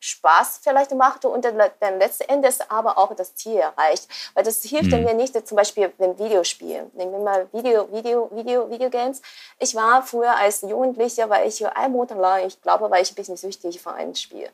Spaß 0.00 0.58
vielleicht 0.64 0.92
macht 0.96 1.24
und 1.26 1.44
dann, 1.44 1.62
dann 1.78 2.00
letzten 2.00 2.28
Endes 2.28 2.60
aber 2.68 2.98
auch 2.98 3.14
das 3.14 3.36
Ziel 3.36 3.58
erreicht. 3.58 4.08
Weil 4.34 4.42
das 4.42 4.64
hilft 4.64 4.90
mhm. 4.90 5.04
mir 5.04 5.14
nicht, 5.14 5.46
zum 5.46 5.56
Beispiel 5.56 5.90
beim 5.90 6.18
Videospielen. 6.18 6.90
Nehmen 6.94 7.12
wir 7.12 7.20
mal 7.20 7.48
Video, 7.52 7.86
Video, 7.92 8.28
Video, 8.32 8.68
Videogames. 8.68 9.22
Ich 9.60 9.76
war 9.76 10.02
früher 10.02 10.34
als 10.34 10.62
Jugendlicher, 10.62 11.30
weil 11.30 11.46
ich 11.46 11.64
ein 11.64 11.92
Monat 11.92 12.18
lang, 12.18 12.46
ich 12.48 12.60
glaube, 12.60 12.90
weil 12.90 13.02
ich 13.02 13.12
ein 13.12 13.14
bisschen 13.14 13.36
süchtig 13.36 13.80
von 13.80 13.94
einem 13.94 14.16
Spiel. 14.16 14.50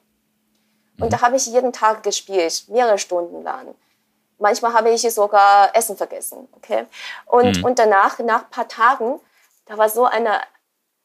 Und 0.99 1.07
mhm. 1.07 1.11
da 1.11 1.23
habe 1.23 1.37
ich 1.37 1.47
jeden 1.47 1.73
Tag 1.73 2.03
gespielt, 2.03 2.65
mehrere 2.69 2.99
Stunden 2.99 3.43
lang. 3.43 3.75
Manchmal 4.39 4.73
habe 4.75 4.91
ich 4.91 5.03
sogar 5.15 5.75
Essen 5.75 5.97
vergessen. 5.97 6.49
Okay? 6.57 6.87
Und, 7.27 7.59
mhm. 7.59 7.65
und 7.65 7.79
danach, 7.79 8.19
nach 8.19 8.45
ein 8.45 8.51
paar 8.51 8.69
Tagen, 8.69 9.21
da 9.67 9.79
war 9.79 9.89
so 9.89 10.05
eine 10.05 10.41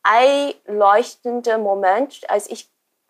einleuchtende 0.04 1.58
Moment, 1.58 2.30
als 2.30 2.50
ich 2.50 2.70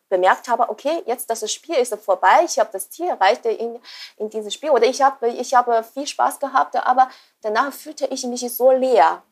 bemerkt 0.10 0.50
habe, 0.50 0.70
okay, 0.70 1.02
jetzt 1.06 1.30
das 1.30 1.52
Spiel 1.52 1.76
ist 1.76 1.96
vorbei, 1.96 2.42
ich 2.46 2.60
habe 2.60 2.70
das 2.74 2.90
Ziel 2.90 3.08
erreicht 3.08 3.46
in, 3.46 3.80
in 4.18 4.30
diesem 4.30 4.52
Spiel 4.52 4.70
oder 4.70 4.86
ich 4.86 5.02
habe 5.02 5.30
ich 5.30 5.54
hab 5.54 5.86
viel 5.94 6.06
Spaß 6.06 6.40
gehabt, 6.40 6.76
aber 6.76 7.10
danach 7.42 7.72
fühlte 7.72 8.06
ich 8.08 8.26
mich 8.26 8.42
so 8.54 8.72
leer. 8.72 9.24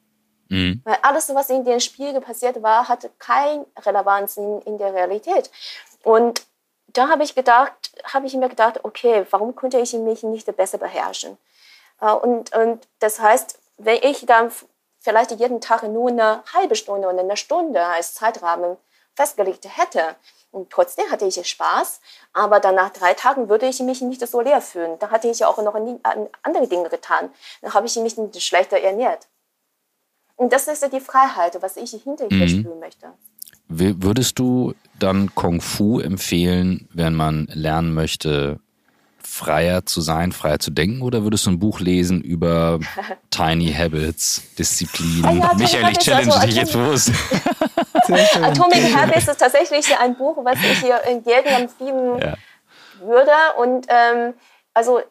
Mhm. 0.48 0.82
Weil 0.84 0.98
alles, 1.02 1.34
was 1.36 1.50
in 1.50 1.64
dem 1.64 1.80
Spiel 1.80 2.20
passiert 2.22 2.64
war, 2.64 2.88
hatte 2.88 3.12
keine 3.20 3.66
Relevanz 3.78 4.38
in, 4.38 4.62
in 4.62 4.78
der 4.78 4.94
Realität. 4.94 5.52
Und 6.04 6.42
da 6.94 7.10
habe 7.10 7.24
ich 7.24 7.36
gedacht, 7.36 7.74
habe 8.04 8.28
ich 8.28 8.34
mir 8.34 8.50
gedacht, 8.50 8.84
okay, 8.84 9.26
warum 9.30 9.56
könnte 9.56 9.80
ich 9.80 9.94
mich 9.94 10.24
nicht 10.24 10.56
besser 10.56 10.78
beherrschen? 10.78 11.38
Äh, 12.02 12.12
und, 12.12 12.56
und 12.56 12.88
das 13.00 13.20
heißt, 13.20 13.60
wenn 13.78 14.02
ich 14.04 14.26
dann 14.26 14.52
vielleicht 15.00 15.32
jeden 15.32 15.62
Tag 15.62 15.84
nur 15.84 16.10
eine 16.10 16.44
halbe 16.54 16.76
Stunde 16.76 17.08
oder 17.08 17.20
eine 17.20 17.38
Stunde 17.38 17.84
als 17.84 18.14
Zeitrahmen 18.14 18.78
festgelegt 19.16 19.66
hätte, 19.78 20.16
und 20.52 20.72
trotzdem 20.72 21.10
hatte 21.12 21.26
ich 21.26 21.48
Spaß, 21.48 22.02
aber 22.34 22.60
dann 22.60 22.76
nach 22.76 22.90
drei 22.90 23.14
Tagen 23.14 23.50
würde 23.50 23.68
ich 23.68 23.80
mich 23.82 24.02
nicht 24.02 24.28
so 24.28 24.42
leer 24.42 24.62
fühlen. 24.62 24.98
Da 24.98 25.12
hatte 25.12 25.28
ich 25.28 25.46
auch 25.46 25.58
noch 25.58 25.76
andere 25.76 26.68
Dinge 26.68 26.90
getan. 26.90 27.32
Dann 27.62 27.74
habe 27.74 27.86
ich 27.86 27.96
mich 27.98 28.18
nicht 28.18 28.42
schlechter 28.42 28.80
ernährt. 28.80 29.28
Und 30.36 30.52
das 30.52 30.68
ist 30.68 30.92
die 30.92 31.02
Freiheit, 31.02 31.62
was 31.62 31.78
ich 31.78 31.92
hinterher 31.92 32.48
mhm. 32.48 32.48
spüren 32.48 32.80
möchte. 32.80 33.14
Würdest 33.70 34.40
du 34.40 34.74
dann 34.98 35.34
Kung 35.36 35.62
Fu 35.62 36.00
empfehlen, 36.00 36.88
wenn 36.92 37.14
man 37.14 37.48
lernen 37.54 37.94
möchte, 37.94 38.60
freier 39.24 39.86
zu 39.86 40.02
sein, 40.02 40.32
freier 40.32 40.58
zu 40.60 40.72
denken? 40.72 41.04
Oder 41.04 41.24
würdest 41.24 41.46
du 41.46 41.52
ein 41.52 41.60
Buch 41.60 41.80
lesen 41.80 42.22
über 42.22 42.80
Tiny 43.30 43.72
Habits, 43.72 44.42
Disziplin? 44.58 45.24
Ja, 45.24 45.34
ja, 45.34 45.54
Michael, 45.54 45.92
ich 45.92 46.00
challenge 46.00 46.34
also, 46.34 46.48
dich 46.48 46.56
jetzt 46.56 46.74
bewusst. 46.74 47.12
Atomic 48.42 48.96
Habits 48.96 49.28
ist 49.28 49.38
tatsächlich 49.38 49.86
ein 50.00 50.18
Buch, 50.18 50.44
was 50.44 50.58
ich 50.60 50.80
hier 50.80 51.00
in 51.08 51.24
jedem 51.24 51.64
empfehlen 51.64 52.20
ja. 52.20 52.36
würde. 53.06 53.32
Und 53.60 53.86
ähm, 53.88 54.34
also 54.74 55.02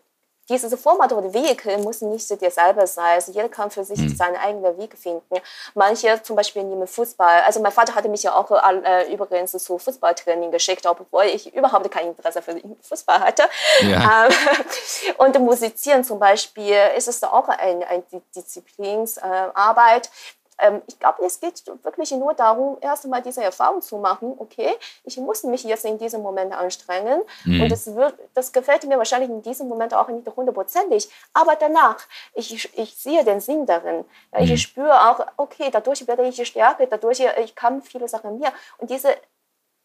dieses 0.48 0.80
Format 0.80 1.12
oder 1.12 1.32
Vehikel 1.32 1.78
muss 1.78 2.00
nicht 2.00 2.40
dir 2.40 2.50
selber 2.50 2.86
sein. 2.86 3.14
Also 3.14 3.32
jeder 3.32 3.48
kann 3.48 3.70
für 3.70 3.84
sich 3.84 3.98
mhm. 3.98 4.16
seinen 4.16 4.36
eigenen 4.36 4.78
Weg 4.78 4.96
finden. 4.96 5.36
Manche 5.74 6.22
zum 6.22 6.36
Beispiel 6.36 6.64
nehmen 6.64 6.86
Fußball. 6.86 7.42
Also 7.42 7.60
mein 7.60 7.72
Vater 7.72 7.94
hatte 7.94 8.08
mich 8.08 8.22
ja 8.22 8.34
auch 8.34 8.50
äh, 8.50 9.12
übrigens 9.12 9.52
zu 9.52 9.78
Fußballtraining 9.78 10.50
geschickt, 10.50 10.86
obwohl 10.86 11.24
ich 11.24 11.54
überhaupt 11.54 11.90
kein 11.90 12.08
Interesse 12.08 12.42
für 12.42 12.60
Fußball 12.82 13.20
hatte. 13.20 13.44
Ja. 13.82 14.26
Ähm, 14.26 14.32
und 15.18 15.38
musizieren 15.40 16.04
zum 16.04 16.18
Beispiel 16.18 16.76
ist 16.96 17.08
es 17.08 17.22
auch 17.22 17.48
eine, 17.48 17.86
eine 17.86 18.02
Disziplinsarbeit. 18.34 20.06
Äh, 20.06 20.10
ähm, 20.58 20.82
ich 20.86 20.98
glaube, 20.98 21.24
es 21.24 21.40
geht 21.40 21.62
wirklich 21.82 22.10
nur 22.12 22.34
darum, 22.34 22.78
erst 22.80 23.04
einmal 23.04 23.22
diese 23.22 23.42
Erfahrung 23.42 23.80
zu 23.80 23.98
machen, 23.98 24.34
okay, 24.38 24.74
ich 25.04 25.16
muss 25.16 25.44
mich 25.44 25.64
jetzt 25.64 25.84
in 25.84 25.98
diesem 25.98 26.22
Moment 26.22 26.52
anstrengen 26.52 27.22
mhm. 27.44 27.62
und 27.62 27.68
das, 27.70 27.94
wird, 27.94 28.14
das 28.34 28.52
gefällt 28.52 28.86
mir 28.86 28.98
wahrscheinlich 28.98 29.30
in 29.30 29.42
diesem 29.42 29.68
Moment 29.68 29.94
auch 29.94 30.08
nicht 30.08 30.26
hundertprozentig, 30.34 31.08
aber 31.32 31.56
danach, 31.56 31.98
ich, 32.34 32.76
ich 32.76 32.96
sehe 32.96 33.24
den 33.24 33.40
Sinn 33.40 33.66
darin. 33.66 34.04
Ja, 34.32 34.40
ich 34.40 34.50
mhm. 34.50 34.56
spüre 34.56 35.10
auch, 35.10 35.26
okay, 35.36 35.70
dadurch 35.70 36.06
werde 36.06 36.26
ich 36.26 36.46
stärker, 36.46 36.86
dadurch 36.86 37.20
ich 37.42 37.54
kann 37.54 37.82
viele 37.82 38.08
Sachen 38.08 38.38
mehr 38.38 38.52
und 38.78 38.90
diese, 38.90 39.16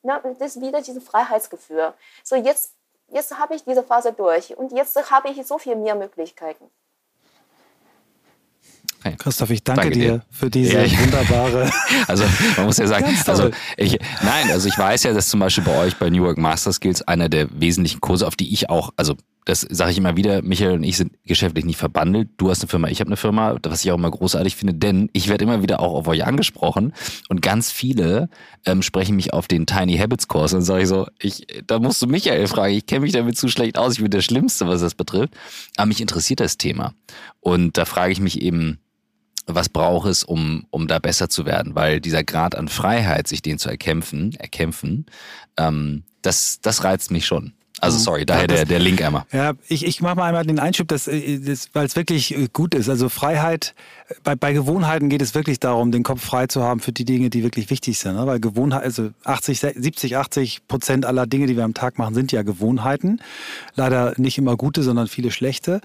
na, 0.01 0.19
das 0.19 0.55
ist 0.55 0.61
wieder 0.61 0.81
dieses 0.81 1.03
Freiheitsgefühl. 1.03 1.93
So 2.23 2.35
jetzt, 2.35 2.73
jetzt 3.09 3.37
habe 3.37 3.55
ich 3.55 3.63
diese 3.63 3.83
Phase 3.83 4.11
durch 4.11 4.57
und 4.57 4.71
jetzt 4.71 5.11
habe 5.11 5.29
ich 5.29 5.45
so 5.45 5.57
viel 5.57 5.75
mehr 5.75 5.95
Möglichkeiten. 5.95 6.69
Okay. 9.05 9.15
Christoph, 9.17 9.49
ich 9.49 9.63
danke, 9.63 9.81
danke 9.81 9.99
dir, 9.99 10.11
dir, 10.11 10.21
für 10.29 10.49
diese 10.49 10.73
ja, 10.73 10.83
ich, 10.83 10.97
wunderbare. 10.97 11.69
Also 12.07 12.23
man 12.57 12.65
muss 12.65 12.77
ja 12.77 12.87
sagen, 12.87 13.05
also 13.27 13.49
ich, 13.77 13.99
nein, 14.23 14.51
also 14.51 14.67
ich 14.67 14.77
weiß 14.77 15.03
ja, 15.03 15.13
dass 15.13 15.29
zum 15.29 15.39
Beispiel 15.39 15.63
bei 15.63 15.77
euch 15.77 15.97
bei 15.97 16.09
New 16.09 16.23
York 16.23 16.37
Master 16.37 16.71
Skills 16.71 17.01
einer 17.01 17.27
der 17.27 17.47
wesentlichen 17.51 18.01
Kurse, 18.01 18.27
auf 18.27 18.35
die 18.35 18.53
ich 18.53 18.69
auch, 18.69 18.91
also 18.95 19.15
das 19.45 19.61
sage 19.69 19.91
ich 19.91 19.97
immer 19.97 20.15
wieder, 20.15 20.41
Michael 20.41 20.75
und 20.75 20.83
ich 20.83 20.95
sind 20.95 21.13
geschäftlich 21.25 21.65
nicht 21.65 21.77
verbandelt. 21.77 22.29
Du 22.37 22.49
hast 22.49 22.61
eine 22.61 22.69
Firma, 22.69 22.87
ich 22.87 23.01
habe 23.01 23.09
eine 23.09 23.17
Firma, 23.17 23.57
was 23.63 23.83
ich 23.83 23.91
auch 23.91 23.97
immer 23.97 24.11
großartig 24.11 24.55
finde, 24.55 24.73
denn 24.73 25.09
ich 25.11 25.27
werde 25.27 25.43
immer 25.43 25.61
wieder 25.61 25.81
auch 25.81 25.93
auf 25.93 26.07
euch 26.07 26.25
angesprochen 26.25 26.93
und 27.29 27.41
ganz 27.41 27.71
viele 27.71 28.29
ähm, 28.65 28.81
sprechen 28.81 29.15
mich 29.15 29.33
auf 29.33 29.47
den 29.47 29.65
Tiny 29.65 29.97
Habits 29.97 30.27
Kurs 30.27 30.53
und 30.53 30.61
sage 30.61 30.83
ich 30.83 30.87
so, 30.87 31.07
ich, 31.19 31.45
da 31.67 31.79
musst 31.79 32.01
du 32.01 32.07
Michael 32.07 32.47
fragen, 32.47 32.73
ich 32.73 32.85
kenne 32.85 33.01
mich 33.01 33.11
damit 33.11 33.37
zu 33.37 33.49
schlecht 33.49 33.77
aus, 33.77 33.93
ich 33.93 34.01
bin 34.01 34.11
der 34.11 34.21
Schlimmste, 34.21 34.67
was 34.67 34.81
das 34.81 34.95
betrifft. 34.95 35.33
Aber 35.75 35.87
mich 35.87 35.99
interessiert 35.99 36.39
das 36.39 36.57
Thema 36.57 36.93
und 37.41 37.77
da 37.77 37.85
frage 37.85 38.13
ich 38.13 38.21
mich 38.21 38.41
eben, 38.41 38.79
was 39.45 39.69
braucht 39.69 40.07
es, 40.07 40.23
um, 40.23 40.65
um 40.69 40.87
da 40.87 40.99
besser 40.99 41.29
zu 41.29 41.45
werden? 41.45 41.75
Weil 41.75 41.99
dieser 41.99 42.23
Grad 42.23 42.55
an 42.55 42.67
Freiheit, 42.67 43.27
sich 43.27 43.41
den 43.41 43.59
zu 43.59 43.69
erkämpfen, 43.69 44.35
erkämpfen, 44.35 45.05
ähm, 45.57 46.03
das, 46.21 46.59
das 46.61 46.83
reizt 46.83 47.11
mich 47.11 47.25
schon. 47.25 47.53
Also 47.83 47.97
mhm. 47.97 48.01
sorry, 48.01 48.25
daher 48.25 48.47
der, 48.47 48.63
der 48.63 48.79
Link 48.79 49.01
einmal. 49.01 49.25
Ja, 49.33 49.53
ich, 49.67 49.85
ich 49.85 49.99
mache 49.99 50.15
mal 50.15 50.27
einmal 50.27 50.45
den 50.45 50.59
Einschub, 50.59 50.87
dass, 50.87 51.07
äh, 51.09 51.39
das, 51.39 51.69
weil 51.73 51.85
es 51.85 51.97
wirklich 51.97 52.33
äh, 52.33 52.47
gut 52.51 52.73
ist. 52.73 52.87
Also 52.87 53.09
Freiheit 53.09 53.75
bei, 54.23 54.35
bei 54.35 54.53
Gewohnheiten 54.53 55.09
geht 55.09 55.21
es 55.21 55.35
wirklich 55.35 55.59
darum, 55.59 55.91
den 55.91 56.03
Kopf 56.03 56.23
frei 56.23 56.47
zu 56.47 56.61
haben 56.63 56.79
für 56.79 56.91
die 56.91 57.05
Dinge, 57.05 57.29
die 57.29 57.43
wirklich 57.43 57.69
wichtig 57.69 57.99
sind. 57.99 58.15
Ne? 58.15 58.25
Weil 58.25 58.39
Gewohnheiten, 58.39 58.85
also 58.85 59.09
80, 59.23 59.59
70, 59.59 60.17
80 60.17 60.67
Prozent 60.67 61.05
aller 61.05 61.27
Dinge, 61.27 61.47
die 61.47 61.57
wir 61.57 61.63
am 61.63 61.73
Tag 61.73 61.97
machen, 61.97 62.13
sind 62.13 62.31
ja 62.31 62.43
Gewohnheiten. 62.43 63.21
Leider 63.75 64.13
nicht 64.17 64.37
immer 64.37 64.55
gute, 64.55 64.83
sondern 64.83 65.07
viele 65.07 65.31
schlechte. 65.31 65.81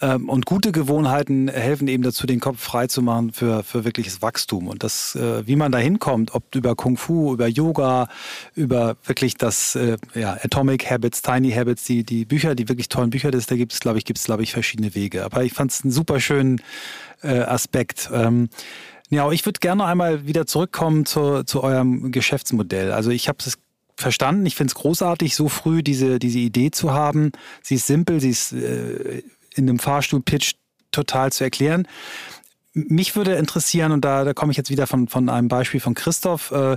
Ähm, 0.00 0.28
und 0.28 0.46
gute 0.46 0.72
Gewohnheiten 0.72 1.48
helfen 1.48 1.88
eben 1.88 2.02
dazu, 2.02 2.26
den 2.26 2.40
Kopf 2.40 2.60
frei 2.60 2.86
zu 2.86 3.02
machen 3.02 3.32
für, 3.32 3.62
für 3.62 3.84
wirkliches 3.84 4.22
Wachstum. 4.22 4.68
Und 4.68 4.82
das, 4.82 5.14
äh, 5.16 5.46
wie 5.46 5.56
man 5.56 5.72
da 5.72 5.78
hinkommt, 5.78 6.34
ob 6.34 6.54
über 6.54 6.74
Kung 6.76 6.96
Fu, 6.96 7.32
über 7.32 7.48
Yoga, 7.48 8.08
über 8.54 8.96
wirklich 9.04 9.36
das 9.36 9.74
äh, 9.74 9.96
ja, 10.14 10.36
Atomic 10.42 10.90
Habits, 10.90 11.22
Tiny 11.22 11.50
Habits, 11.52 11.84
die, 11.84 12.04
die 12.04 12.24
Bücher, 12.24 12.54
die 12.54 12.68
wirklich 12.68 12.88
tollen 12.88 13.10
Bücher, 13.10 13.30
das, 13.30 13.46
da 13.46 13.56
gibt 13.56 13.72
es, 13.72 13.80
glaube 13.80 13.98
ich, 13.98 14.04
gibt 14.04 14.18
es, 14.18 14.24
glaube 14.24 14.42
ich, 14.42 14.52
verschiedene 14.52 14.94
Wege. 14.94 15.24
Aber 15.24 15.44
ich 15.44 15.52
fand 15.52 15.72
es 15.72 15.82
einen 15.82 15.90
super 15.90 16.20
schönen 16.20 16.60
äh, 17.22 17.40
Aspekt. 17.40 18.10
Ähm, 18.12 18.48
ja, 19.10 19.30
ich 19.32 19.46
würde 19.46 19.60
gerne 19.60 19.84
einmal 19.86 20.26
wieder 20.26 20.46
zurückkommen 20.46 21.06
zu, 21.06 21.42
zu 21.44 21.62
eurem 21.62 22.12
Geschäftsmodell. 22.12 22.92
Also 22.92 23.10
ich 23.10 23.28
habe 23.28 23.38
es 23.40 23.58
verstanden. 23.96 24.46
Ich 24.46 24.54
finde 24.54 24.70
es 24.70 24.74
großartig, 24.76 25.34
so 25.34 25.48
früh 25.48 25.82
diese, 25.82 26.18
diese 26.18 26.38
Idee 26.38 26.70
zu 26.70 26.92
haben. 26.92 27.32
Sie 27.62 27.74
ist 27.74 27.86
simpel, 27.86 28.20
sie 28.20 28.30
ist 28.30 28.52
äh, 28.52 29.22
in 29.54 29.68
einem 29.68 29.78
Fahrstuhl-Pitch 29.78 30.54
total 30.92 31.32
zu 31.32 31.44
erklären. 31.44 31.86
Mich 32.72 33.16
würde 33.16 33.34
interessieren, 33.34 33.92
und 33.92 34.04
da, 34.04 34.24
da 34.24 34.34
komme 34.34 34.52
ich 34.52 34.56
jetzt 34.56 34.70
wieder 34.70 34.86
von, 34.86 35.08
von 35.08 35.28
einem 35.28 35.48
Beispiel 35.48 35.80
von 35.80 35.94
Christoph. 35.94 36.52
Äh, 36.52 36.76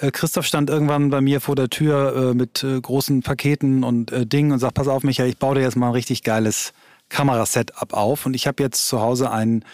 äh 0.00 0.10
Christoph 0.10 0.46
stand 0.46 0.70
irgendwann 0.70 1.10
bei 1.10 1.20
mir 1.20 1.40
vor 1.40 1.56
der 1.56 1.68
Tür 1.68 2.30
äh, 2.30 2.34
mit 2.34 2.62
äh, 2.62 2.80
großen 2.80 3.22
Paketen 3.22 3.84
und 3.84 4.12
äh, 4.12 4.26
Dingen 4.26 4.52
und 4.52 4.58
sagt, 4.58 4.74
pass 4.74 4.88
auf, 4.88 5.02
Michael, 5.02 5.28
ich 5.28 5.38
baue 5.38 5.56
dir 5.56 5.62
jetzt 5.62 5.76
mal 5.76 5.88
ein 5.88 5.92
richtig 5.92 6.22
geiles 6.22 6.72
Kamerasetup 7.08 7.92
auf. 7.92 8.26
Und 8.26 8.34
ich 8.34 8.46
habe 8.46 8.62
jetzt 8.62 8.86
zu 8.88 9.00
Hause 9.00 9.30
ein, 9.30 9.64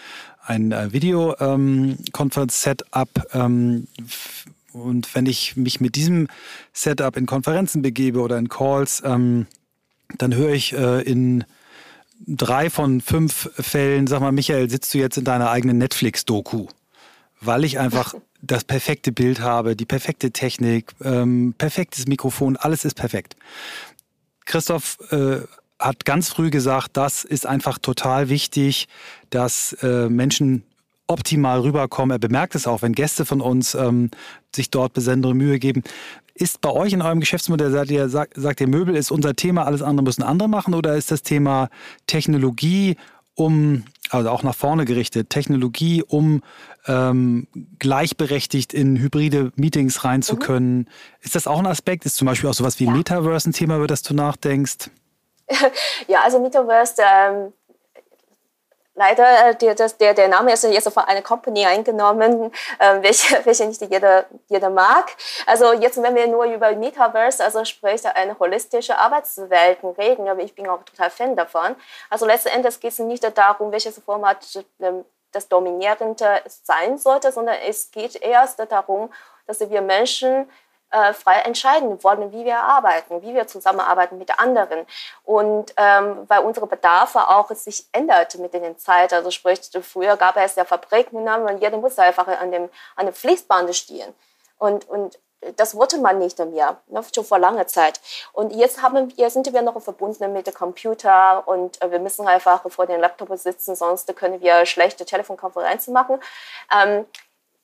ein 0.45 0.71
äh, 0.71 0.91
Videokonferenz-Setup. 0.91 3.09
Ähm, 3.33 3.87
und 4.73 5.13
wenn 5.15 5.25
ich 5.25 5.57
mich 5.57 5.81
mit 5.81 5.95
diesem 5.95 6.27
Setup 6.73 7.17
in 7.17 7.25
Konferenzen 7.25 7.81
begebe 7.81 8.19
oder 8.19 8.37
in 8.37 8.49
Calls, 8.49 9.01
ähm, 9.05 9.47
dann 10.17 10.35
höre 10.35 10.53
ich 10.53 10.73
äh, 10.73 11.01
in 11.01 11.43
drei 12.27 12.69
von 12.69 13.01
fünf 13.01 13.49
Fällen, 13.53 14.07
sag 14.07 14.21
mal, 14.21 14.31
Michael, 14.31 14.69
sitzt 14.69 14.93
du 14.93 14.97
jetzt 14.97 15.17
in 15.17 15.23
deiner 15.23 15.49
eigenen 15.49 15.77
Netflix-Doku? 15.77 16.67
Weil 17.39 17.63
ich 17.63 17.79
einfach 17.79 18.13
das 18.41 18.63
perfekte 18.63 19.11
Bild 19.11 19.39
habe, 19.39 19.75
die 19.75 19.85
perfekte 19.85 20.31
Technik, 20.31 20.91
ähm, 21.03 21.53
perfektes 21.57 22.07
Mikrofon, 22.07 22.57
alles 22.57 22.85
ist 22.85 22.95
perfekt. 22.95 23.35
Christoph 24.45 24.97
äh, 25.11 25.41
hat 25.79 26.05
ganz 26.05 26.29
früh 26.29 26.49
gesagt, 26.49 26.97
das 26.97 27.23
ist 27.23 27.45
einfach 27.45 27.77
total 27.77 28.29
wichtig, 28.29 28.87
dass 29.29 29.73
äh, 29.81 30.09
Menschen 30.09 30.63
optimal 31.07 31.59
rüberkommen. 31.59 32.15
Er 32.15 32.19
bemerkt 32.19 32.55
es 32.55 32.67
auch, 32.67 32.81
wenn 32.81 32.93
Gäste 32.93 33.25
von 33.25 33.41
uns 33.41 33.75
ähm, 33.75 34.11
sich 34.55 34.69
dort 34.69 34.93
besondere 34.93 35.35
Mühe 35.35 35.59
geben. 35.59 35.83
Ist 36.33 36.61
bei 36.61 36.69
euch 36.69 36.93
in 36.93 37.01
eurem 37.01 37.19
Geschäftsmodell, 37.19 37.71
sagt 37.71 37.91
ihr, 37.91 38.09
sagt, 38.09 38.33
sagt 38.35 38.61
ihr, 38.61 38.67
Möbel 38.67 38.95
ist 38.95 39.11
unser 39.11 39.35
Thema, 39.35 39.65
alles 39.65 39.81
andere 39.81 40.03
müssen 40.03 40.23
andere 40.23 40.49
machen 40.49 40.73
oder 40.73 40.95
ist 40.95 41.11
das 41.11 41.23
Thema 41.23 41.69
Technologie, 42.07 42.95
um, 43.35 43.83
also 44.09 44.29
auch 44.29 44.43
nach 44.43 44.55
vorne 44.55 44.85
gerichtet, 44.85 45.29
Technologie, 45.29 46.03
um 46.03 46.41
ähm, 46.87 47.47
gleichberechtigt 47.79 48.73
in 48.73 48.97
hybride 48.97 49.51
Meetings 49.55 50.03
rein 50.03 50.21
zu 50.21 50.35
mhm. 50.35 50.39
können? 50.39 50.77
Mhm. 50.77 50.87
Ist 51.21 51.35
das 51.35 51.47
auch 51.47 51.59
ein 51.59 51.67
Aspekt? 51.67 52.05
Ist 52.05 52.17
zum 52.17 52.27
Beispiel 52.27 52.49
auch 52.49 52.53
sowas 52.53 52.79
wie 52.79 52.85
ja. 52.85 52.91
Metaverse 52.91 53.49
ein 53.49 53.53
Thema, 53.53 53.77
über 53.77 53.87
das 53.87 54.01
du 54.01 54.13
nachdenkst? 54.13 54.89
ja, 56.07 56.21
also 56.23 56.39
Metaverse, 56.39 57.01
ähm, 57.01 57.53
leider, 59.01 59.49
äh, 59.49 59.55
der, 59.55 59.73
der, 59.75 60.13
der 60.13 60.27
Name 60.27 60.53
ist 60.53 60.63
jetzt 60.63 60.93
von 60.93 61.03
einer 61.03 61.23
Company 61.23 61.65
eingenommen, 61.65 62.51
äh, 62.77 63.01
welche, 63.01 63.29
welche 63.45 63.65
nicht 63.65 63.81
jeder, 63.81 64.25
jeder 64.47 64.69
mag. 64.69 65.05
Also 65.47 65.73
jetzt, 65.73 66.01
wenn 66.01 66.15
wir 66.15 66.27
nur 66.27 66.45
über 66.45 66.71
Metaverse, 66.75 67.43
also 67.43 67.65
sprich 67.65 68.05
eine 68.07 68.37
holistische 68.37 68.97
Arbeitswelt 68.97 69.79
reden, 69.97 70.27
aber 70.27 70.41
ich 70.41 70.53
bin 70.53 70.67
auch 70.67 70.83
total 70.83 71.09
Fan 71.09 71.35
davon. 71.35 71.75
Also 72.09 72.25
letzten 72.25 72.49
Endes 72.49 72.79
geht 72.79 72.91
es 72.91 72.99
nicht 72.99 73.23
darum, 73.37 73.71
welches 73.71 73.97
Format 73.99 74.39
ähm, 74.79 75.03
das 75.31 75.47
Dominierende 75.47 76.41
sein 76.63 76.97
sollte, 76.97 77.31
sondern 77.31 77.55
es 77.67 77.89
geht 77.89 78.21
erst 78.21 78.59
darum, 78.69 79.09
dass 79.47 79.59
wir 79.59 79.81
Menschen 79.81 80.47
äh, 80.91 81.13
frei 81.13 81.39
entscheiden 81.41 82.03
wollen, 82.03 82.31
wie 82.31 82.45
wir 82.45 82.59
arbeiten, 82.59 83.21
wie 83.21 83.33
wir 83.33 83.47
zusammenarbeiten 83.47 84.17
mit 84.17 84.39
anderen. 84.39 84.85
Und 85.23 85.73
ähm, 85.77 86.25
weil 86.27 86.39
unsere 86.41 86.67
Bedarfe 86.67 87.29
auch 87.29 87.49
sich 87.51 87.87
ändert 87.91 88.35
mit 88.35 88.53
den 88.53 88.77
Zeit. 88.77 89.13
Also 89.13 89.31
sprich, 89.31 89.61
früher 89.81 90.17
gab 90.17 90.37
es 90.37 90.55
ja 90.55 90.65
Fabriken 90.65 91.27
und 91.27 91.61
jeder 91.61 91.77
musste 91.77 92.03
einfach 92.03 92.27
an 92.27 92.51
dem, 92.51 92.69
an 92.95 93.05
dem 93.05 93.15
Fließband 93.15 93.75
stehen. 93.75 94.13
Und, 94.57 94.87
und 94.89 95.17
das 95.55 95.75
wollte 95.75 95.97
man 95.97 96.19
nicht 96.19 96.37
mehr, 96.37 96.77
ne, 96.87 97.03
schon 97.13 97.25
vor 97.25 97.39
langer 97.39 97.67
Zeit. 97.67 97.99
Und 98.31 98.53
jetzt 98.53 98.81
haben 98.81 99.15
wir, 99.15 99.29
sind 99.29 99.51
wir 99.51 99.61
noch 99.61 99.81
verbunden 99.81 100.31
mit 100.33 100.47
dem 100.47 100.53
Computer 100.53 101.47
und 101.47 101.81
äh, 101.81 101.91
wir 101.91 101.99
müssen 101.99 102.27
einfach 102.27 102.61
vor 102.69 102.85
dem 102.85 103.01
Laptop 103.01 103.29
sitzen, 103.37 103.75
sonst 103.75 104.15
können 104.15 104.41
wir 104.41 104.65
schlechte 104.65 105.05
Telefonkonferenzen 105.05 105.93
machen. 105.93 106.19
Ähm, 106.71 107.05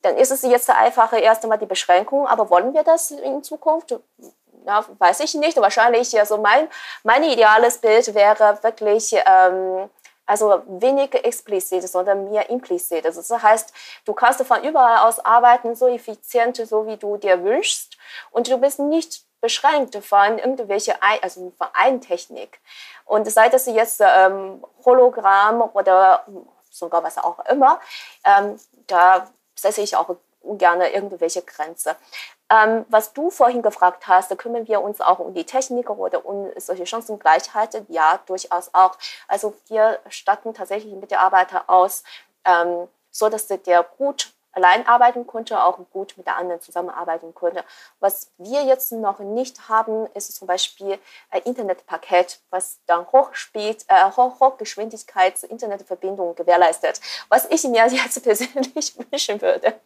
dann 0.07 0.17
ist 0.17 0.31
es 0.31 0.41
jetzt 0.43 0.69
einfach 0.69 1.11
erst 1.13 1.43
einmal 1.43 1.57
die 1.57 1.65
Beschränkung. 1.65 2.27
Aber 2.27 2.49
wollen 2.49 2.73
wir 2.73 2.83
das 2.83 3.11
in 3.11 3.43
Zukunft? 3.43 3.95
Ja, 4.65 4.85
weiß 4.97 5.19
ich 5.21 5.33
nicht. 5.35 5.57
Wahrscheinlich, 5.57 6.17
also 6.17 6.37
mein, 6.37 6.67
mein 7.03 7.23
ideales 7.23 7.77
Bild 7.77 8.13
wäre 8.13 8.57
wirklich, 8.61 9.15
ähm, 9.25 9.89
also 10.25 10.61
weniger 10.67 11.23
explizit, 11.25 11.87
sondern 11.87 12.29
mehr 12.29 12.49
implizit. 12.49 13.05
Also 13.05 13.21
das 13.21 13.43
heißt, 13.43 13.73
du 14.05 14.13
kannst 14.13 14.41
von 14.43 14.63
überall 14.63 15.07
aus 15.07 15.19
arbeiten, 15.23 15.75
so 15.75 15.87
effizient, 15.87 16.57
so 16.57 16.85
wie 16.87 16.97
du 16.97 17.17
dir 17.17 17.43
wünschst. 17.43 17.97
Und 18.31 18.49
du 18.49 18.57
bist 18.57 18.79
nicht 18.79 19.23
beschränkt 19.39 19.95
von 20.03 20.39
irgendwelche, 20.39 20.95
also 21.21 21.53
von 21.57 21.67
Eintechnik. 21.73 22.59
Und 23.05 23.29
sei 23.31 23.49
das 23.49 23.67
jetzt 23.67 24.01
ähm, 24.01 24.63
Hologramm 24.83 25.61
oder 25.73 26.25
sogar 26.69 27.03
was 27.03 27.17
auch 27.17 27.39
immer, 27.45 27.79
ähm, 28.25 28.59
da 28.87 29.27
setze 29.57 29.81
ich 29.81 29.95
auch 29.95 30.15
gerne 30.43 30.93
irgendwelche 30.93 31.41
Grenzen. 31.41 31.95
Ähm, 32.49 32.85
was 32.89 33.11
du 33.13 33.29
vorhin 33.29 33.61
gefragt 33.61 34.07
hast, 34.07 34.35
kümmern 34.37 34.67
wir 34.67 34.81
uns 34.81 35.01
auch 35.01 35.19
um 35.19 35.33
die 35.33 35.43
Technik 35.43 35.89
oder 35.89 36.25
um 36.25 36.49
solche 36.55 36.85
Chancengleichheit. 36.85 37.83
Ja, 37.89 38.19
durchaus 38.25 38.73
auch. 38.73 38.97
Also 39.27 39.53
wir 39.67 39.99
statten 40.09 40.53
tatsächlich 40.53 40.93
Mitarbeiter 40.93 41.69
aus, 41.69 42.03
ähm, 42.45 42.87
so 43.11 43.27
dass 43.27 43.47
der 43.47 43.83
gut 43.83 44.31
allein 44.57 44.85
arbeiten 44.87 45.27
konnte, 45.27 45.63
auch 45.63 45.77
gut 45.91 46.15
mit 46.17 46.25
der 46.25 46.37
anderen 46.37 46.59
zusammenarbeiten 46.59 47.35
konnte. 47.35 47.63
Was 47.99 48.31
wir 48.37 48.63
jetzt 48.63 48.91
noch 48.91 49.19
nicht 49.19 49.69
haben, 49.69 50.07
ist 50.15 50.35
zum 50.35 50.47
Beispiel 50.47 50.97
ein 51.29 51.43
Internetpaket, 51.43 52.39
was 52.49 52.79
dann 52.87 53.05
Hochspeed, 53.11 53.85
äh, 53.87 54.09
Hochgeschwindigkeits-Internetverbindung 54.11 56.33
gewährleistet, 56.35 56.99
was 57.29 57.45
ich 57.49 57.63
mir 57.65 57.85
jetzt 57.87 58.23
persönlich 58.23 58.97
wünschen 59.11 59.39
würde. 59.41 59.79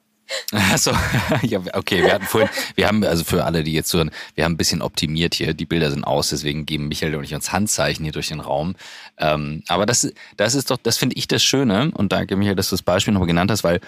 Achso, 0.51 0.91
ja, 1.43 1.59
okay, 1.73 2.03
wir 2.03 2.13
hatten 2.13 2.25
vorhin, 2.25 2.49
wir 2.75 2.87
haben, 2.87 3.03
also 3.03 3.23
für 3.23 3.43
alle, 3.43 3.63
die 3.63 3.73
jetzt 3.73 3.93
hören, 3.93 4.11
wir 4.35 4.43
haben 4.43 4.53
ein 4.53 4.57
bisschen 4.57 4.81
optimiert 4.81 5.35
hier, 5.35 5.53
die 5.53 5.65
Bilder 5.65 5.91
sind 5.91 6.03
aus, 6.03 6.29
deswegen 6.29 6.65
geben 6.65 6.87
Michael 6.87 7.15
und 7.15 7.23
ich 7.23 7.33
uns 7.33 7.51
Handzeichen 7.51 8.03
hier 8.03 8.11
durch 8.11 8.27
den 8.27 8.39
Raum. 8.39 8.75
Ähm, 9.17 9.63
aber 9.67 9.85
das, 9.85 10.11
das 10.37 10.55
ist 10.55 10.71
doch, 10.71 10.77
das 10.77 10.97
finde 10.97 11.15
ich 11.15 11.27
das 11.27 11.43
Schöne 11.43 11.91
und 11.93 12.11
danke 12.11 12.35
Michael, 12.35 12.55
dass 12.55 12.69
du 12.69 12.75
das 12.75 12.83
Beispiel 12.83 13.13
nochmal 13.13 13.27
genannt 13.27 13.51
hast, 13.51 13.63
weil 13.63 13.79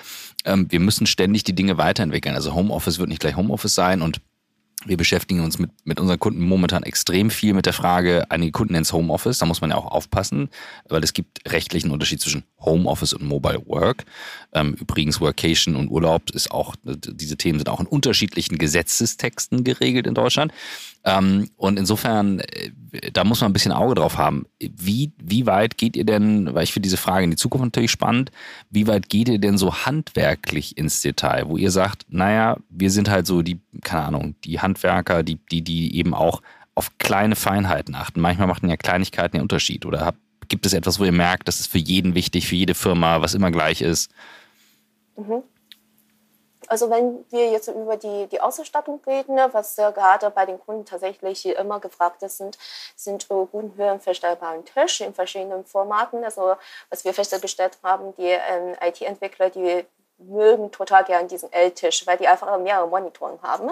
ähm, 0.45 0.67
wir 0.69 0.79
müssen 0.79 1.05
ständig 1.07 1.43
die 1.43 1.55
Dinge 1.55 1.77
weiterentwickeln. 1.77 2.35
Also 2.35 2.53
Homeoffice 2.53 2.99
wird 2.99 3.09
nicht 3.09 3.21
gleich 3.21 3.35
Homeoffice 3.35 3.75
sein 3.75 4.01
und 4.01 4.19
wir 4.85 4.97
beschäftigen 4.97 5.41
uns 5.41 5.59
mit, 5.59 5.71
mit 5.85 5.99
unseren 5.99 6.19
Kunden 6.19 6.41
momentan 6.41 6.83
extrem 6.83 7.29
viel 7.29 7.53
mit 7.53 7.65
der 7.65 7.73
Frage, 7.73 8.29
einige 8.29 8.51
Kunden 8.51 8.75
ins 8.75 8.93
Homeoffice, 8.93 9.37
da 9.39 9.45
muss 9.45 9.61
man 9.61 9.69
ja 9.69 9.77
auch 9.77 9.87
aufpassen, 9.87 10.49
weil 10.89 11.03
es 11.03 11.13
gibt 11.13 11.51
rechtlichen 11.51 11.91
Unterschied 11.91 12.21
zwischen 12.21 12.43
Homeoffice 12.59 13.13
und 13.13 13.25
Mobile 13.25 13.61
Work. 13.65 14.05
Ähm, 14.53 14.73
übrigens 14.73 15.21
Workation 15.21 15.75
und 15.75 15.89
Urlaub 15.89 16.29
ist 16.31 16.51
auch, 16.51 16.75
diese 16.83 17.37
Themen 17.37 17.59
sind 17.59 17.69
auch 17.69 17.79
in 17.79 17.87
unterschiedlichen 17.87 18.57
Gesetzestexten 18.57 19.63
geregelt 19.63 20.07
in 20.07 20.13
Deutschland. 20.13 20.51
Ähm, 21.05 21.49
und 21.57 21.77
insofern, 21.77 22.39
äh, 22.39 22.71
da 23.11 23.23
muss 23.23 23.41
man 23.41 23.49
ein 23.49 23.53
bisschen 23.53 23.73
Auge 23.73 23.95
drauf 23.95 24.17
haben. 24.17 24.45
Wie, 24.59 25.11
wie 25.21 25.45
weit 25.45 25.77
geht 25.77 25.97
ihr 25.97 26.05
denn, 26.05 26.53
weil 26.53 26.63
ich 26.63 26.71
finde 26.71 26.87
diese 26.87 26.97
Frage 26.97 27.25
in 27.25 27.31
die 27.31 27.37
Zukunft 27.37 27.65
natürlich 27.65 27.91
spannend, 27.91 28.31
wie 28.69 28.87
weit 28.87 29.09
geht 29.09 29.27
ihr 29.27 29.39
denn 29.39 29.57
so 29.57 29.85
handwerklich 29.85 30.77
ins 30.77 31.01
Detail, 31.01 31.49
wo 31.49 31.57
ihr 31.57 31.71
sagt, 31.71 32.05
naja, 32.09 32.57
wir 32.69 32.89
sind 32.89 33.09
halt 33.09 33.27
so 33.27 33.41
die, 33.41 33.59
keine 33.81 34.03
Ahnung, 34.03 34.35
die 34.45 34.59
Handwerker, 34.73 35.23
die, 35.23 35.35
die, 35.35 35.61
die 35.61 35.97
eben 35.97 36.13
auch 36.13 36.41
auf 36.75 36.97
kleine 36.97 37.35
Feinheiten 37.35 37.95
achten. 37.95 38.19
Manchmal 38.21 38.47
machen 38.47 38.69
ja 38.69 38.77
Kleinigkeiten 38.77 39.37
den 39.37 39.41
Unterschied. 39.41 39.85
Oder 39.85 40.05
habt, 40.05 40.17
gibt 40.47 40.65
es 40.65 40.73
etwas, 40.73 40.99
wo 40.99 41.03
ihr 41.03 41.11
merkt, 41.11 41.47
das 41.47 41.59
ist 41.59 41.67
für 41.67 41.77
jeden 41.77 42.15
wichtig, 42.15 42.47
für 42.47 42.55
jede 42.55 42.73
Firma, 42.73 43.21
was 43.21 43.33
immer 43.33 43.51
gleich 43.51 43.81
ist? 43.81 44.11
Mhm. 45.15 45.43
Also 46.67 46.89
wenn 46.89 47.25
wir 47.29 47.51
jetzt 47.51 47.67
über 47.67 47.97
die, 47.97 48.27
die 48.31 48.39
Ausstattung 48.39 49.01
reden, 49.05 49.35
ne, 49.35 49.49
was 49.51 49.77
äh, 49.77 49.91
gerade 49.91 50.29
bei 50.29 50.45
den 50.45 50.59
Kunden 50.59 50.85
tatsächlich 50.85 51.45
immer 51.45 51.79
gefragt 51.79 52.23
ist, 52.23 52.37
sind, 52.37 52.57
sind 52.95 53.25
äh, 53.29 53.45
guten 53.51 53.75
höhenverstellbaren 53.75 54.63
Tische 54.65 55.03
in 55.03 55.13
verschiedenen 55.13 55.65
Formaten. 55.65 56.23
Also 56.23 56.55
was 56.89 57.03
wir 57.03 57.13
festgestellt 57.13 57.77
haben, 57.83 58.15
die 58.15 58.29
äh, 58.29 58.75
IT-Entwickler, 58.81 59.49
die 59.49 59.85
mögen 60.27 60.71
total 60.71 61.03
gern 61.03 61.27
diesen 61.27 61.51
L-Tisch, 61.51 62.05
weil 62.07 62.17
die 62.17 62.27
einfach 62.27 62.57
mehrere 62.57 62.87
Monitoren 62.87 63.41
haben 63.41 63.71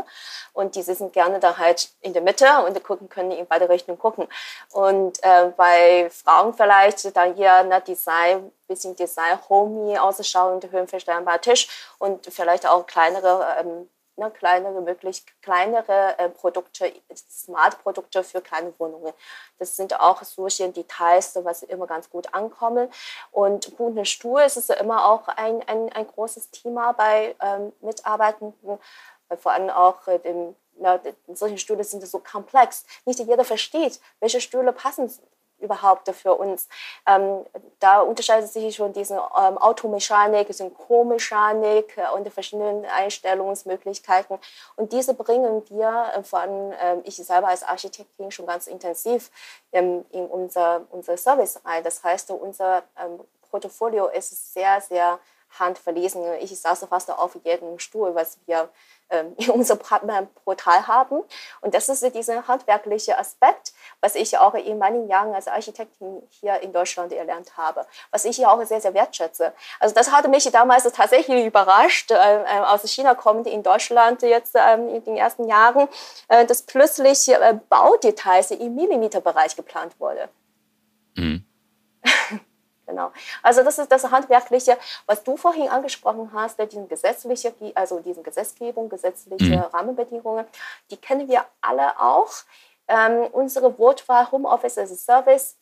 und 0.54 0.76
die 0.76 0.82
sitzen 0.82 1.12
gerne 1.12 1.39
da 1.39 1.58
halt 1.58 1.89
in 2.02 2.14
der 2.14 2.22
Mitte 2.22 2.47
und 2.66 2.82
gucken 2.84 3.10
können 3.10 3.32
in 3.32 3.47
beide 3.47 3.70
Richtungen 3.70 3.99
gucken. 3.99 4.28
Und 4.72 5.24
äh, 5.24 5.52
bei 5.56 6.10
Frauen 6.10 6.54
vielleicht 6.54 7.16
dann 7.16 7.36
hier 7.36 7.56
eine 7.56 7.82
Design, 7.82 8.52
bisschen 8.68 8.95
Design, 8.95 9.38
homey 9.49 9.97
ausschauende, 9.97 10.72
höhenverstellbarer 10.72 11.41
Tisch 11.41 11.68
und 11.99 12.26
vielleicht 12.32 12.68
auch 12.68 12.86
kleinere 12.86 13.45
ähm, 13.60 13.89
ne, 14.16 14.32
kleinere, 14.32 14.82
möglich 14.82 15.26
kleinere 15.41 16.18
äh, 16.18 16.30
Produkte, 16.30 16.91
Smart-Produkte 17.14 18.24
für 18.24 18.41
kleine 18.41 18.74
Wohnungen. 18.80 19.14
Das 19.59 19.76
sind 19.76 19.99
auch 19.99 20.22
solche 20.24 20.70
Details, 20.70 21.38
was 21.43 21.64
immer 21.64 21.88
ganz 21.88 22.09
gut 22.09 22.34
ankommen. 22.34 22.89
Und 23.32 23.76
guten 23.78 24.05
Stuhl 24.05 24.41
ist 24.41 24.57
es 24.57 24.70
immer 24.70 25.05
auch 25.05 25.28
ein, 25.28 25.62
ein, 25.68 25.91
ein 25.93 26.07
großes 26.07 26.51
Thema 26.51 26.93
bei 26.93 27.36
ähm, 27.41 27.74
Mitarbeitenden, 27.82 28.80
vor 29.38 29.51
allem 29.51 29.70
auch 29.70 30.07
äh, 30.07 30.20
dem 30.20 30.55
solche 31.34 31.57
Stühle 31.57 31.84
sind 31.84 32.05
so 32.05 32.20
komplex. 32.20 32.86
Nicht 33.05 33.20
jeder 33.20 33.45
versteht, 33.45 33.99
welche 34.20 34.41
Stühle 34.41 34.74
passen 34.74 35.09
überhaupt 35.62 36.09
für 36.09 36.36
uns. 36.36 36.68
Ähm, 37.05 37.45
da 37.80 38.01
unterscheidet 38.01 38.51
sich 38.51 38.76
schon 38.76 38.93
diese 38.93 39.16
ähm, 39.16 39.57
Automechanik, 39.57 40.53
Synchromechanik 40.53 41.97
äh, 41.97 42.16
und 42.16 42.30
verschiedenen 42.30 42.86
Einstellungsmöglichkeiten. 42.86 44.38
Und 44.76 44.91
diese 44.91 45.14
bringen 45.14 45.64
wir, 45.70 46.12
äh, 46.16 46.24
vor 46.24 46.39
allem 46.39 46.72
äh, 46.72 46.97
ich 47.03 47.16
selber 47.18 47.47
als 47.47 47.64
Architektin, 47.64 48.32
schon 48.32 48.45
ganz 48.45 48.68
intensiv 48.68 49.32
ähm, 49.72 50.05
in 50.12 50.26
unser, 50.28 50.82
unser 50.91 51.18
Service 51.18 51.59
rein. 51.66 51.84
Das 51.84 52.03
heißt, 52.03 52.32
unser 52.32 52.84
ähm, 52.97 53.20
Portfolio 53.49 54.07
ist 54.07 54.53
sehr, 54.53 54.82
sehr 54.82 55.20
handverlesen. 55.59 56.24
Ich 56.39 56.57
saß 56.59 56.86
fast 56.86 57.12
auf 57.12 57.36
jedem 57.43 57.78
Stuhl, 57.80 58.16
was 58.16 58.38
wir 58.45 58.62
ähm, 58.62 58.70
in 59.38 59.49
unserem 59.49 59.80
Portal 60.45 60.88
haben. 60.88 61.22
Und 61.62 61.74
das 61.74 61.89
ist 61.89 62.16
dieser 62.16 62.47
handwerkliche 62.47 63.18
Aspekt, 63.18 63.74
was 63.99 64.16
ich 64.16 64.38
auch 64.38 64.53
in 64.53 64.78
meinen 64.78 65.07
Jahren 65.07 65.34
als 65.36 65.47
Architektin 65.47 66.24
hier 66.30 66.59
in 66.62 66.72
Deutschland 66.72 67.12
erlernt 67.12 67.57
habe, 67.57 67.86
was 68.12 68.26
ich 68.26 68.45
auch 68.45 68.64
sehr, 68.64 68.82
sehr 68.82 68.93
wertschätze. 68.93 69.53
Also 69.80 69.93
das 69.93 70.12
hatte 70.12 70.28
mich 70.28 70.49
damals 70.51 70.84
tatsächlich 70.91 71.45
überrascht, 71.45 72.12
äh, 72.12 72.16
äh, 72.16 72.59
aus 72.59 72.84
China 72.84 73.16
kommend 73.16 73.47
in 73.47 73.64
Deutschland 73.64 74.22
jetzt 74.22 74.55
ähm, 74.55 74.89
in 74.89 75.03
den 75.03 75.18
ersten 75.18 75.47
Jahren, 75.47 75.88
äh, 76.28 76.45
dass 76.45 76.64
plötzlich 76.64 77.32
Baudetails 77.70 78.51
im 78.51 78.76
Millimeterbereich 78.76 79.55
geplant 79.55 79.99
wurde. 79.99 80.30
Mhm. 81.16 81.45
Genau. 83.02 83.12
Also 83.41 83.64
das 83.64 83.80
ist 83.80 83.91
das 83.91 84.10
Handwerkliche, 84.12 84.78
was 85.06 85.24
du 85.24 85.38
vorhin 85.38 85.70
angesprochen 85.70 86.32
hast, 86.34 86.60
diesen 86.60 86.88
gesetzliche, 86.88 87.54
also 87.76 87.99
diesen 87.99 88.24
Gesetzgebung, 88.24 88.89
gesetzliche 88.89 89.58
mhm. 89.58 89.64
Rahmenbedingungen, 89.74 90.45
die 90.89 90.97
kennen 90.97 91.28
wir 91.28 91.45
alle 91.62 91.99
auch. 91.99 92.32
Ähm, 92.88 93.28
unsere 93.32 93.78
Wortwahl 93.80 94.32
Homeoffice 94.32 94.78
as 94.78 94.91
a 94.91 94.95
Service 94.95 95.56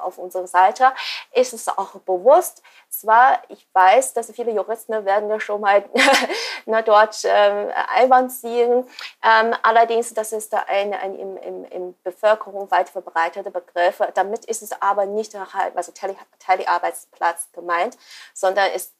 auf 0.00 0.18
unserer 0.18 0.46
Seite 0.46 0.92
ist 1.32 1.52
es 1.52 1.68
auch 1.68 1.92
bewusst. 2.00 2.62
Zwar, 2.88 3.40
ich 3.48 3.66
weiß, 3.72 4.12
dass 4.14 4.30
viele 4.32 4.52
Juristen 4.52 5.04
werden 5.04 5.40
schon 5.40 5.60
mal 5.60 5.84
na, 6.66 6.82
dort 6.82 7.18
ähm, 7.24 7.70
Einwand 7.94 8.32
ziehen. 8.32 8.86
Ähm, 9.22 9.54
allerdings, 9.62 10.14
das 10.14 10.32
ist 10.32 10.54
ein, 10.54 10.94
ein 10.94 11.14
im, 11.14 11.36
im, 11.36 11.64
im 11.64 11.94
Bevölkerung 12.02 12.70
weit 12.70 12.88
verbreiteter 12.88 13.50
Begriff. 13.50 14.00
Damit 14.14 14.44
ist 14.44 14.62
es 14.62 14.72
aber 14.80 15.06
nicht 15.06 15.34
halt, 15.34 15.76
also 15.76 15.92
Telearbeitsplatz 16.38 17.48
gemeint, 17.52 17.96
sondern 18.34 18.70
ist 18.72 18.92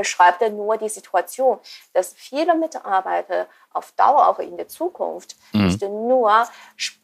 beschreibt 0.00 0.40
er 0.40 0.48
nur 0.48 0.78
die 0.78 0.88
Situation, 0.88 1.58
dass 1.92 2.14
viele 2.16 2.54
Mitarbeiter 2.54 3.46
auf 3.72 3.92
Dauer 3.92 4.28
auch 4.28 4.38
in 4.38 4.56
der 4.56 4.66
Zukunft 4.66 5.36
mhm. 5.52 5.66
nicht 5.66 5.82
nur 5.82 6.48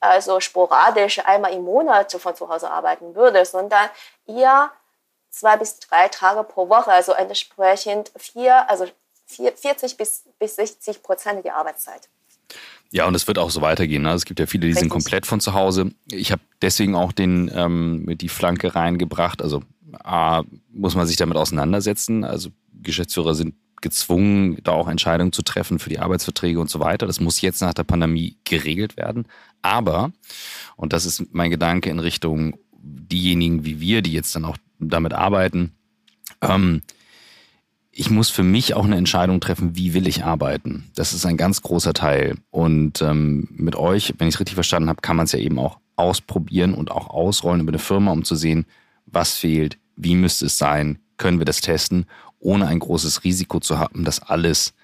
also 0.01 0.41
sporadisch 0.41 1.19
einmal 1.25 1.53
im 1.53 1.65
Monat 1.65 2.11
von 2.13 2.35
zu 2.35 2.49
Hause 2.49 2.71
arbeiten 2.71 3.15
würde, 3.15 3.45
sondern 3.45 3.89
eher 4.27 4.71
zwei 5.29 5.59
bis 5.59 5.79
drei 5.79 6.09
Tage 6.09 6.43
pro 6.43 6.71
Woche, 6.71 6.91
also 6.91 7.13
entsprechend 7.13 8.11
vier, 8.17 8.69
also 8.71 8.87
40 9.27 9.97
bis, 9.99 10.25
bis 10.39 10.57
60 10.57 11.03
Prozent 11.03 11.45
der 11.45 11.57
Arbeitszeit. 11.57 12.09
Ja, 12.93 13.07
und 13.07 13.15
es 13.15 13.27
wird 13.27 13.39
auch 13.39 13.51
so 13.51 13.61
weitergehen. 13.61 14.03
Ne? 14.03 14.13
Es 14.13 14.25
gibt 14.25 14.41
ja 14.41 14.47
viele, 14.47 14.69
die 14.69 14.73
sind 14.73 14.89
komplett 14.89 15.27
von 15.27 15.41
zu 15.41 15.53
Hause. 15.53 15.91
Ich 16.11 16.31
habe 16.33 16.41
deswegen 16.63 16.95
auch 16.95 17.13
den 17.13 17.51
ähm, 17.55 18.17
die 18.17 18.29
Flanke 18.29 18.75
reingebracht. 18.75 19.43
Also 19.43 19.63
A, 19.93 20.43
muss 20.73 20.95
man 20.95 21.07
sich 21.07 21.17
damit 21.17 21.37
auseinandersetzen. 21.37 22.25
Also 22.25 22.51
Geschäftsführer 22.83 23.35
sind 23.35 23.55
gezwungen, 23.83 24.59
da 24.65 24.73
auch 24.73 24.89
Entscheidungen 24.89 25.33
zu 25.33 25.43
treffen 25.43 25.79
für 25.79 25.91
die 25.91 25.99
Arbeitsverträge 25.99 26.61
und 26.61 26.71
so 26.71 26.81
weiter. 26.81 27.07
Das 27.07 27.21
muss 27.21 27.41
jetzt 27.41 27.61
nach 27.61 27.75
der 27.75 27.85
Pandemie 27.85 28.37
geregelt 28.45 28.97
werden. 28.97 29.27
Aber, 29.63 30.13
und 30.77 30.93
das 30.93 31.05
ist 31.05 31.23
mein 31.33 31.51
Gedanke 31.51 31.91
in 31.91 31.99
Richtung 31.99 32.57
diejenigen 32.73 33.65
wie 33.65 33.81
wir, 33.81 34.03
die 34.03 34.13
jetzt 34.13 34.35
dann 34.35 34.45
auch 34.45 34.57
damit 34.79 35.13
arbeiten, 35.13 35.73
ähm, 36.41 36.83
ich 37.99 38.11
muss 38.11 38.29
für 38.29 38.43
mich 38.43 38.75
auch 38.75 38.85
eine 38.85 38.97
Entscheidung 38.97 39.41
treffen, 39.41 39.75
wie 39.75 39.95
will 39.95 40.07
ich 40.07 40.23
arbeiten. 40.23 40.91
Das 40.95 41.15
ist 41.15 41.25
ein 41.25 41.39
ganz 41.39 41.63
großer 41.63 41.95
Teil. 41.95 42.37
Und 42.51 43.01
ähm, 43.01 43.49
mit 43.53 43.75
euch, 43.75 44.13
wenn 44.19 44.29
ich 44.29 44.35
es 44.35 44.41
richtig 44.41 44.55
verstanden 44.55 44.91
habe, 44.91 45.01
kann 45.01 45.17
man 45.17 45.25
es 45.25 45.33
ja 45.33 45.39
eben 45.39 45.59
auch 45.59 45.79
ausprobieren 45.97 46.75
und 46.75 46.91
auch 46.91 47.09
ausrollen 47.09 47.63
über 47.63 47.71
eine 47.71 47.79
Firma, 47.79 48.13
um 48.13 48.23
zu 48.23 48.35
sehen, 48.35 48.67
was 49.07 49.35
fehlt, 49.35 49.79
wie 49.97 50.15
müsste 50.15 50.47
es 50.47 50.59
sein, 50.59 50.99
können 51.17 51.39
wir 51.39 51.47
das 51.47 51.61
testen 51.61 52.07
ohne 52.47 52.67
ein 52.67 52.79
großes 52.79 53.25
Risiko 53.25 53.61
zu 53.61 53.79
haben, 53.79 54.05
das 54.05 54.21
alles 54.21 54.75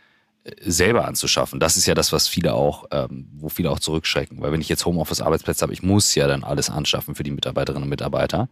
äh, 0.45 0.53
selber 0.62 1.07
anzuschaffen. 1.07 1.61
Das 1.61 1.77
ist 1.77 1.87
ja 1.87 1.95
das, 1.95 2.12
was 2.12 2.29
viele 2.29 2.55
auch, 2.55 2.87
ähm, 2.91 3.29
wo 3.35 3.49
viele 3.49 3.70
auch 3.70 3.79
zurückschrecken. 3.79 4.41
Weil 4.41 4.53
wenn 4.53 4.61
ich 4.61 4.68
jetzt 4.68 4.85
Homeoffice-Arbeitsplätze 4.85 5.62
habe, 5.62 5.73
ich 5.73 5.83
muss 5.83 6.14
ja 6.14 6.27
dann 6.27 6.45
alles 6.45 6.70
anschaffen 6.70 7.14
für 7.14 7.23
die 7.23 7.31
Mitarbeiterinnen 7.31 7.85
und 7.85 7.89
Mitarbeiter. 7.89 8.49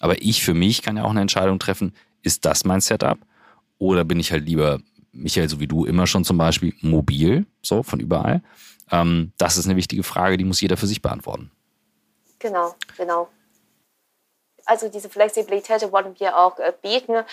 Aber 0.00 0.20
ich 0.22 0.44
für 0.44 0.54
mich 0.54 0.82
kann 0.82 0.96
ja 0.96 1.04
auch 1.04 1.10
eine 1.10 1.20
Entscheidung 1.20 1.58
treffen, 1.58 1.92
ist 2.22 2.44
das 2.44 2.64
mein 2.64 2.80
Setup? 2.80 3.18
Oder 3.78 4.04
bin 4.04 4.20
ich 4.20 4.30
halt 4.30 4.46
lieber, 4.46 4.78
Michael, 5.12 5.48
so 5.48 5.58
wie 5.58 5.66
du 5.66 5.84
immer 5.84 6.06
schon 6.06 6.24
zum 6.24 6.38
Beispiel, 6.38 6.74
mobil, 6.82 7.46
so 7.62 7.82
von 7.82 7.98
überall? 7.98 8.42
Ähm, 8.90 9.32
das 9.38 9.56
ist 9.56 9.66
eine 9.66 9.76
wichtige 9.76 10.04
Frage, 10.04 10.36
die 10.36 10.44
muss 10.44 10.60
jeder 10.60 10.76
für 10.76 10.86
sich 10.86 11.02
beantworten. 11.02 11.50
Genau, 12.38 12.74
genau. 12.96 13.28
Also 14.64 14.88
diese 14.88 15.08
Flexibilität 15.08 15.90
wollen 15.92 16.18
wir 16.18 16.38
auch 16.38 16.58
äh, 16.58 16.72
bieten. 16.80 17.24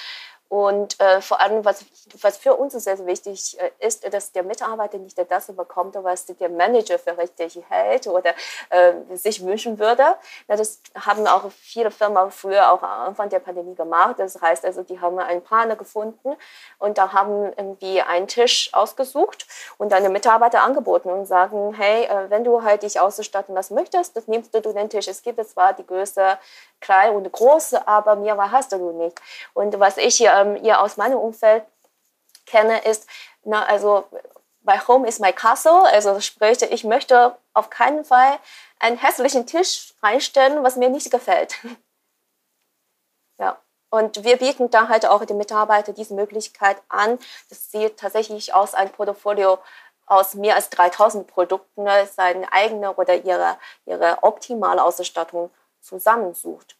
Und 0.50 1.00
äh, 1.00 1.22
vor 1.22 1.40
allem, 1.40 1.64
was, 1.64 1.86
was 2.22 2.38
für 2.38 2.56
uns 2.56 2.74
sehr, 2.74 3.06
wichtig 3.06 3.56
äh, 3.60 3.70
ist, 3.86 4.12
dass 4.12 4.32
der 4.32 4.42
Mitarbeiter 4.42 4.98
nicht 4.98 5.16
das 5.30 5.46
bekommt, 5.56 5.94
was 6.02 6.26
der 6.26 6.50
Manager 6.50 6.98
für 6.98 7.16
richtig 7.20 7.60
hält 7.70 8.08
oder 8.08 8.34
äh, 8.72 8.94
sich 9.14 9.46
wünschen 9.46 9.78
würde. 9.78 10.02
Ja, 10.48 10.56
das 10.56 10.82
haben 10.96 11.28
auch 11.28 11.52
viele 11.52 11.92
Firmen 11.92 12.32
früher 12.32 12.72
auch 12.72 12.82
am 12.82 13.10
Anfang 13.10 13.30
der 13.30 13.38
Pandemie 13.38 13.76
gemacht. 13.76 14.16
Das 14.18 14.42
heißt 14.42 14.66
also, 14.66 14.82
die 14.82 15.00
haben 15.00 15.20
einen 15.20 15.44
Partner 15.44 15.76
gefunden 15.76 16.36
und 16.80 16.98
da 16.98 17.14
haben 17.14 17.54
irgendwie 17.56 18.02
einen 18.02 18.28
Tisch 18.28 18.74
ausgesucht 18.74 19.46
und 19.78 19.92
dann 19.92 20.02
den 20.02 20.12
Mitarbeiter 20.12 20.64
angeboten 20.64 21.12
und 21.12 21.28
sagen, 21.28 21.76
hey, 21.76 22.06
äh, 22.06 22.32
wenn 22.32 22.44
du 22.44 22.64
halt 22.64 22.82
dich 22.82 23.00
ausstatten 23.00 23.54
lassen 23.54 23.76
möchtest, 23.76 24.18
das 24.18 24.28
nimmst 24.28 24.56
du 24.56 24.62
den 24.62 24.90
Tisch. 24.90 25.08
Es 25.08 25.22
gibt 25.22 25.48
zwar 25.48 25.74
die 25.74 25.86
Größe 25.86 26.40
klein 26.82 27.16
und 27.16 27.32
groß, 27.32 27.74
aber 27.74 28.16
mehr 28.16 28.52
hast 28.52 28.72
du 28.72 28.92
nicht. 28.92 29.20
Und 29.54 29.80
was 29.80 29.98
ich 29.98 30.22
ähm, 30.22 30.56
hier 30.56 30.82
aus 30.82 30.98
meinem 30.98 31.18
Umfeld 31.18 31.64
kenne, 32.46 32.80
ist, 32.84 33.08
na, 33.44 33.64
also 33.66 34.06
bei 34.62 34.80
Home 34.88 35.08
is 35.08 35.20
my 35.20 35.32
castle, 35.34 35.84
also 35.84 36.20
sprich, 36.20 36.62
ich 36.62 36.84
möchte 36.84 37.38
auf 37.54 37.70
keinen 37.70 38.06
Fall 38.06 38.40
einen 38.80 38.98
hässlichen 38.98 39.46
Tisch 39.46 39.94
reinstellen, 40.02 40.64
was 40.64 40.76
mir 40.76 40.90
nicht 40.90 41.12
gefällt. 41.12 41.56
ja. 43.40 43.58
Und 43.92 44.24
wir 44.24 44.38
bieten 44.38 44.70
da 44.70 44.88
halt 44.88 45.08
auch 45.08 45.26
den 45.26 45.38
Mitarbeitern 45.38 45.96
diese 45.96 46.14
Möglichkeit 46.14 46.78
an, 46.90 47.18
dass 47.50 47.72
sie 47.72 47.90
tatsächlich 47.90 48.54
aus 48.54 48.76
einem 48.76 48.92
Portfolio 48.92 49.58
aus 50.06 50.36
mehr 50.36 50.56
als 50.56 50.70
3000 50.70 51.28
Produkten 51.28 51.88
seine 52.14 52.52
eigene 52.52 52.94
oder 52.94 53.16
ihre, 53.16 53.58
ihre 53.86 54.20
optimale 54.22 54.84
Ausstattung 54.84 55.50
zusammensucht. 55.82 56.78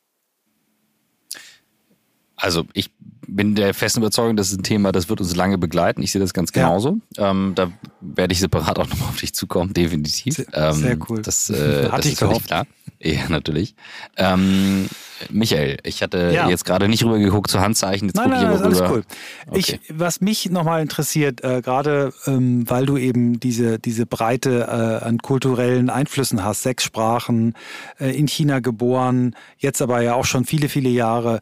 Also 2.36 2.66
ich 2.74 2.92
bin 3.36 3.56
der 3.56 3.74
festen 3.74 4.00
Überzeugung, 4.00 4.36
das 4.36 4.52
ist 4.52 4.60
ein 4.60 4.64
Thema, 4.64 4.92
das 4.92 5.10
wird 5.10 5.22
uns 5.22 5.36
lange 5.36 5.58
begleiten. 5.58 6.02
Ich 6.02 6.12
sehe 6.12 6.22
das 6.22 6.34
ganz 6.34 6.52
genauso. 6.52 7.00
Ja. 7.18 7.32
Ähm, 7.32 7.54
da 7.56 7.72
werde 8.02 8.34
ich 8.34 8.40
separat 8.40 8.80
auch 8.80 8.88
nochmal 8.88 9.10
auf 9.10 9.18
dich 9.18 9.34
zukommen, 9.34 9.74
definitiv. 9.74 10.36
Sehr, 10.36 10.46
ähm, 10.54 10.74
sehr 10.74 10.98
cool. 11.10 11.22
Das, 11.22 11.50
äh, 11.50 11.86
Hatte 11.86 11.98
das 11.98 12.06
ich 12.06 12.14
ist 12.14 12.20
gehofft. 12.20 12.48
klar. 12.48 12.66
Ja, 13.02 13.30
natürlich. 13.30 13.76
Ähm, 14.18 14.90
Michael, 15.30 15.78
ich 15.84 16.02
hatte 16.02 16.32
ja. 16.34 16.50
jetzt 16.50 16.66
gerade 16.66 16.90
nicht 16.90 17.04
rübergeguckt 17.04 17.50
zu 17.50 17.60
Handzeichen. 17.62 18.10
Jetzt 18.10 18.18
nein, 18.18 18.30
nein, 18.30 18.44
nein, 18.44 18.62
alles 18.62 18.82
cool. 18.82 19.04
Okay. 19.48 19.60
Ich, 19.60 19.80
was 19.90 20.20
mich 20.20 20.50
nochmal 20.50 20.82
interessiert, 20.82 21.42
äh, 21.44 21.62
gerade 21.62 22.14
ähm, 22.26 22.70
weil 22.70 22.86
du 22.86 22.98
eben 22.98 23.40
diese, 23.40 23.80
diese 23.80 24.06
Breite 24.06 24.68
äh, 24.68 25.06
an 25.06 25.20
kulturellen 25.20 25.90
Einflüssen 25.90 26.44
hast, 26.44 26.64
sechs 26.64 26.84
Sprachen, 26.84 27.54
äh, 28.00 28.18
in 28.18 28.28
China 28.28 28.60
geboren, 28.60 29.34
jetzt 29.58 29.82
aber 29.82 30.02
ja 30.02 30.16
auch 30.16 30.26
schon 30.26 30.44
viele, 30.44 30.68
viele 30.68 30.90
Jahre 30.90 31.40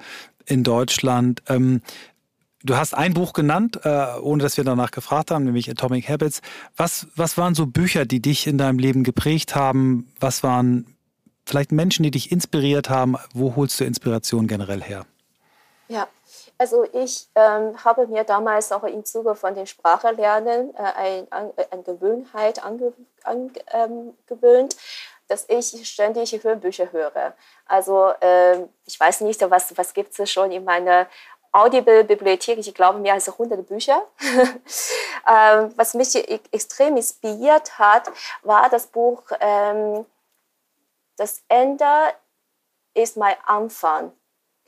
in 0.48 0.64
Deutschland. 0.64 1.44
Ähm, 1.48 1.82
Du 2.64 2.76
hast 2.76 2.96
ein 2.96 3.14
Buch 3.14 3.34
genannt, 3.34 3.80
äh, 3.84 4.20
ohne 4.20 4.42
dass 4.42 4.58
wir 4.58 4.64
danach 4.64 4.90
gefragt 4.92 5.30
haben, 5.30 5.46
nämlich 5.46 5.70
Atomic 5.70 6.10
Habits. 6.10 6.42
Was, 6.76 7.08
was 7.16 7.38
waren 7.38 7.54
so 7.54 7.68
Bücher, 7.68 8.06
die 8.06 8.20
dich 8.20 8.48
in 8.48 8.58
deinem 8.58 8.80
Leben 8.80 9.04
geprägt 9.04 9.56
haben? 9.56 10.12
Was 10.20 10.42
waren 10.42 10.98
vielleicht 11.46 11.72
Menschen, 11.72 12.04
die 12.04 12.12
dich 12.12 12.32
inspiriert 12.32 12.90
haben? 12.90 13.16
Wo 13.34 13.56
holst 13.56 13.80
du 13.80 13.86
Inspiration 13.86 14.48
generell 14.48 14.82
her? 14.82 15.06
Ja, 15.88 16.08
also 16.58 16.84
ich 16.92 17.30
ähm, 17.36 17.78
habe 17.86 18.08
mir 18.08 18.24
damals 18.24 18.72
auch 18.72 18.84
im 18.84 19.06
Zuge 19.06 19.36
von 19.36 19.54
den 19.54 19.68
Sprachelernen 19.68 20.74
äh, 20.76 20.78
eine 20.78 21.28
ein 21.32 21.52
äh, 21.56 21.66
angewöhnt, 21.72 22.28
ange, 22.64 22.94
ähm, 23.72 24.14
dass 25.28 25.46
ich 25.50 25.88
ständig 25.88 26.44
Hörbücher 26.44 26.92
höre. 26.92 27.34
Also 27.66 28.10
äh, 28.22 28.60
ich 28.86 29.00
weiß 29.00 29.22
nicht, 29.22 29.42
was, 29.50 29.78
was 29.78 29.94
gibt 29.94 30.18
es 30.18 30.32
schon 30.32 30.52
in 30.52 30.64
meiner 30.64 31.08
Audible-Bibliothek, 31.52 32.60
ich 32.60 32.74
glaube 32.74 33.00
mehr 33.00 33.14
als 33.14 33.30
100 33.30 33.68
Bücher. 33.68 34.04
ähm, 34.22 35.74
was 35.76 35.94
mich 35.94 36.16
extrem 36.52 36.98
inspiriert 36.98 37.78
hat, 37.80 38.12
war 38.44 38.70
das 38.70 38.88
Buch 38.88 39.24
ähm, 39.40 40.06
das 41.18 41.44
Ende 41.50 42.14
ist 42.94 43.18
mein 43.18 43.36
Anfang. 43.46 44.12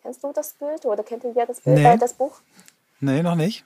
Kennst 0.01 0.23
du 0.23 0.33
das 0.33 0.53
Bild 0.53 0.85
oder 0.85 1.03
kennt 1.03 1.23
ihr 1.23 1.45
das, 1.45 1.61
Bild, 1.61 1.77
nee. 1.77 1.93
äh, 1.93 1.97
das 1.97 2.13
Buch? 2.13 2.41
Nee, 2.99 3.21
noch 3.21 3.35
nicht. 3.35 3.65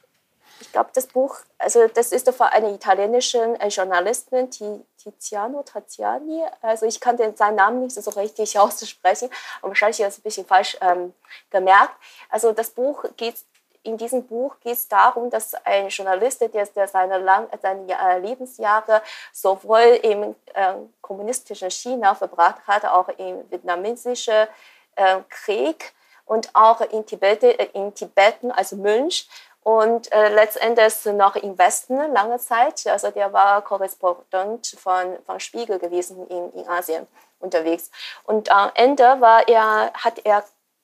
Ich 0.59 0.71
glaube, 0.71 0.89
das 0.93 1.07
Buch, 1.07 1.37
also 1.57 1.87
das 1.87 2.11
ist 2.11 2.29
von 2.29 2.47
einer 2.47 2.69
italienischen 2.69 3.59
äh, 3.59 3.67
Journalistin, 3.67 4.49
Tiziano 4.97 5.63
Taziani. 5.63 6.43
Also 6.61 6.85
ich 6.85 6.99
kann 6.99 7.17
den, 7.17 7.35
seinen 7.35 7.55
Namen 7.55 7.81
nicht 7.81 7.95
so 7.95 8.11
richtig 8.11 8.57
aussprechen, 8.59 9.29
aber 9.61 9.69
wahrscheinlich 9.69 9.99
ist 9.99 10.07
es 10.07 10.19
ein 10.19 10.23
bisschen 10.23 10.45
falsch 10.45 10.77
ähm, 10.81 11.13
gemerkt. 11.49 11.95
Also 12.29 12.53
das 12.53 12.69
Buch 12.69 13.03
geht 13.17 13.35
in 13.83 13.97
diesem 13.97 14.25
Buch 14.25 14.55
geht 14.61 14.73
es 14.73 14.87
darum, 14.87 15.29
dass 15.29 15.53
ein 15.65 15.89
Journalist, 15.89 16.41
der, 16.41 16.47
der 16.47 16.87
seine, 16.87 17.17
Lang 17.17 17.47
seine 17.61 17.85
äh, 17.91 18.19
Lebensjahre 18.19 19.01
sowohl 19.31 19.99
im 20.01 20.35
äh, 20.53 20.75
kommunistischen 21.01 21.69
China 21.69 22.15
verbracht 22.15 22.65
hat, 22.65 22.85
auch 22.85 23.09
im 23.09 23.49
vietnamesischen 23.51 24.47
äh, 24.95 25.19
Krieg 25.29 25.93
und 26.25 26.49
auch 26.53 26.79
in 26.81 27.05
Tibet, 27.05 27.43
äh, 27.43 27.67
in 27.73 27.93
Tibeten 27.93 28.51
als 28.51 28.71
Mönch 28.71 29.27
und 29.63 30.11
äh, 30.11 30.29
letztendlich 30.29 31.05
noch 31.05 31.35
im 31.35 31.57
Westen 31.57 31.97
lange 32.13 32.37
Zeit. 32.39 32.85
Also 32.87 33.11
der 33.11 33.31
war 33.33 33.61
Korrespondent 33.61 34.75
von, 34.77 35.17
von 35.25 35.39
Spiegel 35.39 35.79
gewesen 35.79 36.27
in, 36.27 36.51
in 36.53 36.67
Asien 36.67 37.07
unterwegs. 37.39 37.89
Und 38.25 38.51
am 38.51 38.71
Ende 38.75 39.03
war 39.21 39.47
er, 39.47 39.91
hat 39.93 40.19
er 40.25 40.43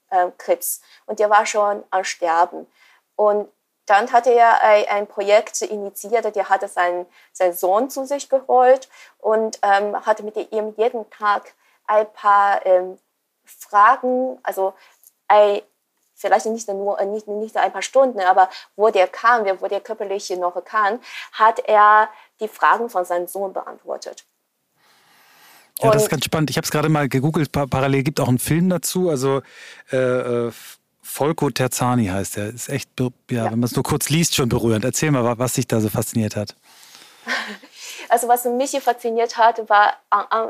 äh, 0.09 0.27
Krebs 0.37 0.81
und 1.05 1.19
der 1.19 1.29
war 1.29 1.45
schon 1.45 1.83
am 1.89 2.03
Sterben. 2.03 2.67
Und 3.15 3.51
dann 3.85 4.11
hatte 4.11 4.31
er 4.31 4.61
ein 4.61 5.07
Projekt 5.07 5.63
initiiert, 5.63 6.35
der 6.35 6.49
hatte 6.49 6.67
seinen, 6.67 7.07
seinen 7.33 7.53
Sohn 7.53 7.89
zu 7.89 8.05
sich 8.05 8.29
geholt 8.29 8.87
und 9.17 9.59
ähm, 9.63 10.05
hatte 10.05 10.21
mit 10.21 10.35
ihm 10.51 10.75
jeden 10.77 11.09
Tag 11.09 11.55
ein 11.87 12.11
paar 12.13 12.63
ähm, 12.67 12.99
Fragen, 13.43 14.37
also 14.43 14.73
ein, 15.27 15.61
vielleicht 16.19 16.45
nicht 16.45 16.67
nur 16.67 17.01
nicht, 17.05 17.27
nicht 17.27 17.57
ein 17.57 17.71
paar 17.71 17.81
Stunden, 17.81 18.19
aber 18.19 18.49
wo 18.75 18.89
der 18.89 19.07
kam, 19.07 19.45
wo 19.59 19.67
der 19.67 19.81
körperlich 19.81 20.29
noch 20.31 20.63
kann, 20.63 20.99
hat 21.31 21.59
er 21.59 22.09
die 22.39 22.47
Fragen 22.47 22.89
von 22.89 23.05
seinem 23.05 23.27
Sohn 23.27 23.53
beantwortet. 23.53 24.25
Ja, 25.81 25.91
das 25.91 26.03
ist 26.03 26.09
ganz 26.09 26.25
spannend. 26.25 26.49
Ich 26.49 26.57
habe 26.57 26.65
es 26.65 26.71
gerade 26.71 26.89
mal 26.89 27.07
gegoogelt. 27.07 27.53
Parallel 27.53 28.03
gibt 28.03 28.19
auch 28.19 28.27
einen 28.27 28.39
Film 28.39 28.69
dazu. 28.69 29.09
Also 29.09 29.41
äh, 29.91 29.97
äh 29.97 30.51
Folko 31.01 31.49
Terzani 31.49 32.05
heißt 32.05 32.37
er. 32.37 32.49
Ist 32.49 32.69
echt, 32.69 32.91
ja, 32.99 33.09
ja. 33.31 33.45
wenn 33.45 33.59
man 33.59 33.63
es 33.63 33.75
nur 33.75 33.83
kurz 33.83 34.09
liest, 34.09 34.35
schon 34.35 34.47
berührend. 34.47 34.85
Erzähl 34.85 35.09
mal, 35.09 35.39
was 35.39 35.53
dich 35.53 35.65
da 35.65 35.79
so 35.79 35.89
fasziniert 35.89 36.35
hat. 36.35 36.55
Also 38.11 38.27
was 38.27 38.43
mich 38.45 38.71
fasziniert 38.81 39.37
hat, 39.37 39.69
war 39.69 39.93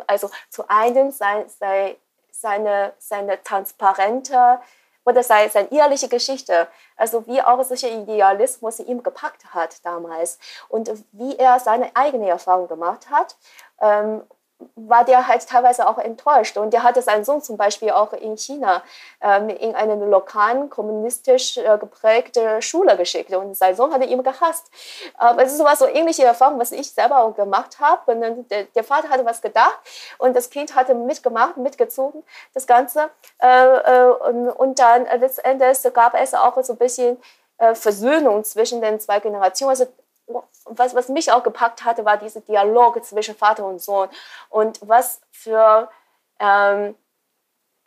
also 0.07 0.31
zu 0.49 0.69
einem 0.69 1.11
sein, 1.11 1.43
sein, 1.59 1.95
seine, 2.31 2.93
seine 2.99 3.43
transparente 3.43 4.59
oder 5.09 5.23
seine, 5.23 5.49
seine 5.49 5.71
ehrliche 5.71 6.07
Geschichte. 6.07 6.67
Also 6.95 7.25
wie 7.27 7.41
auch 7.41 7.63
solcher 7.63 7.89
Idealismus 7.89 8.79
ihm 8.79 9.03
gepackt 9.03 9.53
hat 9.53 9.83
damals 9.85 10.39
und 10.69 10.91
wie 11.11 11.35
er 11.37 11.59
seine 11.59 11.95
eigene 11.95 12.29
Erfahrung 12.29 12.67
gemacht 12.67 13.09
hat. 13.09 13.35
Ähm, 13.81 14.21
war 14.75 15.05
der 15.05 15.27
halt 15.27 15.47
teilweise 15.47 15.87
auch 15.87 15.97
enttäuscht. 15.97 16.57
Und 16.57 16.73
der 16.73 16.83
hatte 16.83 17.01
seinen 17.01 17.23
Sohn 17.23 17.41
zum 17.41 17.57
Beispiel 17.57 17.91
auch 17.91 18.11
in 18.13 18.37
China 18.37 18.83
ähm, 19.21 19.49
in 19.49 19.75
eine 19.75 19.95
lokalen, 20.05 20.69
kommunistisch 20.69 21.57
äh, 21.57 21.77
geprägte 21.79 22.61
Schule 22.61 22.97
geschickt. 22.97 23.33
Und 23.33 23.55
sein 23.55 23.75
Sohn 23.75 23.93
hatte 23.93 24.05
ihn 24.05 24.21
gehasst. 24.21 24.69
Aber 25.15 25.43
es 25.43 25.57
war 25.59 25.75
so 25.75 25.87
ähnliche 25.87 26.25
Erfahrung, 26.25 26.59
was 26.59 26.71
ich 26.71 26.91
selber 26.91 27.19
auch 27.23 27.35
gemacht 27.35 27.79
habe. 27.79 28.11
Und 28.11 28.21
dann, 28.21 28.47
der, 28.49 28.63
der, 28.65 28.83
Vater 28.83 29.09
hatte 29.09 29.25
was 29.25 29.41
gedacht 29.41 29.79
und 30.17 30.35
das 30.35 30.49
Kind 30.49 30.75
hatte 30.75 30.93
mitgemacht, 30.93 31.57
mitgezogen, 31.57 32.23
das 32.53 32.67
Ganze. 32.67 33.09
Äh, 33.41 33.47
äh, 33.47 34.11
und, 34.11 34.49
und, 34.49 34.79
dann 34.79 35.05
letztendlich 35.19 35.93
gab 35.93 36.15
es 36.15 36.33
auch 36.33 36.61
so 36.63 36.73
ein 36.73 36.77
bisschen 36.77 37.17
äh, 37.59 37.75
Versöhnung 37.75 38.43
zwischen 38.43 38.81
den 38.81 38.99
zwei 38.99 39.19
Generationen. 39.19 39.71
Also 39.71 39.87
was, 40.65 40.95
was 40.95 41.09
mich 41.09 41.31
auch 41.31 41.43
gepackt 41.43 41.83
hatte, 41.83 42.05
war 42.05 42.17
dieser 42.17 42.41
Dialog 42.41 43.03
zwischen 43.03 43.35
Vater 43.35 43.65
und 43.65 43.81
Sohn. 43.81 44.09
Und 44.49 44.79
was 44.87 45.21
für, 45.31 45.89
ähm, 46.39 46.95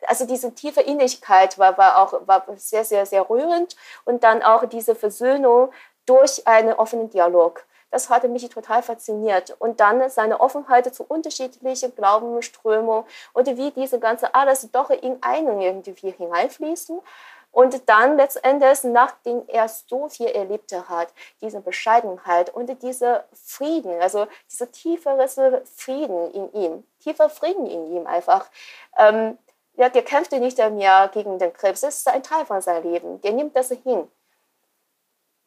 also 0.05 0.25
diese 0.25 0.53
tiefe 0.53 0.81
Innigkeit 0.81 1.57
war, 1.57 1.77
war 1.77 1.97
auch 1.97 2.27
war 2.27 2.45
sehr, 2.57 2.83
sehr, 2.83 3.05
sehr 3.05 3.29
rührend. 3.29 3.75
Und 4.05 4.23
dann 4.23 4.43
auch 4.43 4.65
diese 4.65 4.95
Versöhnung 4.95 5.71
durch 6.05 6.45
einen 6.47 6.73
offenen 6.73 7.09
Dialog. 7.09 7.63
Das 7.93 8.09
hatte 8.09 8.27
mich 8.27 8.49
total 8.49 8.81
fasziniert. 8.81 9.55
Und 9.59 9.79
dann 9.79 10.09
seine 10.09 10.39
Offenheit 10.39 10.93
zu 10.93 11.03
unterschiedlichen 11.03 11.95
Glaubensströmungen 11.95 13.05
und 13.33 13.47
wie 13.55 13.69
diese 13.71 13.99
ganze 13.99 14.33
alles 14.33 14.69
doch 14.71 14.89
in 14.89 15.21
einen 15.21 15.61
irgendwie 15.61 16.09
hineinfließen. 16.09 16.99
Und 17.53 17.87
dann 17.87 18.17
letztendlich, 18.17 18.83
nachdem 18.83 19.43
er 19.47 19.67
so 19.69 20.09
viel 20.09 20.25
erlebt 20.25 20.73
hat, 20.73 21.13
diese 21.39 21.61
Bescheidenheit 21.61 22.49
und 22.51 22.81
diese 22.81 23.25
Frieden, 23.31 24.01
also 24.01 24.25
dieser 24.51 24.71
tiefere 24.71 25.27
Frieden 25.75 26.31
in 26.31 26.51
ihm, 26.53 26.83
tiefer 26.99 27.29
Frieden 27.29 27.67
in 27.67 27.95
ihm 27.95 28.07
einfach. 28.07 28.49
Ähm, 28.97 29.37
ja, 29.75 29.87
der 29.89 30.01
kämpfte 30.01 30.39
nicht 30.39 30.57
mehr 30.57 31.11
gegen 31.13 31.37
den 31.37 31.53
Krebs, 31.53 31.81
das 31.81 31.99
ist 31.99 32.07
ein 32.07 32.23
Teil 32.23 32.43
von 32.47 32.59
seinem 32.59 32.91
Leben, 32.91 33.21
der 33.21 33.33
nimmt 33.33 33.55
das 33.55 33.69
hin. 33.69 34.11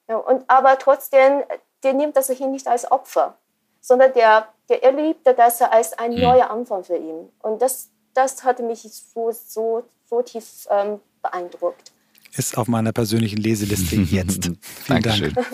Ja, 0.08 0.18
und, 0.18 0.48
aber 0.48 0.78
trotzdem, 0.78 1.42
der 1.82 1.92
nimmt 1.92 2.16
das 2.16 2.28
hin 2.28 2.52
nicht 2.52 2.68
als 2.68 2.88
Opfer, 2.88 3.36
sondern 3.80 4.12
der, 4.12 4.46
der 4.68 4.84
erlebte 4.84 5.34
das 5.34 5.60
als 5.60 5.98
ein 5.98 6.12
mhm. 6.12 6.20
neuer 6.20 6.50
Anfang 6.50 6.84
für 6.84 6.96
ihn. 6.96 7.32
Und 7.42 7.60
das, 7.60 7.90
das 8.14 8.44
hat 8.44 8.60
mich 8.60 8.82
so, 8.82 9.32
so, 9.32 9.82
so 10.04 10.22
tief 10.22 10.68
ähm, 10.70 11.00
beeindruckt 11.20 11.95
ist 12.38 12.56
auf 12.56 12.68
meiner 12.68 12.92
persönlichen 12.92 13.38
Leseliste 13.38 13.96
jetzt. 14.10 14.44
Vielen 14.44 15.02
Dankeschön. 15.02 15.34
Dank. 15.34 15.46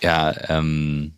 ja, 0.00 0.34
ähm, 0.48 1.14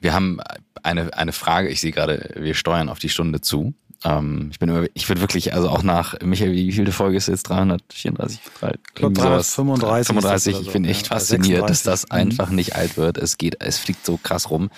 wir 0.00 0.12
haben 0.12 0.40
eine, 0.82 1.16
eine 1.16 1.32
Frage. 1.32 1.68
Ich 1.68 1.80
sehe 1.80 1.92
gerade, 1.92 2.34
wir 2.36 2.54
steuern 2.54 2.88
auf 2.88 2.98
die 2.98 3.08
Stunde 3.08 3.40
zu. 3.40 3.74
Ähm, 4.04 4.48
ich 4.50 4.58
bin 4.58 4.68
immer, 4.68 4.86
ich 4.92 5.08
würde 5.08 5.20
wirklich, 5.20 5.54
also 5.54 5.70
auch 5.70 5.82
nach, 5.82 6.20
Michael, 6.20 6.52
wie 6.52 6.72
viele 6.72 6.92
Folge 6.92 7.16
ist 7.16 7.28
jetzt? 7.28 7.44
334? 7.44 8.40
3, 8.60 8.70
ich 8.70 8.94
glaube 8.94 9.14
335. 9.14 10.06
35. 10.06 10.60
Ich 10.60 10.72
bin 10.72 10.84
echt 10.84 11.06
fasziniert, 11.08 11.68
dass 11.68 11.82
das 11.82 12.10
einfach 12.10 12.50
nicht 12.50 12.76
alt 12.76 12.96
wird. 12.96 13.16
Es 13.16 13.38
geht, 13.38 13.56
es 13.60 13.78
fliegt 13.78 14.04
so 14.04 14.18
krass 14.22 14.50
rum. 14.50 14.70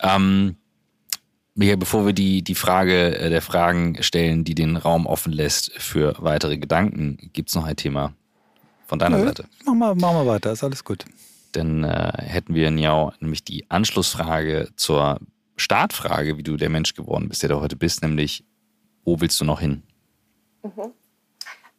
Ähm, 0.00 0.56
Michael, 1.56 1.76
bevor 1.76 2.04
wir 2.04 2.12
die, 2.12 2.42
die 2.42 2.56
Frage 2.56 3.16
äh, 3.16 3.30
der 3.30 3.42
Fragen 3.42 4.02
stellen, 4.02 4.44
die 4.44 4.54
den 4.54 4.76
Raum 4.76 5.06
offen 5.06 5.32
lässt 5.32 5.72
für 5.72 6.14
weitere 6.18 6.58
Gedanken, 6.58 7.30
gibt 7.32 7.48
es 7.48 7.54
noch 7.54 7.64
ein 7.64 7.76
Thema 7.76 8.12
von 8.86 8.98
deiner 8.98 9.18
Nö, 9.18 9.26
Seite? 9.26 9.44
Mach 9.64 9.74
mal, 9.74 9.94
mach 9.94 10.12
mal 10.12 10.26
weiter, 10.26 10.52
ist 10.52 10.64
alles 10.64 10.82
gut. 10.82 11.04
Dann 11.52 11.84
äh, 11.84 12.12
hätten 12.16 12.54
wir 12.54 12.68
in 12.68 12.78
Jau 12.78 13.12
nämlich 13.20 13.44
die 13.44 13.70
Anschlussfrage 13.70 14.70
zur 14.76 15.20
Startfrage, 15.56 16.36
wie 16.36 16.42
du 16.42 16.56
der 16.56 16.70
Mensch 16.70 16.94
geworden 16.94 17.28
bist, 17.28 17.42
der 17.42 17.50
du 17.50 17.60
heute 17.60 17.76
bist, 17.76 18.02
nämlich, 18.02 18.44
wo 19.04 19.20
willst 19.20 19.40
du 19.40 19.44
noch 19.44 19.60
hin? 19.60 19.84
Mhm. 20.62 20.92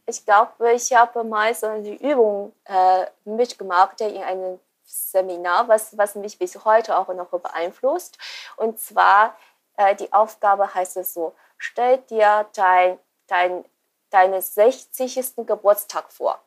ich 0.05 0.23
glaube, 0.23 0.73
ich 0.75 0.93
habe 0.93 1.23
mal 1.23 1.53
so 1.53 1.65
eine 1.65 1.95
Übung 1.95 2.53
äh, 2.65 3.05
mitgemacht 3.25 3.99
in 3.99 4.21
einem 4.21 4.59
Seminar, 4.85 5.67
was, 5.67 5.97
was 5.97 6.15
mich 6.15 6.37
bis 6.37 6.63
heute 6.63 6.95
auch 6.97 7.07
noch 7.13 7.29
beeinflusst. 7.29 8.17
Und 8.57 8.79
zwar, 8.79 9.35
äh, 9.77 9.95
die 9.95 10.11
Aufgabe 10.13 10.73
heißt 10.73 10.97
es 10.97 11.13
so, 11.13 11.35
stell 11.57 11.99
dir 11.99 12.47
dein, 12.53 12.99
dein, 13.27 13.65
deinen 14.09 14.41
60. 14.41 15.35
Geburtstag 15.45 16.11
vor. 16.11 16.41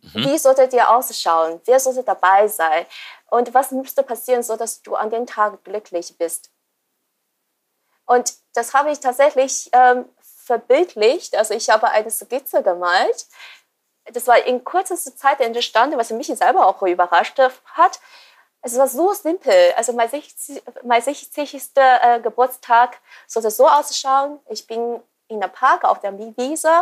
Mhm. 0.00 0.24
Wie 0.24 0.38
sollte 0.38 0.68
dir 0.68 0.90
ausschauen? 0.90 1.60
Wer 1.64 1.80
sollte 1.80 2.02
dabei 2.02 2.48
sein? 2.48 2.86
Und 3.30 3.52
was 3.54 3.70
müsste 3.70 4.02
passieren, 4.02 4.42
sodass 4.42 4.82
du 4.82 4.94
an 4.94 5.10
dem 5.10 5.26
Tag 5.26 5.64
glücklich 5.64 6.16
bist? 6.16 6.50
Und 8.06 8.34
das 8.54 8.72
habe 8.72 8.92
ich 8.92 9.00
tatsächlich 9.00 9.68
ähm, 9.72 10.08
verbildlicht. 10.20 11.36
Also 11.36 11.54
ich 11.54 11.68
habe 11.70 11.90
eine 11.90 12.10
Skizze 12.10 12.62
gemalt. 12.62 13.26
Das 14.12 14.28
war 14.28 14.38
in 14.44 14.64
kürzester 14.64 15.16
Zeit 15.16 15.40
entstanden, 15.40 15.98
was 15.98 16.10
mich 16.10 16.28
selber 16.28 16.66
auch 16.66 16.80
überrascht 16.82 17.38
hat. 17.38 18.00
Es 18.66 18.76
war 18.76 18.88
so 18.88 19.12
simpel. 19.12 19.72
Also 19.76 19.92
mein 19.92 20.08
60. 20.08 20.60
Mein 20.82 21.00
60. 21.00 21.70
Äh, 21.76 22.20
Geburtstag 22.20 22.98
sollte 23.28 23.52
so 23.52 23.68
ausschauen. 23.68 24.40
Ich 24.48 24.66
bin 24.66 25.00
in 25.28 25.40
der 25.40 25.46
Park 25.46 25.84
auf 25.84 26.00
der 26.00 26.18
Wiese, 26.18 26.72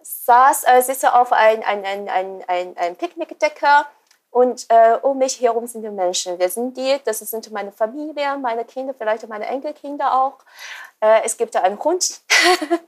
saß, 0.00 0.64
äh, 0.64 0.80
sitze 0.80 1.14
auf 1.14 1.32
ein, 1.32 1.62
ein, 1.64 1.84
ein, 1.84 2.08
ein, 2.08 2.44
ein, 2.48 2.76
ein 2.78 2.96
Picknickdecker 2.96 3.86
und 4.30 4.64
äh, 4.70 4.96
um 5.02 5.18
mich 5.18 5.38
herum 5.38 5.66
sind 5.66 5.82
die 5.82 5.90
Menschen. 5.90 6.38
Wir 6.38 6.48
sind 6.48 6.78
die, 6.78 6.98
das 7.04 7.18
sind 7.18 7.52
meine 7.52 7.72
Familie, 7.72 8.38
meine 8.38 8.64
Kinder, 8.64 8.94
vielleicht 8.96 9.28
meine 9.28 9.46
Enkelkinder 9.46 10.18
auch. 10.18 10.38
Äh, 11.00 11.24
es 11.24 11.36
gibt 11.36 11.54
einen 11.56 11.78
Hund. 11.84 12.22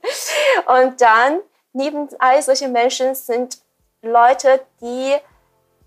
und 0.65 0.99
dann 0.99 1.41
neben 1.73 2.09
all 2.17 2.41
solchen 2.41 2.71
Menschen 2.71 3.13
sind 3.13 3.59
Leute, 4.01 4.65
die, 4.81 5.15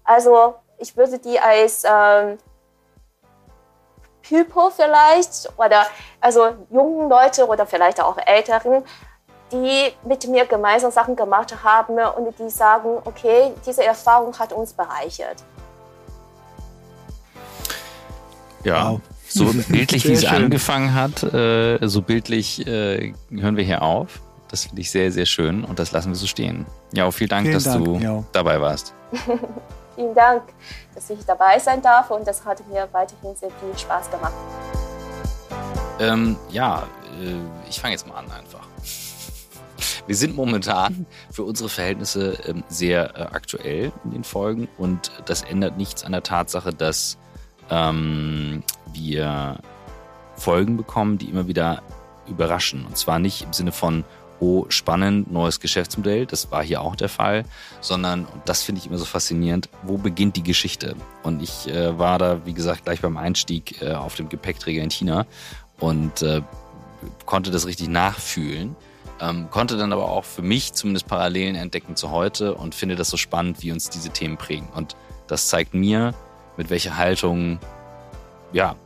also 0.04 0.54
ich 0.78 0.96
würde 0.96 1.18
die 1.18 1.38
als 1.38 1.84
ähm, 1.84 2.38
People 4.28 4.70
vielleicht 4.74 5.48
oder 5.56 5.86
also 6.20 6.48
jungen 6.70 7.08
Leute 7.08 7.46
oder 7.46 7.66
vielleicht 7.66 8.02
auch 8.02 8.16
älteren, 8.26 8.82
die 9.52 9.92
mit 10.06 10.26
mir 10.28 10.44
gemeinsam 10.46 10.90
Sachen 10.90 11.16
gemacht 11.16 11.54
haben 11.62 11.98
und 12.16 12.38
die 12.38 12.50
sagen, 12.50 12.98
okay, 13.04 13.52
diese 13.66 13.84
Erfahrung 13.84 14.38
hat 14.38 14.52
uns 14.52 14.72
bereichert. 14.72 15.42
Ja, 18.64 18.92
wow. 18.92 19.00
So 19.28 19.44
bildlich, 19.68 20.06
wie 20.06 20.12
es 20.12 20.24
angefangen 20.24 20.94
hat, 20.94 21.22
äh, 21.22 21.86
so 21.86 22.02
bildlich 22.02 22.66
äh, 22.66 23.12
hören 23.30 23.56
wir 23.56 23.64
hier 23.64 23.82
auf. 23.82 24.20
Das 24.50 24.64
finde 24.64 24.80
ich 24.80 24.90
sehr, 24.90 25.12
sehr 25.12 25.26
schön 25.26 25.64
und 25.64 25.78
das 25.78 25.92
lassen 25.92 26.08
wir 26.08 26.16
so 26.16 26.26
stehen. 26.26 26.64
Ja, 26.92 27.10
vielen 27.10 27.28
Dank, 27.28 27.42
vielen 27.46 27.54
dass 27.54 27.64
Dank, 27.64 27.84
du 27.84 27.96
ja. 27.96 28.24
dabei 28.32 28.60
warst. 28.60 28.94
vielen 29.98 30.14
Dank, 30.14 30.42
dass 30.94 31.10
ich 31.10 31.24
dabei 31.26 31.58
sein 31.58 31.82
darf 31.82 32.10
und 32.10 32.26
das 32.26 32.44
hat 32.44 32.66
mir 32.68 32.88
weiterhin 32.92 33.34
sehr 33.34 33.50
viel 33.50 33.76
Spaß 33.76 34.10
gemacht. 34.10 34.32
Ähm, 35.98 36.36
ja, 36.50 36.84
äh, 37.20 37.68
ich 37.68 37.80
fange 37.80 37.94
jetzt 37.94 38.06
mal 38.06 38.14
an 38.14 38.30
einfach. 38.30 38.66
Wir 40.06 40.16
sind 40.16 40.36
momentan 40.36 41.06
für 41.30 41.42
unsere 41.42 41.68
Verhältnisse 41.68 42.38
ähm, 42.46 42.64
sehr 42.68 43.16
äh, 43.16 43.22
aktuell 43.34 43.92
in 44.04 44.12
den 44.12 44.24
Folgen 44.24 44.68
und 44.78 45.10
das 45.26 45.42
ändert 45.42 45.76
nichts 45.76 46.04
an 46.04 46.12
der 46.12 46.22
Tatsache, 46.22 46.72
dass 46.72 47.18
ähm, 47.68 48.62
wir 48.94 49.58
Folgen 50.36 50.78
bekommen, 50.78 51.18
die 51.18 51.28
immer 51.28 51.46
wieder 51.46 51.82
überraschen. 52.26 52.86
Und 52.86 52.96
zwar 52.96 53.18
nicht 53.18 53.42
im 53.42 53.52
Sinne 53.52 53.72
von, 53.72 54.04
oh, 54.40 54.66
spannend, 54.68 55.30
neues 55.30 55.60
Geschäftsmodell, 55.60 56.26
das 56.26 56.50
war 56.50 56.62
hier 56.62 56.80
auch 56.80 56.96
der 56.96 57.08
Fall, 57.08 57.44
sondern, 57.80 58.24
und 58.24 58.48
das 58.48 58.62
finde 58.62 58.80
ich 58.80 58.86
immer 58.86 58.98
so 58.98 59.04
faszinierend, 59.04 59.68
wo 59.82 59.98
beginnt 59.98 60.36
die 60.36 60.42
Geschichte? 60.42 60.94
Und 61.22 61.42
ich 61.42 61.68
äh, 61.68 61.98
war 61.98 62.18
da, 62.18 62.44
wie 62.46 62.54
gesagt, 62.54 62.84
gleich 62.84 63.00
beim 63.00 63.16
Einstieg 63.16 63.82
äh, 63.82 63.92
auf 63.92 64.14
dem 64.14 64.28
Gepäckträger 64.28 64.82
in 64.82 64.90
China 64.90 65.26
und 65.80 66.22
äh, 66.22 66.42
konnte 67.26 67.50
das 67.50 67.66
richtig 67.66 67.88
nachfühlen. 67.88 68.76
Ähm, 69.20 69.50
konnte 69.50 69.76
dann 69.76 69.92
aber 69.92 70.08
auch 70.08 70.24
für 70.24 70.42
mich 70.42 70.74
zumindest 70.74 71.08
Parallelen 71.08 71.56
entdecken 71.56 71.96
zu 71.96 72.10
heute 72.10 72.54
und 72.54 72.74
finde 72.74 72.94
das 72.94 73.10
so 73.10 73.16
spannend, 73.16 73.62
wie 73.62 73.72
uns 73.72 73.90
diese 73.90 74.10
Themen 74.10 74.36
prägen. 74.36 74.68
Und 74.74 74.94
das 75.26 75.48
zeigt 75.48 75.74
mir, 75.74 76.14
mit 76.56 76.70
welcher 76.70 76.96
Haltung, 76.96 77.58
ja, 78.52 78.76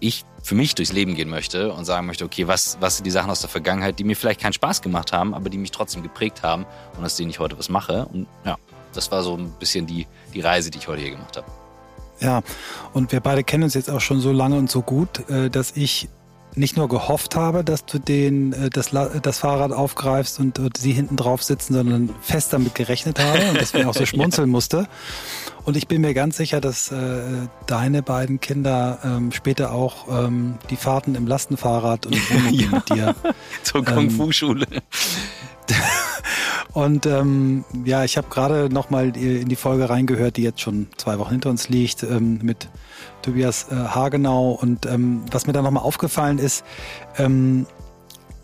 ich 0.00 0.24
für 0.42 0.54
mich 0.54 0.74
durchs 0.74 0.92
Leben 0.92 1.14
gehen 1.14 1.28
möchte 1.28 1.72
und 1.72 1.84
sagen 1.84 2.06
möchte, 2.06 2.24
okay, 2.24 2.48
was, 2.48 2.76
was 2.80 2.96
sind 2.96 3.04
die 3.04 3.10
Sachen 3.10 3.30
aus 3.30 3.40
der 3.40 3.50
Vergangenheit, 3.50 3.98
die 3.98 4.04
mir 4.04 4.16
vielleicht 4.16 4.40
keinen 4.40 4.52
Spaß 4.52 4.82
gemacht 4.82 5.12
haben, 5.12 5.34
aber 5.34 5.48
die 5.48 5.58
mich 5.58 5.70
trotzdem 5.70 6.02
geprägt 6.02 6.42
haben 6.42 6.66
und 6.98 7.04
aus 7.04 7.16
denen 7.16 7.30
ich 7.30 7.38
heute 7.38 7.58
was 7.58 7.68
mache. 7.68 8.06
Und 8.12 8.26
ja, 8.44 8.56
das 8.92 9.10
war 9.10 9.22
so 9.22 9.36
ein 9.36 9.52
bisschen 9.58 9.86
die, 9.86 10.06
die 10.34 10.40
Reise, 10.40 10.70
die 10.70 10.78
ich 10.78 10.88
heute 10.88 11.02
hier 11.02 11.12
gemacht 11.12 11.36
habe. 11.36 11.46
Ja, 12.20 12.42
und 12.92 13.10
wir 13.12 13.20
beide 13.20 13.42
kennen 13.42 13.64
uns 13.64 13.74
jetzt 13.74 13.90
auch 13.90 14.00
schon 14.00 14.20
so 14.20 14.32
lange 14.32 14.56
und 14.56 14.70
so 14.70 14.82
gut, 14.82 15.28
äh, 15.28 15.50
dass 15.50 15.72
ich 15.76 16.08
nicht 16.54 16.76
nur 16.76 16.88
gehofft 16.88 17.36
habe, 17.36 17.64
dass 17.64 17.86
du 17.86 17.98
den, 17.98 18.52
äh, 18.52 18.70
das, 18.70 18.90
das 18.90 19.38
Fahrrad 19.38 19.72
aufgreifst 19.72 20.38
und, 20.40 20.58
und 20.58 20.76
sie 20.76 20.92
hinten 20.92 21.16
drauf 21.16 21.42
sitzen, 21.42 21.74
sondern 21.74 22.10
fest 22.20 22.52
damit 22.52 22.74
gerechnet 22.74 23.18
habe 23.18 23.50
und 23.50 23.60
deswegen 23.60 23.88
auch 23.88 23.94
so 23.94 24.06
schmunzeln 24.06 24.48
ja. 24.48 24.52
musste. 24.52 24.88
Und 25.64 25.76
ich 25.76 25.86
bin 25.86 26.00
mir 26.00 26.12
ganz 26.12 26.36
sicher, 26.36 26.60
dass 26.60 26.90
äh, 26.90 27.20
deine 27.66 28.02
beiden 28.02 28.40
Kinder 28.40 28.98
ähm, 29.04 29.32
später 29.32 29.72
auch 29.72 30.08
ähm, 30.08 30.58
die 30.70 30.76
Fahrten 30.76 31.14
im 31.14 31.26
Lastenfahrrad 31.26 32.06
und 32.06 32.16
ja. 32.50 32.68
mit 32.70 32.88
dir. 32.88 33.14
Zur 33.62 33.84
Kung 33.84 34.10
Fu 34.10 34.32
Schule. 34.32 34.66
Und 36.72 37.06
ähm, 37.06 37.64
ja, 37.84 38.04
ich 38.04 38.16
habe 38.16 38.28
gerade 38.28 38.68
noch 38.72 38.90
mal 38.90 39.14
in 39.16 39.48
die 39.48 39.56
Folge 39.56 39.90
reingehört, 39.90 40.36
die 40.36 40.42
jetzt 40.42 40.60
schon 40.60 40.86
zwei 40.96 41.18
Wochen 41.18 41.32
hinter 41.32 41.50
uns 41.50 41.68
liegt, 41.68 42.02
ähm, 42.02 42.38
mit 42.42 42.68
Tobias 43.20 43.66
äh, 43.70 43.74
Hagenau. 43.74 44.52
Und 44.52 44.86
ähm, 44.86 45.22
was 45.30 45.46
mir 45.46 45.52
da 45.52 45.60
nochmal 45.60 45.82
aufgefallen 45.82 46.38
ist, 46.38 46.64
ähm, 47.18 47.66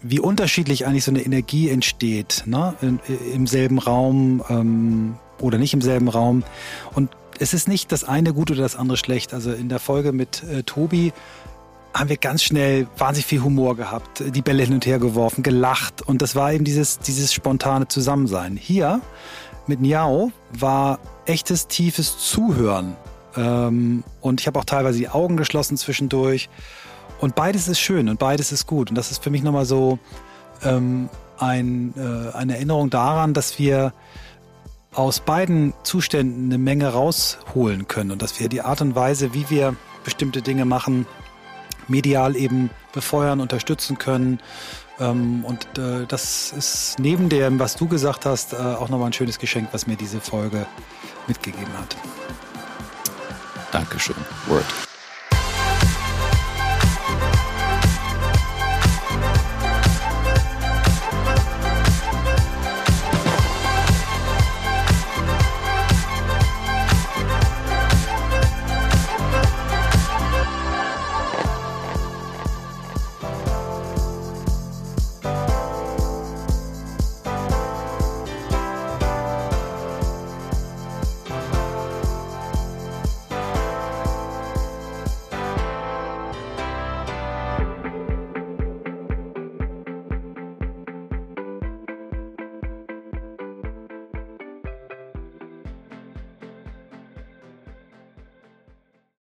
wie 0.02 0.20
unterschiedlich 0.20 0.86
eigentlich 0.86 1.04
so 1.04 1.10
eine 1.10 1.22
Energie 1.22 1.70
entsteht, 1.70 2.44
ne? 2.46 2.74
In, 2.82 3.00
im 3.34 3.46
selben 3.46 3.78
Raum 3.78 4.44
ähm, 4.48 5.16
oder 5.40 5.58
nicht 5.58 5.74
im 5.74 5.82
selben 5.82 6.08
Raum. 6.08 6.44
Und 6.94 7.10
es 7.38 7.54
ist 7.54 7.66
nicht 7.66 7.92
das 7.92 8.04
eine 8.04 8.32
gut 8.32 8.50
oder 8.50 8.62
das 8.62 8.76
andere 8.76 8.96
schlecht. 8.96 9.32
Also 9.32 9.52
in 9.52 9.68
der 9.68 9.78
Folge 9.78 10.12
mit 10.12 10.42
äh, 10.44 10.62
Tobi 10.64 11.12
haben 11.98 12.08
wir 12.08 12.16
ganz 12.16 12.44
schnell 12.44 12.86
wahnsinnig 12.96 13.26
viel 13.26 13.42
Humor 13.42 13.76
gehabt, 13.76 14.22
die 14.24 14.42
Bälle 14.42 14.62
hin 14.62 14.72
und 14.72 14.86
her 14.86 15.00
geworfen, 15.00 15.42
gelacht. 15.42 16.00
Und 16.02 16.22
das 16.22 16.36
war 16.36 16.52
eben 16.52 16.64
dieses, 16.64 17.00
dieses 17.00 17.34
spontane 17.34 17.88
Zusammensein. 17.88 18.56
Hier 18.56 19.00
mit 19.66 19.80
Niao 19.80 20.30
war 20.52 21.00
echtes, 21.26 21.66
tiefes 21.66 22.18
Zuhören. 22.18 22.96
Ähm, 23.36 24.04
und 24.20 24.40
ich 24.40 24.46
habe 24.46 24.60
auch 24.60 24.64
teilweise 24.64 24.98
die 24.98 25.08
Augen 25.08 25.36
geschlossen 25.36 25.76
zwischendurch. 25.76 26.48
Und 27.18 27.34
beides 27.34 27.66
ist 27.66 27.80
schön 27.80 28.08
und 28.08 28.20
beides 28.20 28.52
ist 28.52 28.66
gut. 28.66 28.90
Und 28.90 28.94
das 28.96 29.10
ist 29.10 29.22
für 29.22 29.30
mich 29.30 29.42
nochmal 29.42 29.64
so 29.64 29.98
ähm, 30.62 31.08
ein, 31.36 31.94
äh, 31.96 32.36
eine 32.36 32.54
Erinnerung 32.54 32.90
daran, 32.90 33.34
dass 33.34 33.58
wir 33.58 33.92
aus 34.94 35.18
beiden 35.18 35.74
Zuständen 35.82 36.46
eine 36.46 36.58
Menge 36.58 36.92
rausholen 36.92 37.88
können 37.88 38.12
und 38.12 38.22
dass 38.22 38.38
wir 38.38 38.48
die 38.48 38.62
Art 38.62 38.80
und 38.82 38.94
Weise, 38.94 39.34
wie 39.34 39.50
wir 39.50 39.74
bestimmte 40.04 40.42
Dinge 40.42 40.64
machen, 40.64 41.06
medial 41.88 42.36
eben 42.36 42.70
befeuern, 42.92 43.40
unterstützen 43.40 43.98
können. 43.98 44.40
Ähm, 45.00 45.44
und 45.44 45.78
äh, 45.78 46.06
das 46.06 46.52
ist 46.52 46.96
neben 46.98 47.28
dem, 47.28 47.58
was 47.58 47.76
du 47.76 47.88
gesagt 47.88 48.26
hast, 48.26 48.52
äh, 48.52 48.56
auch 48.56 48.88
nochmal 48.88 49.08
ein 49.08 49.12
schönes 49.12 49.38
Geschenk, 49.38 49.68
was 49.72 49.86
mir 49.86 49.96
diese 49.96 50.20
Folge 50.20 50.66
mitgegeben 51.26 51.72
hat. 51.78 51.96
Dankeschön. 53.72 54.16
Word. 54.46 54.64